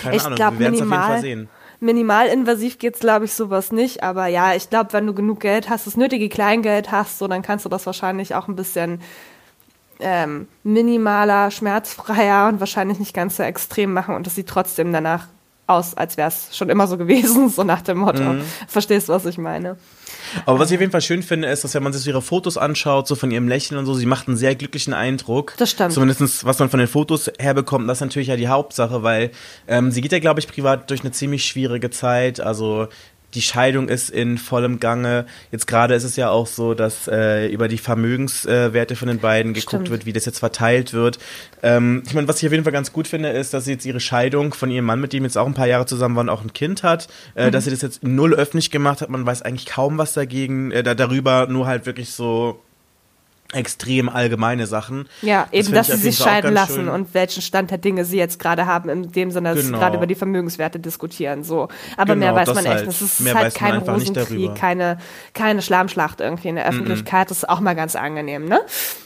keine 0.00 0.16
ich 0.16 0.22
Ahnung, 0.22 0.36
glaub, 0.36 0.52
wir 0.54 0.60
werden 0.60 0.74
es 0.74 0.80
auf 0.80 0.88
jeden 0.88 1.02
Fall 1.02 1.20
sehen 1.20 1.48
minimalinvasiv 1.80 2.78
geht's, 2.78 3.00
glaube 3.00 3.26
ich, 3.26 3.34
sowas 3.34 3.70
nicht. 3.70 4.02
Aber 4.02 4.26
ja, 4.26 4.54
ich 4.54 4.70
glaube, 4.70 4.92
wenn 4.92 5.06
du 5.06 5.14
genug 5.14 5.40
Geld 5.40 5.68
hast, 5.68 5.86
das 5.86 5.96
nötige 5.96 6.28
Kleingeld 6.28 6.90
hast, 6.90 7.18
so, 7.18 7.28
dann 7.28 7.42
kannst 7.42 7.64
du 7.64 7.68
das 7.68 7.86
wahrscheinlich 7.86 8.34
auch 8.34 8.48
ein 8.48 8.56
bisschen 8.56 9.00
ähm, 10.00 10.48
minimaler, 10.62 11.50
schmerzfreier 11.50 12.48
und 12.48 12.60
wahrscheinlich 12.60 12.98
nicht 12.98 13.14
ganz 13.14 13.36
so 13.36 13.42
extrem 13.42 13.92
machen 13.92 14.14
und 14.14 14.26
das 14.26 14.34
sieht 14.34 14.48
trotzdem 14.48 14.92
danach 14.92 15.26
aus, 15.66 15.94
als 15.94 16.16
wäre 16.16 16.28
es 16.28 16.56
schon 16.56 16.68
immer 16.68 16.86
so 16.86 16.96
gewesen, 16.98 17.48
so 17.48 17.64
nach 17.64 17.82
dem 17.82 17.98
Motto. 17.98 18.22
Mhm. 18.22 18.42
Verstehst, 18.68 19.08
was 19.08 19.26
ich 19.26 19.38
meine? 19.38 19.76
Aber 20.46 20.58
was 20.58 20.70
ich 20.70 20.76
auf 20.76 20.80
jeden 20.80 20.92
Fall 20.92 21.00
schön 21.00 21.22
finde, 21.22 21.48
ist, 21.48 21.64
dass 21.64 21.74
wenn 21.74 21.82
man 21.82 21.92
sich 21.92 22.06
ihre 22.06 22.22
Fotos 22.22 22.56
anschaut, 22.56 23.06
so 23.06 23.14
von 23.14 23.30
ihrem 23.30 23.48
Lächeln 23.48 23.78
und 23.78 23.86
so, 23.86 23.94
sie 23.94 24.06
macht 24.06 24.26
einen 24.26 24.36
sehr 24.36 24.54
glücklichen 24.54 24.92
Eindruck. 24.92 25.54
Das 25.58 25.70
stimmt. 25.70 25.92
Zumindest, 25.92 26.44
was 26.44 26.58
man 26.58 26.70
von 26.70 26.78
den 26.78 26.88
Fotos 26.88 27.30
herbekommt, 27.38 27.88
das 27.88 27.98
ist 27.98 28.02
natürlich 28.02 28.28
ja 28.28 28.36
die 28.36 28.48
Hauptsache, 28.48 29.02
weil 29.02 29.30
ähm, 29.68 29.90
sie 29.90 30.00
geht 30.00 30.12
ja, 30.12 30.18
glaube 30.18 30.40
ich, 30.40 30.48
privat 30.48 30.90
durch 30.90 31.00
eine 31.02 31.12
ziemlich 31.12 31.44
schwierige 31.44 31.90
Zeit. 31.90 32.40
Also 32.40 32.88
die 33.34 33.42
Scheidung 33.42 33.88
ist 33.88 34.10
in 34.10 34.38
vollem 34.38 34.80
Gange. 34.80 35.26
Jetzt 35.50 35.66
gerade 35.66 35.94
ist 35.94 36.04
es 36.04 36.16
ja 36.16 36.30
auch 36.30 36.46
so, 36.46 36.74
dass 36.74 37.08
äh, 37.08 37.48
über 37.48 37.68
die 37.68 37.78
Vermögenswerte 37.78 38.94
äh, 38.94 38.96
von 38.96 39.08
den 39.08 39.18
beiden 39.18 39.54
geguckt 39.54 39.70
Stimmt. 39.70 39.90
wird, 39.90 40.06
wie 40.06 40.12
das 40.12 40.24
jetzt 40.24 40.38
verteilt 40.38 40.92
wird. 40.92 41.18
Ähm, 41.62 42.02
ich 42.06 42.14
meine, 42.14 42.28
was 42.28 42.40
ich 42.40 42.46
auf 42.46 42.52
jeden 42.52 42.64
Fall 42.64 42.72
ganz 42.72 42.92
gut 42.92 43.08
finde, 43.08 43.30
ist, 43.30 43.54
dass 43.54 43.64
sie 43.64 43.72
jetzt 43.72 43.86
ihre 43.86 44.00
Scheidung 44.00 44.54
von 44.54 44.70
ihrem 44.70 44.84
Mann, 44.84 45.00
mit 45.00 45.12
dem 45.12 45.24
jetzt 45.24 45.36
auch 45.36 45.46
ein 45.46 45.54
paar 45.54 45.66
Jahre 45.66 45.86
zusammen 45.86 46.16
waren, 46.16 46.28
auch 46.28 46.42
ein 46.42 46.52
Kind 46.52 46.82
hat. 46.82 47.08
Äh, 47.34 47.46
mhm. 47.46 47.52
Dass 47.52 47.64
sie 47.64 47.70
das 47.70 47.82
jetzt 47.82 48.02
null 48.02 48.34
öffentlich 48.34 48.70
gemacht 48.70 49.00
hat. 49.00 49.10
Man 49.10 49.26
weiß 49.26 49.42
eigentlich 49.42 49.66
kaum 49.66 49.98
was 49.98 50.14
dagegen, 50.14 50.70
äh, 50.70 50.82
da, 50.82 50.94
darüber, 50.94 51.46
nur 51.48 51.66
halt 51.66 51.86
wirklich 51.86 52.10
so 52.10 52.60
extrem 53.54 54.08
allgemeine 54.08 54.66
Sachen. 54.66 55.08
Ja, 55.22 55.48
eben, 55.52 55.72
das 55.72 55.88
dass 55.88 55.96
sie 55.96 56.10
sich 56.10 56.18
scheiden 56.18 56.52
lassen 56.52 56.74
schön. 56.74 56.88
und 56.88 57.14
welchen 57.14 57.42
Stand 57.42 57.70
der 57.70 57.78
Dinge 57.78 58.04
sie 58.04 58.18
jetzt 58.18 58.38
gerade 58.38 58.66
haben, 58.66 58.88
in 58.88 59.12
dem 59.12 59.30
Sinne, 59.30 59.54
dass 59.54 59.64
genau. 59.64 59.76
sie 59.76 59.80
gerade 59.80 59.96
über 59.96 60.06
die 60.06 60.14
Vermögenswerte 60.14 60.78
diskutieren. 60.78 61.44
So. 61.44 61.68
Aber 61.96 62.14
genau, 62.14 62.26
mehr 62.26 62.34
weiß 62.34 62.54
man 62.54 62.64
echt. 62.64 62.74
Halt, 62.74 62.88
es 62.88 63.02
ist 63.02 63.34
halt 63.34 63.54
kein 63.54 63.78
Rosenkrieg, 63.78 64.54
keine, 64.54 64.98
keine 65.32 65.62
Schlammschlacht 65.62 66.20
irgendwie 66.20 66.48
in 66.48 66.56
der 66.56 66.68
Öffentlichkeit. 66.68 67.26
Mm 67.26 67.26
-mm. 67.26 67.28
Das 67.28 67.38
ist 67.38 67.48
auch 67.48 67.60
mal 67.60 67.74
ganz 67.74 67.96
angenehm, 67.96 68.46
ne? 68.46 68.60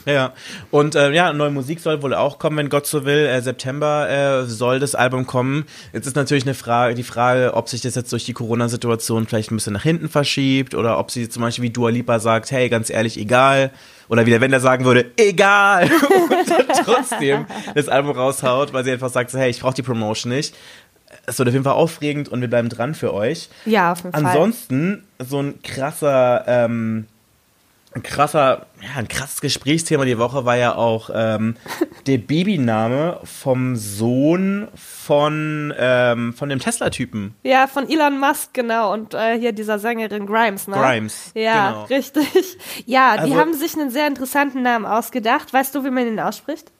Ja, 0.05 0.33
und 0.71 0.95
äh, 0.95 1.11
ja, 1.11 1.33
neue 1.33 1.51
Musik 1.51 1.79
soll 1.79 2.01
wohl 2.01 2.13
auch 2.13 2.39
kommen, 2.39 2.57
wenn 2.57 2.69
Gott 2.69 2.87
so 2.87 3.05
will. 3.05 3.25
Äh, 3.25 3.41
September 3.41 4.09
äh, 4.09 4.45
soll 4.45 4.79
das 4.79 4.95
Album 4.95 5.27
kommen. 5.27 5.65
Jetzt 5.93 6.07
ist 6.07 6.15
natürlich 6.15 6.45
eine 6.45 6.53
Frage, 6.53 6.95
die 6.95 7.03
Frage, 7.03 7.53
ob 7.53 7.69
sich 7.69 7.81
das 7.81 7.95
jetzt 7.95 8.11
durch 8.11 8.25
die 8.25 8.33
Corona-Situation 8.33 9.27
vielleicht 9.27 9.51
ein 9.51 9.55
bisschen 9.55 9.73
nach 9.73 9.83
hinten 9.83 10.09
verschiebt 10.09 10.75
oder 10.75 10.97
ob 10.97 11.11
sie 11.11 11.29
zum 11.29 11.41
Beispiel 11.41 11.65
wie 11.65 11.69
Dua 11.69 11.89
Lipa 11.89 12.19
sagt, 12.19 12.51
hey, 12.51 12.69
ganz 12.69 12.89
ehrlich, 12.89 13.17
egal 13.17 13.71
oder 14.09 14.25
wie 14.25 14.31
der 14.31 14.41
Wender 14.41 14.59
sagen 14.59 14.83
würde, 14.83 15.11
egal. 15.15 15.83
und 16.29 16.67
trotzdem 16.83 17.45
das 17.75 17.87
Album 17.87 18.11
raushaut, 18.11 18.73
weil 18.73 18.83
sie 18.83 18.91
einfach 18.91 19.09
sagt, 19.09 19.31
hey, 19.33 19.49
ich 19.49 19.61
brauche 19.61 19.75
die 19.75 19.83
Promotion 19.83 20.33
nicht. 20.33 20.55
Es 21.25 21.39
wird 21.39 21.47
auf 21.47 21.53
jeden 21.53 21.63
Fall 21.63 21.73
aufregend 21.73 22.27
und 22.27 22.41
wir 22.41 22.49
bleiben 22.49 22.69
dran 22.69 22.95
für 22.95 23.13
euch. 23.13 23.49
Ja, 23.65 23.91
auf 23.91 23.99
jeden 23.99 24.11
Fall. 24.11 24.25
Ansonsten 24.25 25.03
so 25.19 25.39
ein 25.41 25.61
krasser, 25.61 26.43
ähm, 26.47 27.05
ein 27.91 28.03
krasser, 28.03 28.67
ja, 28.81 28.89
ein 28.97 29.07
krasses 29.07 29.41
Gesprächsthema 29.41 30.05
die 30.05 30.19
Woche 30.19 30.45
war 30.45 30.55
ja 30.55 30.75
auch 30.75 31.09
ähm, 31.13 31.55
der 32.07 32.19
Babyname 32.19 33.19
vom 33.23 33.75
Sohn 33.75 34.67
von, 34.75 35.73
ähm, 35.77 36.33
von 36.33 36.49
dem 36.49 36.59
Tesla-Typen. 36.59 37.33
Ja, 37.43 37.65
von 37.67 37.89
Elon 37.89 38.19
Musk, 38.19 38.53
genau. 38.53 38.93
Und 38.93 39.15
äh, 39.15 39.39
hier 39.39 39.53
dieser 39.53 39.79
Sängerin 39.79 40.27
Grimes, 40.27 40.67
ne? 40.67 40.75
Grimes. 40.75 41.31
Ja, 41.33 41.71
genau. 41.71 41.83
richtig. 41.89 42.57
Ja, 42.85 43.15
die 43.15 43.21
also, 43.21 43.35
haben 43.37 43.53
sich 43.55 43.73
einen 43.73 43.89
sehr 43.89 44.05
interessanten 44.05 44.61
Namen 44.61 44.85
ausgedacht. 44.85 45.51
Weißt 45.51 45.73
du, 45.73 45.83
wie 45.83 45.89
man 45.89 46.07
ihn 46.07 46.19
ausspricht? 46.19 46.71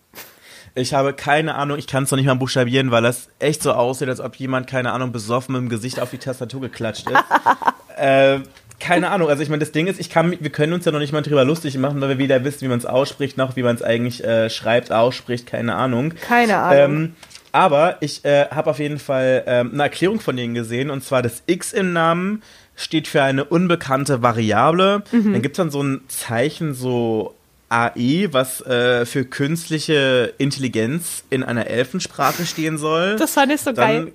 Ich 0.76 0.94
habe 0.94 1.14
keine 1.14 1.56
Ahnung, 1.56 1.80
ich 1.80 1.88
kann 1.88 2.04
es 2.04 2.12
noch 2.12 2.18
nicht 2.18 2.28
mal 2.28 2.36
buchstabieren, 2.36 2.92
weil 2.92 3.02
das 3.02 3.30
echt 3.40 3.64
so 3.64 3.74
aussieht, 3.74 4.08
als 4.08 4.20
ob 4.20 4.36
jemand, 4.36 4.68
keine 4.68 4.92
Ahnung, 4.92 5.12
besoffen 5.12 5.54
mit 5.54 5.62
dem 5.64 5.70
Gesicht 5.70 6.00
auf 6.00 6.12
die 6.12 6.20
Tastatur 6.20 6.62
geklatscht 6.62 7.10
ist. 7.10 7.18
äh, 7.98 8.40
keine 8.80 9.10
Ahnung. 9.10 9.30
Also 9.30 9.44
ich 9.44 9.50
meine, 9.50 9.60
das 9.60 9.72
Ding 9.72 9.88
ist, 9.88 10.00
ich 10.00 10.10
kann, 10.10 10.36
wir 10.40 10.50
können 10.50 10.74
uns 10.74 10.86
ja 10.86 10.92
noch 10.92 11.00
nicht 11.00 11.14
mal 11.14 11.22
drüber 11.22 11.46
lustig 11.46 11.78
machen, 11.78 12.00
weil 12.02 12.10
wir 12.10 12.18
weder 12.18 12.44
wissen, 12.44 12.62
wie 12.62 12.68
man 12.68 12.80
es 12.80 12.86
ausspricht, 12.86 13.38
noch 13.38 13.56
wie 13.56 13.64
man 13.64 13.76
es 13.76 13.82
eigentlich 13.82 14.24
äh, 14.24 14.50
schreibt, 14.50 14.92
ausspricht, 14.92 15.46
keine 15.46 15.76
Ahnung. 15.76 16.14
Keine 16.28 16.58
Ahnung. 16.58 16.96
Ähm, 16.96 17.16
aber 17.52 17.98
ich 18.02 18.24
äh, 18.26 18.46
habe 18.52 18.70
auf 18.70 18.80
jeden 18.80 19.00
Fall 19.00 19.44
ähm, 19.48 19.72
eine 19.74 19.84
Erklärung 19.84 20.20
von 20.20 20.36
denen 20.36 20.54
gesehen, 20.54 20.90
und 20.90 21.04
zwar 21.04 21.22
das 21.22 21.44
X 21.48 21.74
im 21.74 21.94
Namen 21.94 22.44
steht 22.76 23.08
für 23.08 23.24
eine 23.24 23.44
unbekannte 23.44 24.22
Variable. 24.22 25.04
Mhm. 25.12 25.34
Dann 25.34 25.42
gibt 25.42 25.56
es 25.56 25.58
dann 25.58 25.72
so 25.72 25.84
ein 25.84 26.02
Zeichen, 26.08 26.74
so 26.74 27.36
AI, 27.68 28.30
was 28.32 28.62
äh, 28.66 29.06
für 29.06 29.26
künstliche 29.26 30.34
Intelligenz 30.38 31.24
in 31.30 31.44
einer 31.44 31.68
Elfensprache 31.68 32.46
stehen 32.46 32.78
soll. 32.78 33.16
Das 33.18 33.34
fand 33.34 33.52
ich 33.52 33.62
so 33.62 33.72
dann 33.72 34.06
geil. 34.06 34.14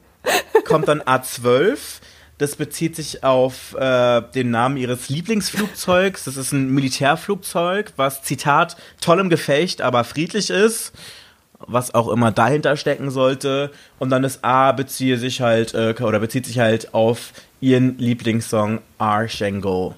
Kommt 0.64 0.88
dann 0.88 1.02
A12 1.02 1.76
das 2.38 2.56
bezieht 2.56 2.96
sich 2.96 3.22
auf 3.22 3.74
äh, 3.74 4.22
den 4.34 4.50
Namen 4.50 4.76
ihres 4.76 5.08
Lieblingsflugzeugs. 5.08 6.24
Das 6.24 6.36
ist 6.36 6.52
ein 6.52 6.70
Militärflugzeug, 6.70 7.92
was, 7.96 8.22
Zitat, 8.22 8.76
toll 9.00 9.20
im 9.20 9.30
Gefecht, 9.30 9.80
aber 9.82 10.04
friedlich 10.04 10.50
ist. 10.50 10.92
was 11.66 11.94
auch 11.94 12.08
immer 12.08 12.30
dahinter 12.32 12.76
stecken 12.76 13.10
sollte. 13.10 13.70
Und 13.98 14.10
dann 14.10 14.22
das 14.22 14.42
A 14.44 14.72
beziehe 14.72 15.18
sich 15.18 15.40
halt, 15.40 15.74
äh, 15.74 15.94
oder 16.00 16.20
bezieht 16.20 16.46
sich 16.46 16.58
halt 16.58 16.94
auf 16.94 17.32
ihren 17.60 17.98
Lieblingssong 17.98 18.80
Arshengo. 18.98 19.94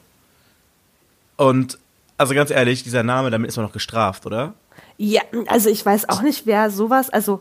Und, 1.37 1.79
also 2.19 2.35
ganz 2.35 2.51
ehrlich, 2.51 2.83
dieser 2.83 3.03
Name, 3.03 3.31
damit 3.31 3.49
ist 3.49 3.57
man 3.57 3.67
noch 3.67 3.73
gestraft, 3.73 4.27
oder? 4.27 4.55
Ja, 4.97 5.23
also 5.49 5.69
ich 5.69 5.85
weiß 5.85 6.09
auch 6.09 6.23
nicht, 6.23 6.47
wer 6.47 6.71
sowas, 6.71 7.11
also 7.11 7.41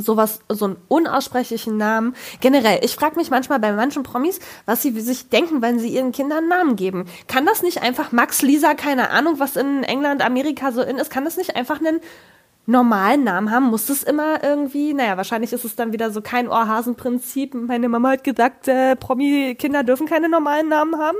sowas, 0.00 0.40
so 0.48 0.66
einen 0.66 0.76
unaussprechlichen 0.88 1.76
Namen. 1.76 2.14
Generell, 2.40 2.80
ich 2.82 2.94
frage 2.94 3.16
mich 3.16 3.30
manchmal 3.30 3.58
bei 3.58 3.72
manchen 3.72 4.02
Promis, 4.02 4.40
was 4.66 4.82
sie 4.82 4.98
sich 5.00 5.28
denken, 5.28 5.62
wenn 5.62 5.78
sie 5.78 5.88
ihren 5.88 6.12
Kindern 6.12 6.48
Namen 6.48 6.76
geben. 6.76 7.06
Kann 7.26 7.46
das 7.46 7.62
nicht 7.62 7.82
einfach 7.82 8.12
Max, 8.12 8.42
Lisa, 8.42 8.74
keine 8.74 9.10
Ahnung, 9.10 9.38
was 9.38 9.56
in 9.56 9.82
England, 9.84 10.22
Amerika 10.22 10.72
so 10.72 10.82
in 10.82 10.96
ist, 10.96 11.10
kann 11.10 11.24
das 11.24 11.36
nicht 11.36 11.56
einfach 11.56 11.80
einen 11.80 12.00
normalen 12.66 13.24
Namen 13.24 13.50
haben? 13.50 13.66
Muss 13.66 13.86
das 13.86 14.02
immer 14.02 14.42
irgendwie, 14.42 14.94
naja, 14.94 15.16
wahrscheinlich 15.16 15.52
ist 15.52 15.64
es 15.64 15.74
dann 15.74 15.92
wieder 15.92 16.10
so 16.10 16.20
kein 16.20 16.48
Ohrhasenprinzip. 16.48 17.54
Meine 17.54 17.88
Mama 17.88 18.10
hat 18.10 18.24
gesagt, 18.24 18.68
äh, 18.68 18.94
Promi-Kinder 18.94 19.84
dürfen 19.84 20.06
keine 20.06 20.28
normalen 20.28 20.68
Namen 20.68 20.98
haben. 20.98 21.18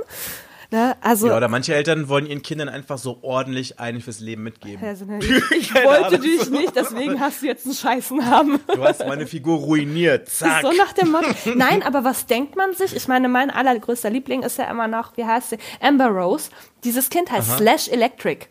Ne? 0.71 0.95
Also, 1.01 1.27
ja, 1.27 1.37
oder 1.37 1.47
manche 1.47 1.73
Eltern 1.73 2.09
wollen 2.09 2.27
ihren 2.27 2.43
Kindern 2.43 2.69
einfach 2.69 2.99
so 2.99 3.17
ordentlich 3.23 3.79
einen 3.79 4.01
fürs 4.01 4.19
Leben 4.19 4.43
mitgeben. 4.43 4.85
Also, 4.85 5.05
ich, 5.19 5.51
ich 5.51 5.73
wollte 5.73 6.19
dich 6.19 6.47
nicht, 6.51 6.75
deswegen 6.75 7.19
hast 7.19 7.41
du 7.41 7.47
jetzt 7.47 7.65
einen 7.65 7.73
Scheißnamen. 7.73 8.59
Du 8.67 8.83
hast 8.83 9.05
meine 9.07 9.25
Figur 9.25 9.57
ruiniert. 9.57 10.29
Zack. 10.29 10.61
So 10.61 10.71
nach 10.71 10.93
dem 10.93 11.11
Motto. 11.11 11.27
Nein, 11.55 11.81
aber 11.81 12.03
was 12.03 12.27
denkt 12.27 12.55
man 12.55 12.73
sich? 12.73 12.95
Ich 12.95 13.07
meine, 13.07 13.29
mein 13.29 13.49
allergrößter 13.49 14.11
Liebling 14.11 14.43
ist 14.43 14.59
ja 14.59 14.69
immer 14.69 14.87
noch, 14.87 15.17
wie 15.17 15.25
heißt 15.25 15.49
sie? 15.51 15.57
Amber 15.81 16.07
Rose. 16.09 16.51
Dieses 16.83 17.09
Kind 17.09 17.31
heißt 17.31 17.49
Aha. 17.49 17.57
Slash 17.57 17.87
Electric. 17.87 18.45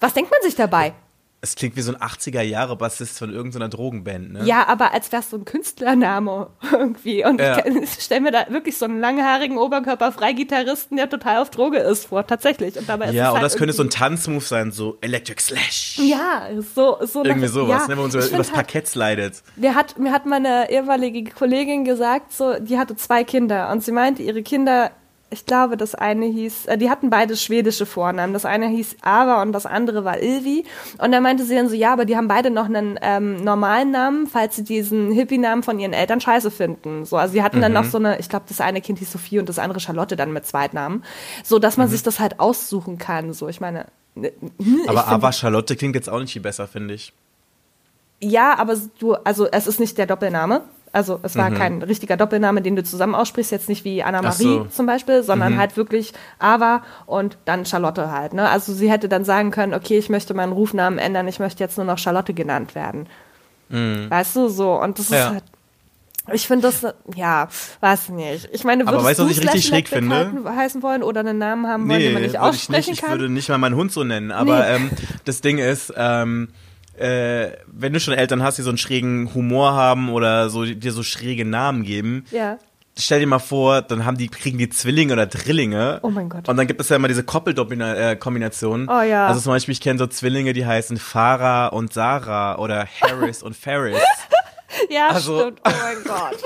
Was 0.00 0.12
denkt 0.12 0.30
man 0.30 0.42
sich 0.42 0.54
dabei? 0.54 0.92
Es 1.40 1.54
klingt 1.54 1.76
wie 1.76 1.82
so 1.82 1.92
ein 1.92 1.98
80er-Jahre-Bassist 1.98 3.18
von 3.18 3.32
irgendeiner 3.32 3.68
Drogenband, 3.68 4.32
ne? 4.32 4.44
Ja, 4.44 4.66
aber 4.66 4.92
als 4.92 5.12
wäre 5.12 5.22
es 5.22 5.30
so 5.30 5.36
ein 5.36 5.44
Künstlername 5.44 6.50
irgendwie. 6.72 7.24
Und 7.24 7.40
ja. 7.40 7.64
ich 7.64 7.90
stelle 7.90 8.22
mir 8.22 8.32
da 8.32 8.46
wirklich 8.50 8.76
so 8.76 8.86
einen 8.86 8.98
langhaarigen 8.98 9.56
Oberkörper-Freigitarristen, 9.56 10.96
der 10.96 11.08
total 11.08 11.38
auf 11.42 11.50
Droge 11.50 11.78
ist, 11.78 12.06
vor, 12.06 12.26
tatsächlich. 12.26 12.76
Und 12.76 12.88
dabei 12.88 13.06
ist 13.06 13.14
ja, 13.14 13.28
und 13.28 13.36
halt 13.36 13.44
das 13.44 13.56
könnte 13.56 13.72
so 13.72 13.84
ein 13.84 13.90
Tanzmove 13.90 14.44
sein, 14.44 14.72
so 14.72 14.98
Electric 15.00 15.40
Slash. 15.40 15.98
Ja, 15.98 16.48
so, 16.74 16.98
so. 17.02 17.22
Irgendwie 17.22 17.46
nach, 17.46 17.54
sowas, 17.54 17.82
ja, 17.82 17.82
ne, 17.82 17.88
wenn 17.88 17.98
man 17.98 18.10
so 18.10 18.18
übers 18.18 18.48
halt, 18.48 18.54
Parkett 18.54 18.88
slidet. 18.88 19.42
Mir 19.54 19.76
hat, 19.76 19.96
mir 19.98 20.12
hat 20.12 20.26
meine 20.26 20.70
ehemalige 20.70 21.30
Kollegin 21.30 21.84
gesagt, 21.84 22.32
so, 22.32 22.58
die 22.58 22.78
hatte 22.78 22.96
zwei 22.96 23.22
Kinder 23.22 23.70
und 23.70 23.84
sie 23.84 23.92
meinte, 23.92 24.22
ihre 24.22 24.42
Kinder 24.42 24.90
ich 25.30 25.44
glaube, 25.44 25.76
das 25.76 25.94
eine 25.94 26.26
hieß, 26.26 26.66
äh, 26.66 26.78
die 26.78 26.88
hatten 26.88 27.10
beide 27.10 27.36
schwedische 27.36 27.84
Vornamen. 27.84 28.32
Das 28.32 28.46
eine 28.46 28.66
hieß 28.68 28.96
Ava 29.02 29.42
und 29.42 29.52
das 29.52 29.66
andere 29.66 30.04
war 30.04 30.20
Ilvi. 30.22 30.64
Und 30.98 31.12
dann 31.12 31.22
meinte 31.22 31.44
sie 31.44 31.54
dann 31.54 31.68
so, 31.68 31.74
ja, 31.74 31.92
aber 31.92 32.06
die 32.06 32.16
haben 32.16 32.28
beide 32.28 32.50
noch 32.50 32.64
einen 32.64 32.98
ähm, 33.02 33.36
normalen 33.44 33.90
Namen, 33.90 34.26
falls 34.26 34.56
sie 34.56 34.64
diesen 34.64 35.12
Hippie-Namen 35.12 35.62
von 35.62 35.78
ihren 35.78 35.92
Eltern 35.92 36.20
scheiße 36.20 36.50
finden. 36.50 37.04
So, 37.04 37.16
also 37.16 37.32
sie 37.32 37.42
hatten 37.42 37.58
mhm. 37.58 37.62
dann 37.62 37.72
noch 37.74 37.84
so 37.84 37.98
eine, 37.98 38.18
ich 38.18 38.28
glaube, 38.28 38.46
das 38.48 38.60
eine 38.60 38.80
Kind 38.80 39.00
hieß 39.00 39.12
Sophie 39.12 39.38
und 39.38 39.48
das 39.48 39.58
andere 39.58 39.80
Charlotte 39.80 40.16
dann 40.16 40.32
mit 40.32 40.46
Zweitnamen. 40.46 41.04
So, 41.44 41.58
dass 41.58 41.76
man 41.76 41.88
mhm. 41.88 41.92
sich 41.92 42.02
das 42.02 42.20
halt 42.20 42.40
aussuchen 42.40 42.96
kann. 42.96 43.34
So, 43.34 43.48
ich 43.48 43.60
meine. 43.60 43.86
Aber 44.86 45.08
Ava 45.08 45.32
Charlotte 45.32 45.76
klingt 45.76 45.94
jetzt 45.94 46.08
auch 46.08 46.18
nicht 46.20 46.32
viel 46.32 46.42
besser, 46.42 46.66
finde 46.66 46.94
ich. 46.94 47.12
Ja, 48.20 48.58
aber 48.58 48.76
du, 48.98 49.14
also 49.14 49.46
es 49.46 49.66
ist 49.66 49.78
nicht 49.78 49.96
der 49.96 50.06
Doppelname. 50.06 50.62
Also 50.92 51.20
es 51.22 51.36
war 51.36 51.50
mhm. 51.50 51.54
kein 51.54 51.82
richtiger 51.82 52.16
Doppelname, 52.16 52.62
den 52.62 52.76
du 52.76 52.82
zusammen 52.82 53.14
aussprichst, 53.14 53.52
jetzt 53.52 53.68
nicht 53.68 53.84
wie 53.84 54.02
Anna-Marie 54.02 54.42
so. 54.42 54.64
zum 54.64 54.86
Beispiel, 54.86 55.22
sondern 55.22 55.54
mhm. 55.54 55.58
halt 55.58 55.76
wirklich 55.76 56.12
Ava 56.38 56.82
und 57.06 57.36
dann 57.44 57.66
Charlotte 57.66 58.10
halt. 58.10 58.32
Ne? 58.32 58.48
Also 58.48 58.72
sie 58.72 58.90
hätte 58.90 59.08
dann 59.08 59.24
sagen 59.24 59.50
können, 59.50 59.74
okay, 59.74 59.98
ich 59.98 60.08
möchte 60.08 60.34
meinen 60.34 60.52
Rufnamen 60.52 60.98
ändern, 60.98 61.28
ich 61.28 61.38
möchte 61.38 61.62
jetzt 61.62 61.76
nur 61.76 61.86
noch 61.86 61.98
Charlotte 61.98 62.34
genannt 62.34 62.74
werden. 62.74 63.06
Mhm. 63.68 64.10
Weißt 64.10 64.36
du, 64.36 64.48
so. 64.48 64.80
Und 64.80 64.98
das 64.98 65.10
ja. 65.10 65.26
ist 65.26 65.30
halt 65.34 65.44
ich 66.32 66.46
finde 66.46 66.68
das, 66.68 66.86
ja, 67.14 67.48
weiß 67.80 68.10
nicht. 68.10 68.48
Ich 68.52 68.64
meine, 68.64 68.84
würdest 68.84 68.98
Aber 68.98 69.04
weißt 69.04 69.20
du, 69.20 69.24
was 69.24 69.30
ich 69.32 69.42
richtig 69.42 69.66
schräg 69.66 69.88
finde? 69.88 70.44
heißen 70.44 70.82
wollen 70.82 71.02
oder 71.02 71.20
einen 71.20 71.38
Namen 71.38 71.66
haben 71.66 71.88
wollen, 71.88 71.98
nee, 71.98 72.04
den 72.04 72.12
man 72.12 72.22
nicht 72.22 72.38
aussprechen 72.38 72.80
ich 72.80 72.88
nicht. 72.88 73.00
kann? 73.02 73.14
Ich 73.14 73.20
würde 73.20 73.32
nicht 73.32 73.48
mal 73.48 73.58
meinen 73.58 73.76
Hund 73.76 73.92
so 73.92 74.04
nennen. 74.04 74.30
Aber 74.30 74.58
nee. 74.58 74.76
ähm, 74.76 74.90
das 75.24 75.40
Ding 75.40 75.58
ist, 75.58 75.92
ähm, 75.96 76.48
äh, 77.00 77.56
wenn 77.66 77.92
du 77.92 78.00
schon 78.00 78.14
Eltern 78.14 78.42
hast, 78.42 78.58
die 78.58 78.62
so 78.62 78.70
einen 78.70 78.78
schrägen 78.78 79.32
Humor 79.34 79.72
haben 79.72 80.10
oder 80.10 80.50
so 80.50 80.64
dir 80.64 80.92
so 80.92 81.02
schräge 81.02 81.44
Namen 81.44 81.82
geben, 81.82 82.24
ja. 82.30 82.58
stell 82.98 83.20
dir 83.20 83.26
mal 83.26 83.38
vor, 83.38 83.82
dann 83.82 84.04
haben 84.04 84.16
die, 84.18 84.28
kriegen 84.28 84.58
die 84.58 84.68
Zwillinge 84.68 85.12
oder 85.12 85.26
Drillinge. 85.26 86.00
Oh 86.02 86.10
mein 86.10 86.28
Gott. 86.28 86.48
Und 86.48 86.56
dann 86.56 86.66
gibt 86.66 86.80
es 86.80 86.88
ja 86.88 86.96
immer 86.96 87.08
diese 87.08 87.24
Koppelkombination. 87.24 88.88
Oh 88.88 89.00
ja. 89.02 89.26
Also 89.26 89.40
zum 89.40 89.52
Beispiel, 89.52 89.72
ich 89.72 89.80
kenne 89.80 89.98
so 89.98 90.06
Zwillinge, 90.06 90.52
die 90.52 90.66
heißen 90.66 90.96
Farah 90.96 91.68
und 91.68 91.92
Sarah 91.92 92.58
oder 92.58 92.86
Harris 93.00 93.42
und 93.42 93.56
Ferris. 93.56 93.98
Ja, 94.90 95.08
also, 95.08 95.40
stimmt. 95.40 95.60
Oh 95.66 95.70
mein 95.70 96.04
Gott. 96.04 96.36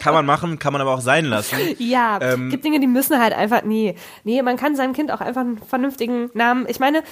kann 0.00 0.14
man 0.14 0.26
machen, 0.26 0.58
kann 0.58 0.72
man 0.72 0.82
aber 0.82 0.94
auch 0.94 1.00
sein 1.00 1.24
lassen. 1.24 1.56
Ja, 1.78 2.18
ähm, 2.20 2.50
gibt 2.50 2.64
Dinge, 2.64 2.80
die 2.80 2.86
müssen 2.86 3.20
halt 3.20 3.32
einfach, 3.32 3.62
nee. 3.62 3.94
Nee, 4.24 4.42
man 4.42 4.56
kann 4.56 4.76
seinem 4.76 4.92
Kind 4.92 5.10
auch 5.12 5.20
einfach 5.20 5.42
einen 5.42 5.58
vernünftigen 5.58 6.30
Namen, 6.34 6.66
ich 6.68 6.80
meine, 6.80 7.02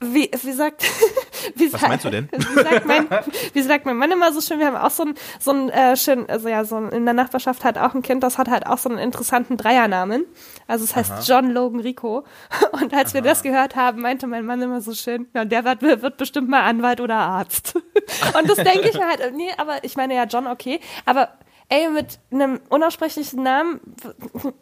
wie, 0.00 0.30
wie 0.42 0.52
sagt, 0.52 0.84
wie 1.56 1.72
Was 1.72 1.82
meinst 1.82 2.04
du 2.04 2.10
denn? 2.10 2.28
Wie 2.54 2.62
sagt, 2.62 2.86
mein, 2.86 3.08
wie 3.52 3.62
sagt 3.62 3.84
mein 3.84 3.96
Mann 3.96 4.12
immer 4.12 4.32
so 4.32 4.40
schön, 4.40 4.58
wir 4.60 4.66
haben 4.66 4.76
auch 4.76 4.90
so 4.90 5.04
ein, 5.04 5.14
so 5.40 5.50
ein 5.50 5.70
äh, 5.70 5.96
schön, 5.96 6.28
also 6.28 6.48
ja, 6.48 6.64
so 6.64 6.76
ein, 6.76 6.90
in 6.90 7.04
der 7.04 7.14
Nachbarschaft 7.14 7.64
hat 7.64 7.78
auch 7.78 7.94
ein 7.94 8.02
Kind, 8.02 8.22
das 8.22 8.38
hat 8.38 8.48
halt 8.48 8.66
auch 8.66 8.78
so 8.78 8.88
einen 8.88 8.98
interessanten 8.98 9.56
Dreiernamen. 9.56 10.24
Also 10.68 10.84
es 10.84 10.94
heißt 10.94 11.10
Aha. 11.10 11.20
John 11.24 11.50
Logan 11.50 11.80
Rico. 11.80 12.24
Und 12.72 12.94
als 12.94 13.10
Aha. 13.10 13.14
wir 13.14 13.22
das 13.22 13.42
gehört 13.42 13.74
haben, 13.74 14.00
meinte 14.00 14.26
mein 14.26 14.44
Mann 14.44 14.62
immer 14.62 14.80
so 14.80 14.94
schön, 14.94 15.26
ja, 15.34 15.44
der 15.44 15.64
wird, 15.64 15.82
wird 15.82 16.16
bestimmt 16.16 16.48
mal 16.48 16.62
Anwalt 16.62 17.00
oder 17.00 17.16
Arzt. 17.16 17.74
Und 17.74 18.48
das 18.48 18.56
denke 18.56 18.88
ich 18.88 18.94
mir 18.94 19.06
halt, 19.06 19.34
nee, 19.34 19.50
aber 19.56 19.82
ich 19.82 19.96
meine 19.96 20.14
ja 20.14 20.24
John 20.24 20.46
okay, 20.46 20.80
aber 21.06 21.30
ey, 21.68 21.88
mit 21.90 22.18
einem 22.30 22.60
unaussprechlichen 22.68 23.42
Namen, 23.42 23.80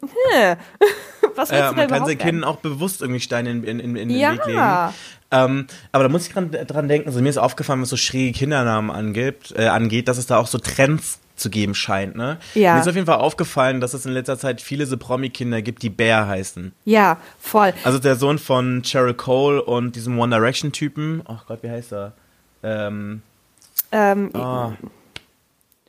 was 1.35 1.49
willst 1.49 1.51
ja, 1.51 1.69
du 1.69 1.75
man 1.75 1.87
kann 1.87 2.05
seinen 2.05 2.17
Kindern 2.17 2.43
auch 2.43 2.57
bewusst 2.57 3.01
irgendwie 3.01 3.21
Steine 3.21 3.51
in, 3.51 3.63
in, 3.63 3.79
in, 3.79 3.95
in 3.95 4.09
den 4.09 4.17
ja. 4.17 4.33
Weg 4.33 4.45
legen. 4.45 4.93
Ähm, 5.29 5.67
aber 5.91 6.03
da 6.03 6.09
muss 6.09 6.27
ich 6.27 6.33
dran, 6.33 6.51
dran 6.51 6.87
denken, 6.87 7.09
also 7.09 7.21
mir 7.21 7.29
ist 7.29 7.37
aufgefallen, 7.37 7.81
was 7.81 7.89
so 7.89 7.97
schräge 7.97 8.37
Kindernamen 8.37 8.89
angibt, 8.89 9.53
äh, 9.57 9.67
angeht, 9.67 10.07
dass 10.07 10.17
es 10.17 10.25
da 10.25 10.37
auch 10.37 10.47
so 10.47 10.57
Trends 10.57 11.19
zu 11.35 11.49
geben 11.49 11.75
scheint, 11.75 12.15
ne? 12.15 12.37
Ja. 12.55 12.73
Mir 12.73 12.81
ist 12.81 12.87
auf 12.87 12.95
jeden 12.95 13.05
Fall 13.05 13.17
aufgefallen, 13.17 13.79
dass 13.79 13.93
es 13.93 14.05
in 14.05 14.13
letzter 14.13 14.39
Zeit 14.39 14.61
viele 14.61 14.85
so 14.85 14.97
Promi-Kinder 14.97 15.61
gibt, 15.61 15.83
die 15.83 15.89
Bear 15.89 16.27
heißen. 16.27 16.73
Ja, 16.85 17.17
voll. 17.39 17.73
Also 17.83 17.99
der 17.99 18.15
Sohn 18.15 18.39
von 18.39 18.81
Cheryl 18.83 19.13
Cole 19.13 19.61
und 19.61 19.95
diesem 19.95 20.17
One 20.17 20.35
Direction-Typen, 20.35 21.23
ach 21.25 21.45
Gott, 21.45 21.59
wie 21.61 21.69
heißt 21.69 21.93
er? 21.93 22.13
Ähm, 22.63 23.21
ähm, 23.91 24.31
oh. 24.33 24.71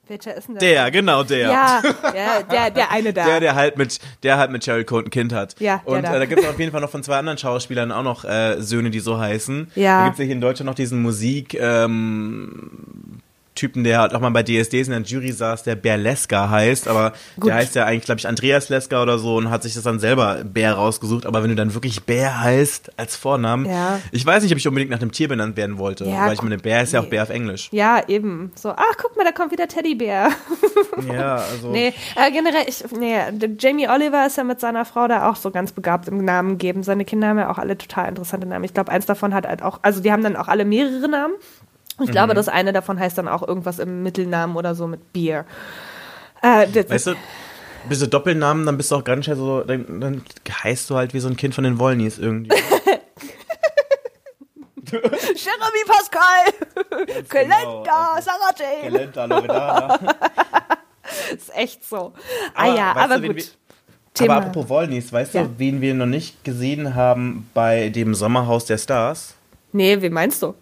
Welcher 0.09 0.35
ist 0.37 0.49
denn 0.49 0.57
der? 0.57 0.69
Der, 0.85 0.91
genau 0.91 1.23
der. 1.23 1.51
Ja, 1.51 1.83
der, 2.13 2.43
der, 2.43 2.71
der 2.71 2.91
eine 2.91 3.13
da. 3.13 3.25
Der, 3.27 3.41
der 3.41 3.55
halt 3.55 3.77
mit, 3.77 3.99
der 4.23 4.39
halt 4.39 4.51
mit 4.51 4.65
Cherry 4.65 4.85
Cole 4.85 5.05
ein 5.05 5.11
Kind 5.11 5.33
hat. 5.33 5.55
Ja, 5.61 5.83
Und 5.85 6.03
da. 6.03 6.17
äh, 6.17 6.19
da 6.21 6.25
gibt 6.27 6.43
es 6.43 6.49
auf 6.49 6.59
jeden 6.59 6.73
Fall 6.73 6.81
noch 6.81 6.91
von 6.91 7.03
zwei 7.03 7.19
anderen 7.19 7.39
Schauspielern 7.39 7.93
auch 7.93 8.03
noch 8.03 8.25
äh, 8.25 8.57
Söhne, 8.61 8.91
die 8.91 9.01
so 9.01 9.19
heißen. 9.19 9.71
Ja. 9.75 9.99
Da 9.99 10.05
gibt 10.07 10.15
es 10.15 10.19
ja 10.21 10.25
hier 10.25 10.35
in 10.35 10.41
Deutschland 10.41 10.67
noch 10.67 10.75
diesen 10.75 11.03
Musik, 11.03 11.55
ähm, 11.61 13.21
Typen, 13.59 13.83
der 13.83 13.99
halt 13.99 14.15
auch 14.15 14.21
mal 14.21 14.31
bei 14.31 14.45
DSDs 14.45 14.87
in 14.87 14.93
der 14.93 15.03
Jury 15.03 15.33
saß, 15.33 15.65
der 15.65 15.75
Bär 15.75 15.97
Leska 15.97 16.49
heißt, 16.49 16.87
aber 16.87 17.13
Gut. 17.37 17.49
der 17.49 17.57
heißt 17.57 17.75
ja 17.75 17.85
eigentlich, 17.85 18.05
glaube 18.05 18.21
ich, 18.21 18.29
Andreas 18.29 18.69
Leska 18.69 19.03
oder 19.03 19.19
so 19.19 19.37
und 19.37 19.51
hat 19.51 19.65
sich 19.65 19.75
das 19.75 19.83
dann 19.83 19.99
selber 19.99 20.45
Bär 20.45 20.75
rausgesucht. 20.75 21.27
Aber 21.27 21.43
wenn 21.43 21.51
du 21.51 21.57
dann 21.57 21.75
wirklich 21.75 22.05
Bär 22.05 22.41
heißt 22.41 22.93
als 22.97 23.17
Vornamen, 23.17 23.67
ja. 23.67 23.99
ich 24.13 24.25
weiß 24.25 24.45
nicht, 24.45 24.53
ob 24.53 24.59
ich 24.59 24.69
unbedingt 24.69 24.93
nach 24.93 25.01
dem 25.01 25.11
Tier 25.11 25.27
benannt 25.27 25.57
werden 25.57 25.79
wollte, 25.79 26.05
ja, 26.05 26.27
weil 26.27 26.35
ich 26.35 26.43
meine, 26.43 26.59
Bär 26.59 26.83
ist 26.83 26.93
ja 26.93 27.01
auch 27.01 27.07
Bär 27.07 27.25
auf 27.25 27.31
Englisch. 27.31 27.69
Ja, 27.73 28.01
eben. 28.07 28.53
So, 28.55 28.71
ach, 28.71 28.95
guck 28.97 29.17
mal, 29.17 29.25
da 29.25 29.33
kommt 29.33 29.51
wieder 29.51 29.67
Teddybär. 29.67 30.31
ja, 31.13 31.37
also. 31.37 31.73
Nee, 31.79 31.93
äh, 32.17 32.31
generell, 32.33 32.65
ich, 32.67 32.85
nee, 32.99 33.19
Jamie 33.59 33.89
Oliver 33.89 34.27
ist 34.27 34.37
ja 34.37 34.45
mit 34.45 34.59
seiner 34.59 34.85
Frau 34.85 35.07
da 35.07 35.29
auch 35.29 35.37
so 35.37 35.51
ganz 35.51 35.73
begabt 35.73 36.09
im 36.09 36.25
Namen 36.25 36.59
geben. 36.59 36.83
Seine 36.83 37.05
Kinder 37.05 37.29
haben 37.29 37.39
ja 37.39 37.51
auch 37.51 37.59
alle 37.59 37.77
total 37.77 38.09
interessante 38.09 38.47
Namen. 38.47 38.65
Ich 38.65 38.75
glaube, 38.75 38.91
eins 38.91 39.07
davon 39.07 39.35
hat 39.35 39.47
halt 39.47 39.63
auch, 39.63 39.81
also 39.83 40.01
die 40.01 40.13
haben 40.13 40.23
dann 40.23 40.37
auch 40.37 40.49
alle 40.49 40.65
mehrere 40.65 41.09
Namen. 41.09 41.35
Ich 42.01 42.11
glaube, 42.11 42.33
mhm. 42.33 42.37
das 42.37 42.49
eine 42.49 42.73
davon 42.73 42.99
heißt 42.99 43.19
dann 43.19 43.29
auch 43.29 43.47
irgendwas 43.47 43.79
im 43.79 44.03
Mittelnamen 44.03 44.57
oder 44.57 44.75
so 44.75 44.87
mit 44.87 45.13
Bier. 45.13 45.45
Äh, 46.43 46.67
weißt 46.89 47.09
du, 47.09 47.15
bist 47.89 48.03
du 48.03 48.09
Doppelnamen, 48.09 48.67
dann 48.67 48.77
bist 48.77 48.91
du 48.91 48.97
auch 48.97 49.05
ganz 49.05 49.25
schnell 49.25 49.37
so, 49.37 49.63
dann, 49.63 50.01
dann 50.01 50.23
heißt 50.63 50.91
du 50.91 50.97
halt 50.97 51.15
wie 51.15 51.21
so 51.21 51.29
ein 51.29 51.37
Kind 51.37 51.55
von 51.55 51.65
den 51.65 51.79
Wollnies 51.79 52.19
irgendwie. 52.19 52.51
Jeremy 54.91 55.85
Pascal, 55.87 56.47
Kalender, 57.29 57.83
genau. 57.85 58.13
Also 58.15 58.31
Sarah 58.31 58.55
Jane. 58.59 58.91
Kalender, 58.91 59.27
Loredana. 59.27 59.99
ist 61.37 61.55
echt 61.55 61.85
so. 61.85 62.15
Ah 62.55 62.63
aber, 62.65 62.73
ah 62.73 62.77
ja, 62.77 62.97
aber 62.97 63.19
du, 63.19 63.29
gut. 63.29 63.57
Wir, 64.17 64.31
aber 64.31 64.47
apropos 64.47 64.69
Wollnies, 64.69 65.13
weißt 65.13 65.35
ja. 65.35 65.43
du, 65.43 65.59
wen 65.59 65.81
wir 65.81 65.95
noch 65.95 66.07
nicht 66.07 66.43
gesehen 66.45 66.95
haben 66.95 67.51
bei 67.55 67.91
dem 67.91 68.15
Sommerhaus 68.15 68.65
der 68.65 68.79
Stars? 68.79 69.35
Nee, 69.73 70.01
wen 70.01 70.13
meinst 70.13 70.43
du? 70.43 70.55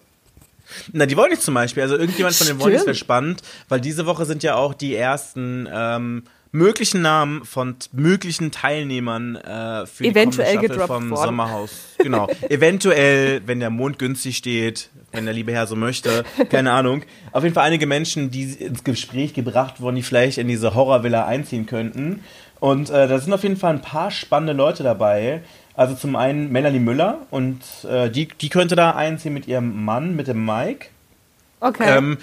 Na, 0.92 1.06
die 1.06 1.16
Wollnies 1.16 1.40
zum 1.40 1.54
Beispiel. 1.54 1.82
Also 1.82 1.96
irgendjemand 1.96 2.34
von 2.36 2.46
den 2.46 2.60
Wollnies 2.60 2.86
wäre 2.86 2.94
spannend, 2.94 3.42
weil 3.68 3.80
diese 3.80 4.06
Woche 4.06 4.24
sind 4.24 4.42
ja 4.42 4.56
auch 4.56 4.74
die 4.74 4.94
ersten 4.94 5.68
ähm, 5.72 6.24
möglichen 6.52 7.02
Namen 7.02 7.44
von 7.44 7.76
möglichen 7.92 8.50
Teilnehmern 8.50 9.36
äh, 9.36 9.86
für 9.86 10.04
Eventuell 10.04 10.58
die 10.58 10.66
gedroppt 10.66 10.86
vom 10.86 11.10
worden. 11.10 11.26
Sommerhaus. 11.26 11.70
Genau. 11.98 12.28
Eventuell, 12.48 13.42
wenn 13.46 13.60
der 13.60 13.70
Mond 13.70 13.98
günstig 13.98 14.36
steht, 14.36 14.90
wenn 15.12 15.24
der 15.24 15.34
liebe 15.34 15.52
Herr 15.52 15.66
so 15.66 15.76
möchte, 15.76 16.24
keine 16.50 16.72
Ahnung. 16.72 17.02
Auf 17.32 17.42
jeden 17.42 17.54
Fall 17.54 17.64
einige 17.64 17.86
Menschen, 17.86 18.30
die 18.30 18.44
ins 18.44 18.84
Gespräch 18.84 19.34
gebracht 19.34 19.80
wurden, 19.80 19.96
die 19.96 20.02
vielleicht 20.02 20.38
in 20.38 20.48
diese 20.48 20.74
Horrorvilla 20.74 21.26
einziehen 21.26 21.66
könnten. 21.66 22.24
Und 22.58 22.90
äh, 22.90 23.06
da 23.06 23.18
sind 23.18 23.32
auf 23.32 23.42
jeden 23.42 23.56
Fall 23.56 23.74
ein 23.74 23.82
paar 23.82 24.10
spannende 24.10 24.54
Leute 24.54 24.82
dabei. 24.82 25.42
Also 25.76 25.94
zum 25.94 26.16
einen 26.16 26.50
Melanie 26.50 26.78
Müller 26.80 27.18
und 27.30 27.60
äh, 27.88 28.08
die, 28.10 28.28
die 28.28 28.48
könnte 28.48 28.76
da 28.76 28.92
einziehen 28.92 29.34
mit 29.34 29.46
ihrem 29.46 29.84
Mann, 29.84 30.16
mit 30.16 30.26
dem 30.26 30.44
Mike. 30.44 30.86
Okay. 31.60 31.84
Ähm, 31.98 32.18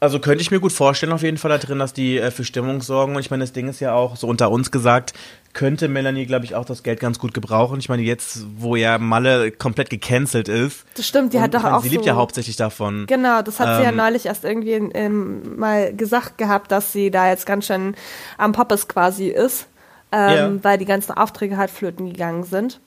also 0.00 0.18
könnte 0.18 0.42
ich 0.42 0.50
mir 0.50 0.60
gut 0.60 0.72
vorstellen, 0.72 1.12
auf 1.12 1.22
jeden 1.22 1.38
Fall 1.38 1.50
da 1.50 1.58
drin, 1.58 1.78
dass 1.78 1.92
die 1.92 2.18
äh, 2.18 2.30
für 2.30 2.44
Stimmung 2.44 2.82
sorgen. 2.82 3.14
Und 3.14 3.20
ich 3.20 3.30
meine, 3.30 3.44
das 3.44 3.52
Ding 3.52 3.68
ist 3.68 3.80
ja 3.80 3.94
auch, 3.94 4.16
so 4.16 4.26
unter 4.26 4.50
uns 4.50 4.70
gesagt, 4.70 5.14
könnte 5.54 5.88
Melanie, 5.88 6.26
glaube 6.26 6.44
ich, 6.44 6.54
auch 6.54 6.64
das 6.66 6.82
Geld 6.82 7.00
ganz 7.00 7.18
gut 7.18 7.32
gebrauchen. 7.32 7.78
Ich 7.78 7.88
meine, 7.88 8.02
jetzt, 8.02 8.44
wo 8.58 8.76
ja 8.76 8.98
Malle 8.98 9.52
komplett 9.52 9.88
gecancelt 9.88 10.48
ist. 10.48 10.84
das 10.96 11.06
stimmt, 11.06 11.32
die 11.32 11.40
hat 11.40 11.54
doch 11.54 11.62
meine, 11.62 11.76
auch 11.76 11.82
Sie 11.82 11.88
lebt 11.88 12.02
so, 12.04 12.08
ja 12.08 12.16
hauptsächlich 12.16 12.56
davon. 12.56 13.06
Genau, 13.06 13.40
das 13.40 13.58
hat 13.58 13.78
sie 13.78 13.84
ja 13.84 13.90
Ähm, 13.90 13.96
neulich 13.96 14.26
erst 14.26 14.44
irgendwie 14.44 14.72
ähm, 14.72 15.58
mal 15.58 15.94
gesagt 15.94 16.36
gehabt, 16.38 16.70
dass 16.72 16.92
sie 16.92 17.10
da 17.10 17.28
jetzt 17.30 17.46
ganz 17.46 17.66
schön 17.66 17.94
am 18.36 18.52
Poppes 18.52 18.86
quasi 18.88 19.28
ist, 19.28 19.66
ähm, 20.12 20.36
Ja. 20.36 20.64
weil 20.64 20.76
die 20.78 20.84
ganzen 20.84 21.12
Aufträge 21.12 21.56
halt 21.56 21.70
flöten 21.70 22.10
gegangen 22.12 22.44
sind. 22.44 22.80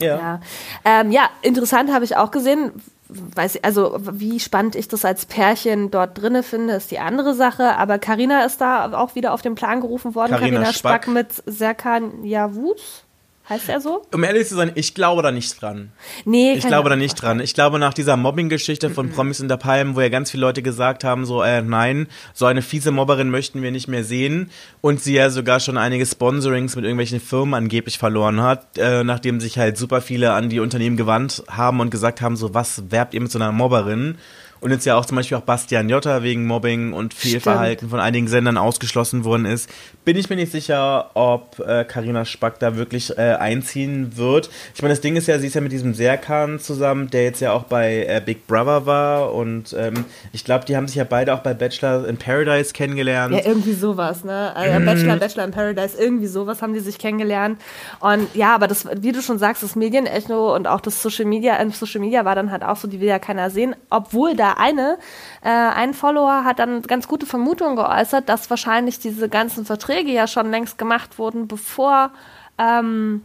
Ja. 0.00 0.16
Ja, 0.16 0.40
ähm, 0.84 1.10
ja 1.10 1.28
interessant 1.42 1.92
habe 1.92 2.04
ich 2.04 2.16
auch 2.16 2.30
gesehen. 2.30 2.72
Weiß, 3.10 3.54
ich- 3.56 3.64
also 3.64 3.96
wie 4.12 4.38
spannend 4.38 4.76
ich 4.76 4.86
das 4.88 5.04
als 5.04 5.24
Pärchen 5.24 5.90
dort 5.90 6.20
drinne 6.20 6.42
finde, 6.42 6.74
ist 6.74 6.90
die 6.90 6.98
andere 6.98 7.34
Sache. 7.34 7.76
Aber 7.76 7.98
Karina 7.98 8.44
ist 8.44 8.60
da 8.60 8.92
auch 8.92 9.14
wieder 9.14 9.32
auf 9.32 9.40
den 9.40 9.54
Plan 9.54 9.80
gerufen 9.80 10.14
worden. 10.14 10.32
Carina 10.32 10.56
Carina 10.58 10.72
Spack. 10.72 11.04
Spack 11.04 11.14
mit 11.14 11.28
Serkan 11.46 12.22
Yavuz. 12.24 13.04
Heißt 13.48 13.68
er 13.70 13.80
so? 13.80 14.02
Um 14.12 14.24
ehrlich 14.24 14.46
zu 14.46 14.56
sein, 14.56 14.72
ich 14.74 14.94
glaube 14.94 15.22
da 15.22 15.30
nicht 15.30 15.60
dran. 15.60 15.90
Nee, 16.26 16.52
Ich 16.52 16.66
glaube 16.66 16.90
da 16.90 16.96
nicht 16.96 17.14
dran. 17.14 17.40
Ich 17.40 17.54
glaube 17.54 17.78
nach 17.78 17.94
dieser 17.94 18.16
Mobbing-Geschichte 18.16 18.90
von 18.90 19.08
Promis 19.10 19.40
in 19.40 19.48
der 19.48 19.56
Palm, 19.56 19.96
wo 19.96 20.02
ja 20.02 20.10
ganz 20.10 20.30
viele 20.30 20.42
Leute 20.42 20.60
gesagt 20.62 21.02
haben, 21.02 21.24
so, 21.24 21.42
äh, 21.42 21.62
nein, 21.62 22.08
so 22.34 22.44
eine 22.44 22.60
fiese 22.60 22.90
Mobberin 22.90 23.30
möchten 23.30 23.62
wir 23.62 23.70
nicht 23.70 23.88
mehr 23.88 24.04
sehen. 24.04 24.50
Und 24.82 25.00
sie 25.02 25.14
ja 25.14 25.30
sogar 25.30 25.60
schon 25.60 25.78
einige 25.78 26.04
Sponsorings 26.04 26.76
mit 26.76 26.84
irgendwelchen 26.84 27.20
Firmen 27.20 27.54
angeblich 27.54 27.96
verloren 27.96 28.42
hat, 28.42 28.76
äh, 28.76 29.02
nachdem 29.02 29.40
sich 29.40 29.58
halt 29.58 29.78
super 29.78 30.02
viele 30.02 30.32
an 30.32 30.50
die 30.50 30.60
Unternehmen 30.60 30.98
gewandt 30.98 31.42
haben 31.48 31.80
und 31.80 31.90
gesagt 31.90 32.20
haben, 32.20 32.36
so, 32.36 32.52
was 32.52 32.90
werbt 32.90 33.14
ihr 33.14 33.20
mit 33.22 33.32
so 33.32 33.38
einer 33.38 33.52
Mobberin? 33.52 34.18
Und 34.60 34.70
jetzt 34.70 34.84
ja 34.86 34.96
auch 34.96 35.06
zum 35.06 35.16
Beispiel 35.16 35.36
auch 35.36 35.42
Bastian 35.42 35.88
Jotta 35.88 36.22
wegen 36.22 36.46
Mobbing 36.46 36.92
und 36.92 37.14
Fehlverhalten 37.14 37.88
von 37.88 38.00
einigen 38.00 38.28
Sendern 38.28 38.56
ausgeschlossen 38.56 39.24
worden 39.24 39.44
ist. 39.44 39.70
Bin 40.04 40.16
ich 40.16 40.28
mir 40.30 40.36
nicht 40.36 40.52
sicher, 40.52 41.10
ob 41.14 41.60
äh, 41.60 41.84
Carina 41.84 42.24
Spack 42.24 42.58
da 42.58 42.76
wirklich 42.76 43.16
äh, 43.18 43.34
einziehen 43.34 44.16
wird. 44.16 44.50
Ich 44.74 44.82
meine, 44.82 44.92
das 44.92 45.00
Ding 45.00 45.16
ist 45.16 45.28
ja, 45.28 45.38
sie 45.38 45.46
ist 45.46 45.54
ja 45.54 45.60
mit 45.60 45.72
diesem 45.72 45.94
Serkan 45.94 46.58
zusammen, 46.58 47.10
der 47.10 47.24
jetzt 47.24 47.40
ja 47.40 47.52
auch 47.52 47.64
bei 47.64 48.06
äh, 48.08 48.22
Big 48.24 48.46
Brother 48.46 48.86
war. 48.86 49.34
Und 49.34 49.74
ähm, 49.78 50.04
ich 50.32 50.44
glaube, 50.44 50.64
die 50.64 50.76
haben 50.76 50.88
sich 50.88 50.96
ja 50.96 51.04
beide 51.04 51.34
auch 51.34 51.40
bei 51.40 51.54
Bachelor 51.54 52.08
in 52.08 52.16
Paradise 52.16 52.72
kennengelernt. 52.72 53.34
Ja, 53.34 53.40
irgendwie 53.44 53.74
sowas, 53.74 54.24
ne? 54.24 54.54
Also 54.56 54.84
Bachelor, 54.84 55.16
Bachelor 55.16 55.44
in 55.44 55.50
Paradise, 55.50 55.96
irgendwie 55.98 56.26
sowas 56.26 56.62
haben 56.62 56.74
die 56.74 56.80
sich 56.80 56.98
kennengelernt. 56.98 57.60
Und 58.00 58.34
ja, 58.34 58.54
aber 58.54 58.66
das, 58.66 58.86
wie 59.00 59.12
du 59.12 59.22
schon 59.22 59.38
sagst, 59.38 59.62
das 59.62 59.76
Medienecho 59.76 60.54
und 60.54 60.66
auch 60.66 60.80
das 60.80 61.02
Social 61.02 61.26
Media, 61.26 61.60
äh, 61.60 61.70
Social 61.70 62.00
Media 62.00 62.24
war 62.24 62.34
dann 62.34 62.50
halt 62.50 62.62
auch 62.62 62.76
so, 62.76 62.88
die 62.88 63.00
will 63.00 63.08
ja 63.08 63.18
keiner 63.18 63.50
sehen, 63.50 63.76
obwohl 63.90 64.34
da 64.34 64.47
eine, 64.56 64.98
äh, 65.42 65.48
ein 65.50 65.94
Follower 65.94 66.44
hat 66.44 66.58
dann 66.58 66.82
ganz 66.82 67.08
gute 67.08 67.26
Vermutungen 67.26 67.76
geäußert, 67.76 68.28
dass 68.28 68.48
wahrscheinlich 68.50 68.98
diese 68.98 69.28
ganzen 69.28 69.64
Verträge 69.64 70.10
ja 70.10 70.26
schon 70.26 70.50
längst 70.50 70.78
gemacht 70.78 71.18
wurden, 71.18 71.48
bevor, 71.48 72.10
ähm, 72.58 73.22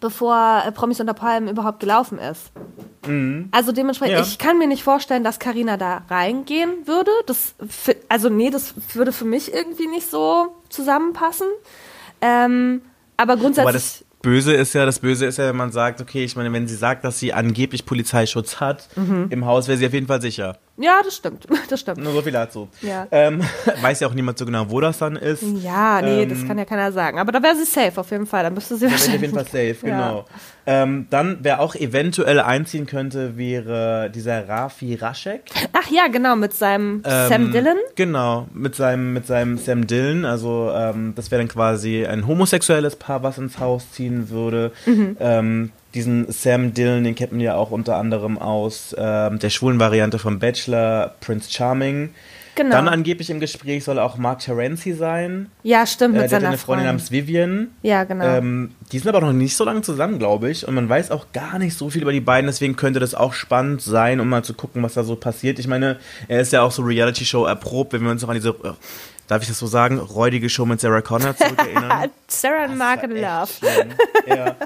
bevor 0.00 0.62
äh, 0.66 0.72
Promis 0.72 1.00
unter 1.00 1.14
Palmen 1.14 1.48
überhaupt 1.48 1.80
gelaufen 1.80 2.18
ist. 2.18 2.50
Also 3.50 3.72
dementsprechend, 3.72 4.16
Ja. 4.16 4.22
ich 4.22 4.38
kann 4.38 4.58
mir 4.58 4.66
nicht 4.66 4.82
vorstellen, 4.82 5.24
dass 5.24 5.38
Karina 5.38 5.76
da 5.76 6.02
reingehen 6.08 6.86
würde. 6.86 7.10
Das, 7.26 7.54
also 8.08 8.30
nee, 8.30 8.48
das 8.48 8.74
würde 8.94 9.12
für 9.12 9.26
mich 9.26 9.52
irgendwie 9.52 9.86
nicht 9.86 10.10
so 10.10 10.54
zusammenpassen. 10.70 11.46
Ähm, 12.22 12.80
aber 13.18 13.36
grundsätzlich, 13.36 14.06
Böse 14.24 14.52
ist 14.54 14.72
ja, 14.74 14.84
das 14.86 14.98
Böse 14.98 15.26
ist 15.26 15.38
ja, 15.38 15.46
wenn 15.48 15.56
man 15.56 15.70
sagt, 15.70 16.00
okay, 16.00 16.24
ich 16.24 16.34
meine, 16.34 16.52
wenn 16.52 16.66
sie 16.66 16.74
sagt, 16.74 17.04
dass 17.04 17.18
sie 17.20 17.32
angeblich 17.32 17.86
Polizeischutz 17.86 18.58
hat, 18.60 18.88
Mhm. 18.96 19.26
im 19.30 19.44
Haus 19.46 19.68
wäre 19.68 19.78
sie 19.78 19.86
auf 19.86 19.92
jeden 19.92 20.06
Fall 20.08 20.20
sicher. 20.20 20.56
Ja, 20.76 21.00
das 21.04 21.14
stimmt, 21.16 21.46
das 21.70 21.80
stimmt. 21.80 21.98
Nur 21.98 22.12
so 22.12 22.22
viel 22.22 22.32
dazu. 22.32 22.68
Ja. 22.82 23.06
Ähm, 23.10 23.42
weiß 23.82 24.00
ja 24.00 24.08
auch 24.08 24.14
niemand 24.14 24.38
so 24.38 24.44
genau, 24.46 24.70
wo 24.70 24.80
das 24.80 24.98
dann 24.98 25.16
ist. 25.16 25.42
Ja, 25.62 26.00
nee, 26.02 26.22
Ähm, 26.22 26.28
das 26.28 26.46
kann 26.46 26.58
ja 26.58 26.64
keiner 26.64 26.90
sagen. 26.92 27.18
Aber 27.18 27.32
da 27.32 27.42
wäre 27.42 27.54
sie 27.56 27.64
safe 27.64 28.00
auf 28.00 28.10
jeden 28.10 28.26
Fall. 28.26 28.42
Dann 28.44 28.54
müsste 28.54 28.76
sie 28.76 28.86
Da 28.86 28.90
bin 28.90 28.96
ich 28.96 29.02
auf 29.02 29.08
wahrscheinlich. 29.08 29.20
jeden 29.22 29.34
Fall 29.34 29.44
safe, 29.44 29.86
Ja. 29.86 30.08
genau. 30.08 30.24
Ähm, 30.66 31.06
dann, 31.10 31.38
wer 31.42 31.60
auch 31.60 31.74
eventuell 31.74 32.40
einziehen 32.40 32.86
könnte, 32.86 33.36
wäre 33.36 34.10
dieser 34.14 34.48
Rafi 34.48 34.94
Raschek. 34.94 35.42
Ach 35.74 35.90
ja, 35.90 36.08
genau, 36.08 36.36
mit 36.36 36.54
seinem 36.54 37.02
Ähm, 37.04 37.28
Sam 37.28 37.52
Dillon. 37.52 37.76
Genau, 37.96 38.48
mit 38.54 38.74
seinem, 38.74 39.12
mit 39.12 39.26
seinem 39.26 39.58
Sam 39.58 39.86
Dillon. 39.86 40.24
Also, 40.24 40.72
ähm, 40.74 41.12
das 41.16 41.30
wäre 41.30 41.40
dann 41.42 41.48
quasi 41.48 42.06
ein 42.06 42.26
homosexuelles 42.26 42.96
Paar, 42.96 43.22
was 43.22 43.36
ins 43.38 43.58
Haus 43.58 43.90
ziehen 43.92 44.30
würde. 44.30 44.72
Mhm. 44.86 45.16
Diesen 45.94 46.30
Sam 46.30 46.74
Dillon, 46.74 47.04
den 47.04 47.14
kennt 47.14 47.32
man 47.32 47.40
ja 47.40 47.54
auch 47.54 47.70
unter 47.70 47.96
anderem 47.96 48.36
aus 48.38 48.94
ähm, 48.98 49.38
der 49.38 49.50
schwulen 49.50 49.78
Variante 49.78 50.18
vom 50.18 50.38
Bachelor, 50.40 51.14
Prince 51.20 51.50
Charming. 51.52 52.10
Genau. 52.56 52.76
Dann 52.76 52.86
angeblich 52.88 53.30
im 53.30 53.40
Gespräch 53.40 53.82
soll 53.82 53.98
auch 53.98 54.16
Mark 54.16 54.38
Terenzi 54.40 54.92
sein. 54.92 55.50
ja, 55.64 55.84
stimmt, 55.86 56.14
Äh, 56.14 56.18
mit 56.18 56.22
hat 56.24 56.30
seiner 56.30 56.48
eine 56.48 56.58
Freundin 56.58 56.86
namens 56.86 57.10
Vivian. 57.10 57.68
Ja, 57.82 58.04
genau. 58.04 58.24
Ähm, 58.24 58.70
die 58.92 58.98
sind 59.00 59.08
aber 59.08 59.20
noch 59.26 59.32
nicht 59.32 59.56
so 59.56 59.64
lange 59.64 59.82
zusammen, 59.82 60.20
glaube 60.20 60.50
ich. 60.50 60.66
Und 60.68 60.74
man 60.74 60.88
weiß 60.88 61.10
auch 61.10 61.26
gar 61.32 61.58
nicht 61.58 61.76
so 61.76 61.90
viel 61.90 62.02
über 62.02 62.12
die 62.12 62.20
beiden. 62.20 62.46
Deswegen 62.46 62.76
könnte 62.76 63.00
das 63.00 63.14
auch 63.16 63.32
spannend 63.32 63.82
sein, 63.82 64.20
um 64.20 64.28
mal 64.28 64.44
zu 64.44 64.54
gucken, 64.54 64.84
was 64.84 64.94
da 64.94 65.02
so 65.02 65.16
passiert. 65.16 65.58
Ich 65.58 65.66
meine, 65.66 65.98
er 66.28 66.40
ist 66.40 66.52
ja 66.52 66.62
auch 66.62 66.70
so 66.70 66.82
Reality-Show 66.82 67.44
erprobt, 67.44 67.92
wenn 67.92 68.02
wir 68.02 68.10
uns 68.12 68.22
noch 68.22 68.28
an 68.28 68.36
diese, 68.36 68.50
äh, 68.50 68.72
darf 69.26 69.42
ich 69.42 69.48
das 69.48 69.58
so 69.58 69.66
sagen, 69.66 69.98
räudige 69.98 70.48
Show 70.48 70.64
mit 70.64 70.80
Sarah 70.80 71.00
Connor 71.02 71.36
zurückerinnern. 71.36 72.10
Sarah 72.28 72.64
and 72.66 72.78
Mark 72.78 73.02
in 73.02 73.16
Love. 73.16 73.50
ja. 74.28 74.54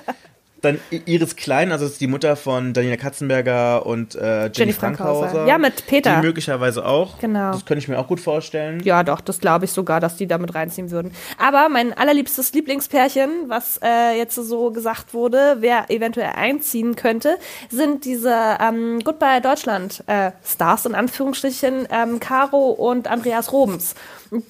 Dann 0.61 0.79
Iris 0.91 1.37
Klein, 1.37 1.71
also 1.71 1.85
das 1.85 1.93
ist 1.93 2.01
die 2.01 2.07
Mutter 2.07 2.35
von 2.37 2.73
Daniela 2.73 2.97
Katzenberger 2.97 3.87
und 3.87 4.15
äh, 4.15 4.43
Jenny, 4.43 4.53
Jenny 4.55 4.73
Frankhauser. 4.73 5.21
Frankhauser. 5.29 5.47
Ja, 5.47 5.59
mit 5.59 5.87
Peter. 5.87 6.17
Die 6.17 6.27
möglicherweise 6.27 6.85
auch. 6.85 7.19
Genau. 7.21 7.53
Das 7.53 7.65
könnte 7.65 7.79
ich 7.79 7.89
mir 7.89 7.99
auch 7.99 8.09
gut 8.09 8.21
vorstellen. 8.21 8.81
Ja, 8.83 9.05
doch, 9.05 9.21
das 9.21 9.39
glaube 9.39 9.67
ich 9.67 9.73
sogar, 9.73 10.01
dass 10.01 10.17
die 10.17 10.27
damit 10.27 10.55
reinziehen 10.55 10.91
würden. 10.91 11.13
Aber 11.39 11.69
mein 11.69 11.93
allerliebstes 11.93 12.53
Lieblingspärchen, 12.53 13.31
was 13.49 13.79
äh, 13.85 14.17
jetzt 14.17 14.35
so 14.35 14.71
gesagt 14.71 15.15
wurde, 15.15 15.59
wer 15.61 15.91
eventuell 15.91 16.33
einziehen 16.35 16.97
könnte, 16.97 17.39
sind 17.71 18.05
diese 18.05 18.59
ähm, 18.61 19.01
Goodbye 19.05 19.41
Deutschland 19.41 20.03
äh, 20.07 20.33
Stars 20.45 20.87
in 20.87 20.95
Anführungsstrichen, 20.95 21.87
ähm, 21.91 22.21
Caro 22.21 22.71
und 22.71 23.09
Andreas 23.09 23.53
Robens. 23.53 23.95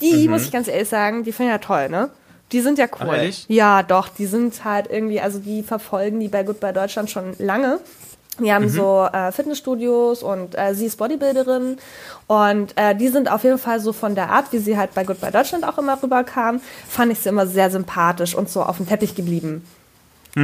Die, 0.00 0.26
muss 0.28 0.44
ich 0.44 0.52
ganz 0.52 0.68
ehrlich 0.68 0.88
sagen, 0.88 1.24
die 1.24 1.32
finde 1.32 1.52
ich 1.52 1.60
ja 1.60 1.66
toll, 1.66 1.88
ne? 1.88 2.10
Die 2.52 2.60
sind 2.60 2.78
ja 2.78 2.86
cool. 2.86 3.06
Ach, 3.10 3.16
ehrlich? 3.16 3.44
Ja, 3.48 3.82
doch, 3.82 4.08
die 4.08 4.26
sind 4.26 4.64
halt 4.64 4.86
irgendwie, 4.90 5.20
also 5.20 5.38
die 5.38 5.62
verfolgen 5.62 6.18
die 6.20 6.28
bei 6.28 6.42
Goodbye 6.44 6.72
Deutschland 6.72 7.10
schon 7.10 7.34
lange. 7.38 7.78
Die 8.40 8.52
haben 8.52 8.68
so 8.68 9.08
äh, 9.12 9.32
Fitnessstudios 9.32 10.22
und 10.22 10.56
äh, 10.56 10.72
sie 10.72 10.86
ist 10.86 10.96
Bodybuilderin 10.96 11.76
und 12.28 12.72
äh, 12.76 12.94
die 12.94 13.08
sind 13.08 13.28
auf 13.30 13.42
jeden 13.42 13.58
Fall 13.58 13.80
so 13.80 13.92
von 13.92 14.14
der 14.14 14.30
Art, 14.30 14.52
wie 14.52 14.58
sie 14.58 14.78
halt 14.78 14.94
bei 14.94 15.02
Goodbye 15.02 15.32
Deutschland 15.32 15.64
auch 15.64 15.76
immer 15.76 16.00
rüberkam, 16.00 16.60
fand 16.88 17.10
ich 17.10 17.18
sie 17.18 17.30
immer 17.30 17.48
sehr 17.48 17.68
sympathisch 17.70 18.36
und 18.36 18.48
so 18.48 18.62
auf 18.62 18.76
dem 18.76 18.86
Teppich 18.86 19.16
geblieben. 19.16 19.64
So, 20.34 20.40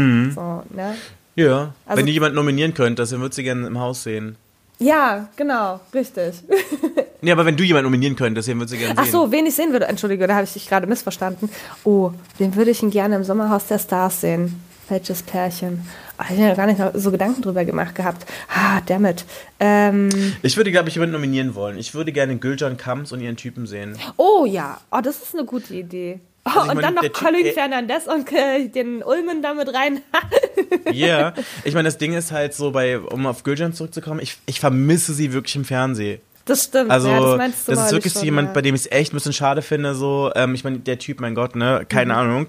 ne? 0.70 0.96
Ja. 1.36 1.72
Also- 1.86 2.00
Wenn 2.00 2.08
ihr 2.08 2.14
jemanden 2.14 2.34
nominieren 2.34 2.74
könnt, 2.74 2.98
das 2.98 3.12
würdet 3.12 3.38
ihr 3.38 3.44
gerne 3.44 3.66
im 3.68 3.78
Haus 3.78 4.02
sehen. 4.02 4.36
Ja, 4.78 5.28
genau, 5.36 5.80
richtig. 5.92 6.34
Nee, 7.24 7.32
aber 7.32 7.46
wenn 7.46 7.56
du 7.56 7.64
jemanden 7.64 7.84
nominieren 7.86 8.16
könntest, 8.16 8.48
den 8.48 8.58
würdest 8.58 8.74
du 8.74 8.78
gerne 8.78 8.96
sehen. 8.96 9.02
Ach 9.02 9.10
so, 9.10 9.32
wen 9.32 9.46
ich 9.46 9.54
sehen 9.54 9.72
würde, 9.72 9.86
entschuldige, 9.86 10.26
da 10.26 10.34
habe 10.34 10.44
ich 10.44 10.52
dich 10.52 10.68
gerade 10.68 10.86
missverstanden. 10.86 11.48
Oh, 11.82 12.10
den 12.38 12.54
würde 12.54 12.70
ich 12.70 12.82
ihn 12.82 12.90
gerne 12.90 13.16
im 13.16 13.24
Sommerhaus 13.24 13.64
der 13.66 13.78
Stars 13.78 14.20
sehen. 14.20 14.60
Welches 14.90 15.22
Pärchen? 15.22 15.86
Oh, 16.18 16.22
ich 16.24 16.32
habe 16.38 16.42
mir 16.48 16.54
gar 16.54 16.66
nicht 16.66 16.82
so 17.02 17.10
Gedanken 17.10 17.40
drüber 17.40 17.64
gemacht 17.64 17.94
gehabt. 17.94 18.26
Ah, 18.54 18.82
dammit. 18.84 19.24
Ähm, 19.58 20.10
Ich 20.42 20.58
würde, 20.58 20.70
glaube 20.70 20.90
ich, 20.90 20.96
jemanden 20.96 21.14
nominieren 21.14 21.54
wollen. 21.54 21.78
Ich 21.78 21.94
würde 21.94 22.12
gerne 22.12 22.36
Gülcan 22.36 22.76
Kams 22.76 23.10
und 23.10 23.20
ihren 23.22 23.36
Typen 23.36 23.66
sehen. 23.66 23.96
oh 24.18 24.44
ja, 24.44 24.78
oh, 24.92 25.00
das 25.02 25.22
ist 25.22 25.34
eine 25.34 25.46
gute 25.46 25.72
Idee. 25.74 26.20
Oh, 26.46 26.50
ich 26.50 26.56
und 26.56 26.66
meine, 26.68 26.82
dann 26.82 26.94
noch 26.94 27.12
Colin 27.12 27.46
äh, 27.46 27.52
Fernandez 27.52 28.06
und 28.06 28.30
äh, 28.32 28.68
den 28.68 29.02
Ulmen 29.02 29.42
damit 29.42 29.72
rein. 29.74 30.02
Ja. 30.92 31.32
Ich 31.64 31.74
meine, 31.74 31.88
das 31.88 31.98
Ding 31.98 32.12
ist 32.12 32.30
halt 32.30 32.54
so, 32.54 32.70
bei, 32.70 32.98
um 32.98 33.26
auf 33.26 33.42
Gülcan 33.42 33.72
zurückzukommen, 33.72 34.20
ich, 34.20 34.36
ich 34.46 34.60
vermisse 34.60 35.14
sie 35.14 35.32
wirklich 35.32 35.56
im 35.56 35.64
Fernsehen. 35.64 36.20
Das 36.44 36.64
stimmt. 36.64 36.90
Also, 36.90 37.08
ja, 37.08 37.36
das, 37.38 37.64
das, 37.64 37.86
ist 37.86 37.92
wirklich 37.92 38.12
schon, 38.12 38.24
jemand, 38.24 38.48
ja. 38.48 38.52
bei 38.52 38.60
dem 38.60 38.74
ich 38.74 38.82
es 38.82 38.92
echt 38.92 39.12
ein 39.12 39.16
bisschen 39.16 39.32
schade 39.32 39.62
finde. 39.62 39.94
So, 39.94 40.30
ähm, 40.34 40.54
ich 40.54 40.62
meine, 40.62 40.78
der 40.78 40.98
Typ, 40.98 41.20
mein 41.20 41.34
Gott, 41.34 41.56
ne, 41.56 41.86
keine 41.88 42.12
Mhm. 42.12 42.18
Ahnung. 42.18 42.46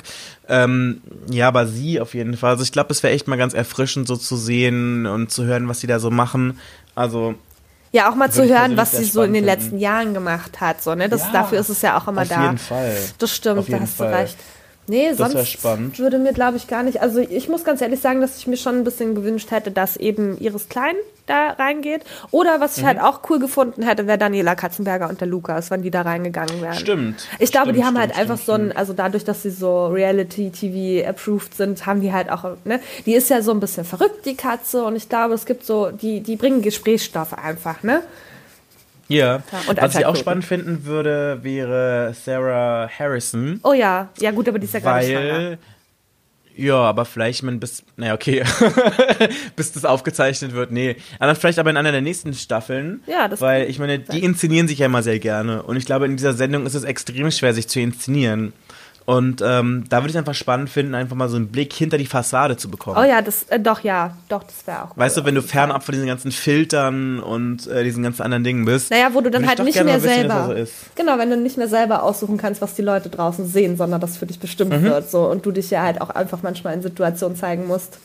Ähm, 0.50 1.02
ja, 1.30 1.48
aber 1.48 1.66
sie 1.66 2.02
auf 2.02 2.14
jeden 2.14 2.36
Fall. 2.36 2.52
Also 2.52 2.64
ich 2.64 2.74
glaube, 2.74 2.92
es 2.92 3.04
wäre 3.04 3.14
echt 3.14 3.28
mal 3.28 3.38
ganz 3.38 3.54
erfrischend, 3.54 4.08
so 4.08 4.18
zu 4.18 4.36
sehen 4.36 5.06
und 5.06 5.32
zu 5.32 5.46
hören, 5.46 5.70
was 5.70 5.80
sie 5.80 5.88
da 5.88 6.00
so 6.00 6.12
machen. 6.12 6.60
Also, 6.94 7.36
Ja, 7.96 8.10
auch 8.12 8.16
mal 8.16 8.30
zu 8.30 8.44
hören, 8.46 8.76
was 8.76 8.92
sie 8.92 9.06
so 9.06 9.22
in 9.24 9.32
den 9.34 9.44
spannend 9.44 9.46
letzten 9.46 9.70
finden. 9.70 9.80
Jahren 9.84 10.14
gemacht 10.14 10.60
hat. 10.60 10.84
So, 10.84 10.96
ne? 10.96 11.08
das, 11.08 11.22
Ja, 11.22 11.30
dafür 11.32 11.60
ist 11.60 11.70
es 11.70 11.82
ja 11.82 11.98
auch 11.98 12.08
immer 12.10 12.24
auf 12.24 12.28
da. 12.28 12.44
jeden 12.44 12.58
Fall. 12.58 12.98
Das 13.20 13.32
stimmt, 13.32 13.60
Auf 13.60 13.68
da 13.70 13.80
hast 13.80 13.96
Fall. 13.96 14.12
du 14.12 14.18
recht. 14.18 14.38
Nee, 14.88 15.10
Das 15.10 15.18
sonst 15.32 15.48
spannend. 15.50 15.98
würde 16.00 16.20
mir, 16.20 16.32
glaube 16.34 16.58
ich, 16.58 16.68
gar 16.68 16.84
nicht. 16.84 17.02
Also 17.02 17.20
ich 17.20 17.50
muss 17.50 17.64
ganz 17.64 17.82
ehrlich 17.82 18.00
sagen, 18.00 18.22
dass 18.22 18.38
ich 18.38 18.46
mir 18.48 18.58
schon 18.58 18.76
ein 18.76 18.84
bisschen 18.84 19.16
gewünscht 19.16 19.50
hätte, 19.52 19.72
dass 19.72 19.98
eben 19.98 20.38
Iris 20.40 20.70
Klein 20.70 20.96
da 21.26 21.50
reingeht. 21.58 22.04
Oder 22.30 22.60
was 22.60 22.78
ich 22.78 22.84
Mhm. 22.84 22.88
halt 22.88 23.00
auch 23.02 23.22
cool 23.30 23.40
gefunden 23.40 23.82
hätte, 23.82 24.06
wäre 24.06 24.20
Daniela 24.20 24.54
Katzenberger 24.54 25.10
und 25.10 25.20
der 25.20 25.28
Lukas, 25.28 25.72
wenn 25.72 25.82
die 25.82 25.90
da 25.90 26.04
reingegangen 26.04 26.62
wären. 26.62 26.76
Stimmt. 26.76 27.28
Ich 27.40 27.52
glaube, 27.52 27.70
Stimmt, 27.70 27.78
die 27.80 27.84
haben 27.84 27.96
stimmt, 27.96 28.00
halt 28.16 28.20
einfach 28.20 28.38
stimmt, 28.40 28.46
so 28.46 28.52
ein, 28.54 28.78
also 28.78 28.94
dadurch, 28.94 29.24
dass 29.24 29.42
sie 29.42 29.50
so 29.50 29.88
Reality-TV-approved 29.88 31.56
sind, 31.56 31.86
haben 31.86 32.02
die 32.02 32.14
halt 32.14 32.30
auch, 32.30 32.44
ne, 32.64 32.80
die 33.06 33.14
ist 33.16 33.30
ja 33.30 33.42
so 33.42 33.52
ein 33.52 33.60
bisschen 33.60 33.86
verrückt, 33.86 34.26
die 34.26 34.36
Katze, 34.36 34.84
und 34.84 34.96
ich 34.96 35.10
glaube, 35.10 35.34
es 35.34 35.46
gibt 35.46 35.66
so, 35.66 35.90
die, 35.92 36.22
die 36.22 36.36
bringen 36.36 36.62
Gesprächsstoff 36.62 37.34
einfach, 37.38 37.84
ne? 37.84 38.02
Ja. 39.08 39.44
und 39.68 39.82
Was 39.82 39.96
ich 39.96 40.06
auch 40.06 40.16
spannend 40.16 40.46
finden 40.46 40.86
würde, 40.86 41.40
wäre 41.44 42.14
Sarah 42.14 42.90
Harrison. 42.90 43.60
Oh 43.64 43.74
ja, 43.74 44.10
ja 44.20 44.32
gut, 44.32 44.48
aber 44.48 44.60
die 44.60 44.66
ist 44.66 44.74
ja 44.74 44.80
gerade 44.80 45.06
schwanger. 45.06 45.58
ja, 46.56 46.76
aber 46.76 47.06
vielleicht 47.06 47.44
man 47.44 47.60
bis 47.60 47.84
naja, 47.98 48.14
okay. 48.14 48.44
bis 49.56 49.74
das 49.74 49.86
aufgezeichnet 49.86 50.54
wird. 50.54 50.72
Nee, 50.72 50.96
aber 51.20 51.36
vielleicht 51.36 51.60
aber 51.60 51.70
in 51.70 51.78
einer 51.78 51.92
der 51.92 52.02
nächsten 52.02 52.34
Staffeln, 52.34 53.04
Ja, 53.08 53.28
das 53.28 53.42
weil 53.42 53.70
ich 53.70 53.78
meine, 53.80 54.00
die 54.00 54.24
inszenieren 54.24 54.68
sich 54.68 54.80
ja 54.80 54.88
immer 54.88 55.04
sehr 55.04 55.20
gerne 55.20 55.64
und 55.64 55.78
ich 55.78 55.86
glaube 55.86 56.06
in 56.06 56.18
dieser 56.18 56.34
Sendung 56.34 56.66
ist 56.66 56.74
es 56.74 56.84
extrem 56.84 57.30
schwer 57.32 57.54
sich 57.54 57.68
zu 57.68 57.80
inszenieren. 57.80 58.54
Und 59.06 59.40
ähm, 59.46 59.84
da 59.88 59.98
würde 60.02 60.10
ich 60.10 60.18
einfach 60.18 60.34
spannend 60.34 60.68
finden, 60.70 60.96
einfach 60.96 61.16
mal 61.16 61.30
so 61.30 61.36
einen 61.36 61.50
Blick 61.50 61.72
hinter 61.74 62.00
die 62.00 62.08
Fassade 62.08 62.58
zu 62.58 62.70
bekommen. 62.72 62.98
Oh 63.00 63.04
ja, 63.08 63.22
das, 63.22 63.44
äh, 63.50 63.60
doch, 63.60 63.82
ja, 63.82 64.18
doch, 64.30 64.42
das 64.42 64.66
wäre 64.66 64.84
auch 64.86 64.98
Weißt 64.98 65.16
cool, 65.18 65.22
du, 65.22 65.28
wenn 65.28 65.36
du 65.36 65.42
fernab 65.44 65.84
von 65.84 65.94
diesen 65.94 66.08
ganzen 66.08 66.32
Filtern 66.32 67.20
und 67.20 67.68
äh, 67.68 67.84
diesen 67.84 68.02
ganzen 68.02 68.24
anderen 68.24 68.44
Dingen 68.44 68.66
bist. 68.66 68.90
Naja, 68.90 69.10
wo 69.14 69.22
du 69.22 69.30
dann 69.30 69.48
halt 69.48 69.60
nicht 69.64 69.76
mehr 69.84 70.02
wissen, 70.02 70.08
selber. 70.08 70.46
so 70.48 70.54
ist. 70.54 70.74
Genau, 70.96 71.20
wenn 71.20 71.30
du 71.30 71.38
nicht 71.38 71.58
mehr 71.58 71.68
selber 71.68 72.02
aussuchen 72.02 72.38
kannst, 72.38 72.62
was 72.62 72.74
die 72.74 72.82
Leute 72.82 73.10
draußen 73.10 73.46
sehen, 73.48 73.78
sondern 73.78 74.02
das 74.02 74.18
für 74.18 74.26
dich 74.26 74.40
bestimmt 74.40 74.72
Mhm. 74.72 74.84
wird. 74.86 75.12
So, 75.12 75.30
und 75.30 75.46
du 75.46 75.52
dich 75.52 75.70
ja 75.70 75.84
halt 75.84 76.02
auch 76.02 76.10
einfach 76.10 76.40
manchmal 76.42 76.74
in 76.74 76.82
Situationen 76.82 77.38
zeigen 77.38 77.68
musst, 77.68 78.00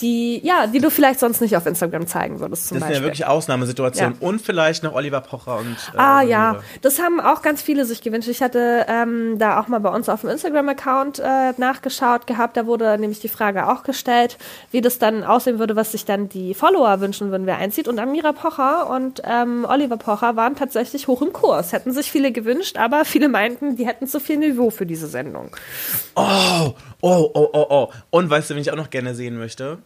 die, 0.00 0.44
ja, 0.44 0.66
die 0.66 0.78
du 0.78 0.90
vielleicht 0.90 1.20
sonst 1.20 1.40
nicht 1.40 1.56
auf 1.56 1.66
Instagram 1.66 2.06
zeigen 2.06 2.40
würdest, 2.40 2.68
zum 2.68 2.78
Das 2.78 2.86
sind 2.86 2.94
ja 2.94 3.00
Beispiel. 3.00 3.06
wirklich 3.06 3.26
Ausnahmesituationen. 3.26 4.18
Ja. 4.20 4.26
Und 4.28 4.40
vielleicht 4.42 4.82
noch 4.82 4.94
Oliver 4.94 5.20
Pocher 5.20 5.58
und. 5.58 5.76
Äh, 5.94 5.98
Ah 5.98 6.22
ja, 6.22 6.60
das 6.82 6.98
haben 7.00 7.20
auch 7.20 7.42
ganz 7.42 7.62
viele 7.62 7.84
sich 7.84 8.02
gewünscht. 8.02 8.28
Ich 8.28 8.42
hatte 8.42 8.84
ähm, 8.88 9.38
da 9.38 9.60
auch 9.60 9.68
mal 9.68 9.80
bei 9.80 9.90
uns 9.90 10.08
auf 10.08 10.20
dem 10.20 10.30
Instagram-Account 10.30 11.18
äh, 11.18 11.52
nachgeschaut 11.56 12.26
gehabt. 12.26 12.56
Da 12.56 12.66
wurde 12.66 12.98
nämlich 12.98 13.20
die 13.20 13.28
Frage 13.28 13.68
auch 13.68 13.82
gestellt, 13.82 14.38
wie 14.70 14.80
das 14.80 14.98
dann 14.98 15.24
aussehen 15.24 15.58
würde, 15.58 15.76
was 15.76 15.92
sich 15.92 16.04
dann 16.04 16.28
die 16.28 16.54
Follower 16.54 17.00
wünschen 17.00 17.30
würden, 17.30 17.46
wer 17.46 17.56
einzieht. 17.58 17.88
Und 17.88 17.98
Amira 17.98 18.32
Pocher 18.32 18.90
und 18.90 19.22
ähm, 19.24 19.66
Oliver 19.68 19.96
Pocher 19.96 20.36
waren 20.36 20.56
tatsächlich 20.56 21.08
hoch 21.08 21.22
im 21.22 21.32
Kurs. 21.32 21.72
Hätten 21.72 21.92
sich 21.92 22.10
viele 22.10 22.32
gewünscht, 22.32 22.76
aber 22.78 23.04
viele 23.04 23.28
meinten, 23.28 23.76
die 23.76 23.86
hätten 23.86 24.06
zu 24.06 24.20
viel 24.20 24.36
Niveau 24.36 24.70
für 24.70 24.86
diese 24.86 25.06
Sendung. 25.06 25.50
Oh, 26.14 26.74
oh, 27.00 27.30
oh, 27.34 27.48
oh, 27.52 27.66
oh. 27.70 27.88
Und 28.10 28.30
weißt 28.30 28.50
du, 28.50 28.54
wen 28.54 28.60
ich 28.60 28.70
auch 28.72 28.76
noch 28.76 28.90
gerne 28.90 29.14
sehen 29.14 29.38
möchte? 29.38 29.78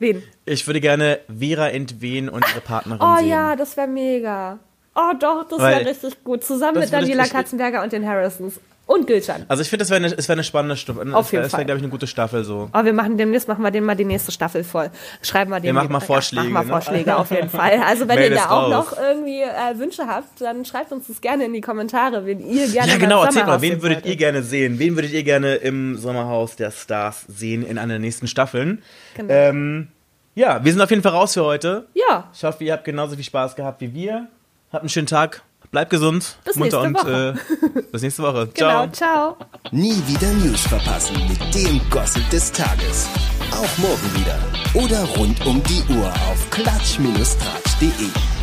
Wen? 0.00 0.22
Ich 0.46 0.66
würde 0.66 0.80
gerne 0.80 1.20
Vera 1.28 1.68
entwehen 1.68 2.28
und 2.28 2.44
ihre 2.50 2.60
Partnerin 2.60 3.00
Oh 3.00 3.16
sehen. 3.18 3.28
ja, 3.28 3.54
das 3.54 3.76
wäre 3.76 3.86
mega. 3.86 4.58
Oh 4.96 5.12
doch, 5.18 5.46
das 5.48 5.60
wäre 5.60 5.86
richtig 5.86 6.24
gut. 6.24 6.42
Zusammen 6.42 6.80
mit 6.80 6.92
Daniela 6.92 7.26
Katzenberger 7.26 7.82
und 7.82 7.92
den 7.92 8.04
Harrisons. 8.06 8.58
Und 8.92 9.06
Gülcan. 9.06 9.44
Also 9.46 9.62
ich 9.62 9.68
finde, 9.70 9.84
das 9.84 9.90
wäre 9.90 10.04
eine, 10.04 10.06
es 10.16 10.26
wäre 10.28 10.32
eine 10.34 10.42
spannende 10.42 10.76
Staffel. 10.76 11.14
Auf 11.14 11.26
das 11.26 11.30
jeden 11.30 11.42
wäre, 11.42 11.50
Fall. 11.50 11.64
glaube 11.64 11.78
ich, 11.78 11.84
eine 11.84 11.90
gute 11.92 12.08
Staffel 12.08 12.42
so. 12.42 12.68
Oh, 12.74 12.84
wir 12.84 12.92
machen 12.92 13.16
demnächst 13.16 13.46
machen 13.46 13.62
wir 13.62 13.70
den 13.70 13.84
mal 13.84 13.94
die 13.94 14.04
nächste 14.04 14.32
Staffel 14.32 14.64
voll. 14.64 14.90
Schreiben 15.22 15.52
wir 15.52 15.60
den. 15.60 15.76
machen 15.76 15.92
mal 15.92 16.00
Vorschläge, 16.00 16.46
Ja, 16.48 16.50
machen 16.50 16.66
wir 16.68 16.74
ne? 16.74 16.82
Vorschläge 16.82 17.16
auf 17.16 17.30
jeden 17.30 17.48
Fall. 17.60 17.80
Also 17.86 18.08
wenn 18.08 18.18
Mail 18.18 18.32
ihr 18.32 18.36
da 18.38 18.50
auch 18.50 18.70
raus. 18.72 18.90
noch 18.90 18.98
irgendwie 18.98 19.42
äh, 19.42 19.78
Wünsche 19.78 20.08
habt, 20.08 20.40
dann 20.40 20.64
schreibt 20.64 20.90
uns 20.90 21.06
das 21.06 21.20
gerne 21.20 21.44
in 21.44 21.52
die 21.52 21.60
Kommentare, 21.60 22.26
wen 22.26 22.40
ihr 22.40 22.66
gerne 22.66 22.88
Ja, 22.90 22.94
mal 22.94 22.98
genau, 22.98 23.22
erzählt 23.22 23.46
mal, 23.46 23.62
wen 23.62 23.80
würdet 23.80 24.04
ihr 24.06 24.16
gerne 24.16 24.42
sehen? 24.42 24.80
Wen 24.80 24.96
würdet 24.96 25.12
ihr 25.12 25.22
gerne 25.22 25.54
im 25.54 25.96
Sommerhaus 25.96 26.56
der 26.56 26.72
Stars 26.72 27.24
sehen 27.28 27.62
in 27.64 27.78
einer 27.78 27.92
der 27.94 28.00
nächsten 28.00 28.26
Staffeln? 28.26 28.82
Genau. 29.14 29.32
Ähm, 29.32 29.88
ja, 30.34 30.64
wir 30.64 30.72
sind 30.72 30.80
auf 30.82 30.90
jeden 30.90 31.02
Fall 31.02 31.12
raus 31.12 31.34
für 31.34 31.44
heute. 31.44 31.86
Ja, 31.94 32.28
Ich 32.34 32.42
hoffe, 32.42 32.64
ihr 32.64 32.72
habt 32.72 32.84
genauso 32.84 33.14
viel 33.14 33.24
Spaß 33.24 33.54
gehabt 33.54 33.80
wie 33.82 33.94
wir. 33.94 34.26
Habt 34.72 34.82
einen 34.82 34.88
schönen 34.88 35.06
Tag. 35.06 35.42
Bleibt 35.70 35.90
gesund. 35.90 36.36
Bis 36.44 36.56
munter 36.56 36.82
nächste 36.88 37.06
und 37.06 37.06
Woche. 37.06 37.38
Äh, 37.76 37.82
bis 37.92 38.02
nächste 38.02 38.22
Woche. 38.22 38.48
genau. 38.54 38.88
Ciao. 38.88 39.36
Ciao. 39.36 39.36
Nie 39.70 40.02
wieder 40.06 40.32
News 40.32 40.60
verpassen 40.62 41.16
mit 41.28 41.54
dem 41.54 41.80
Gossip 41.90 42.28
des 42.30 42.50
Tages. 42.50 43.08
Auch 43.52 43.78
morgen 43.78 44.14
wieder. 44.16 44.38
Oder 44.74 45.04
rund 45.16 45.44
um 45.46 45.62
die 45.64 45.82
Uhr 45.94 46.08
auf 46.08 46.50
klatsch-tratsch.de. 46.50 48.39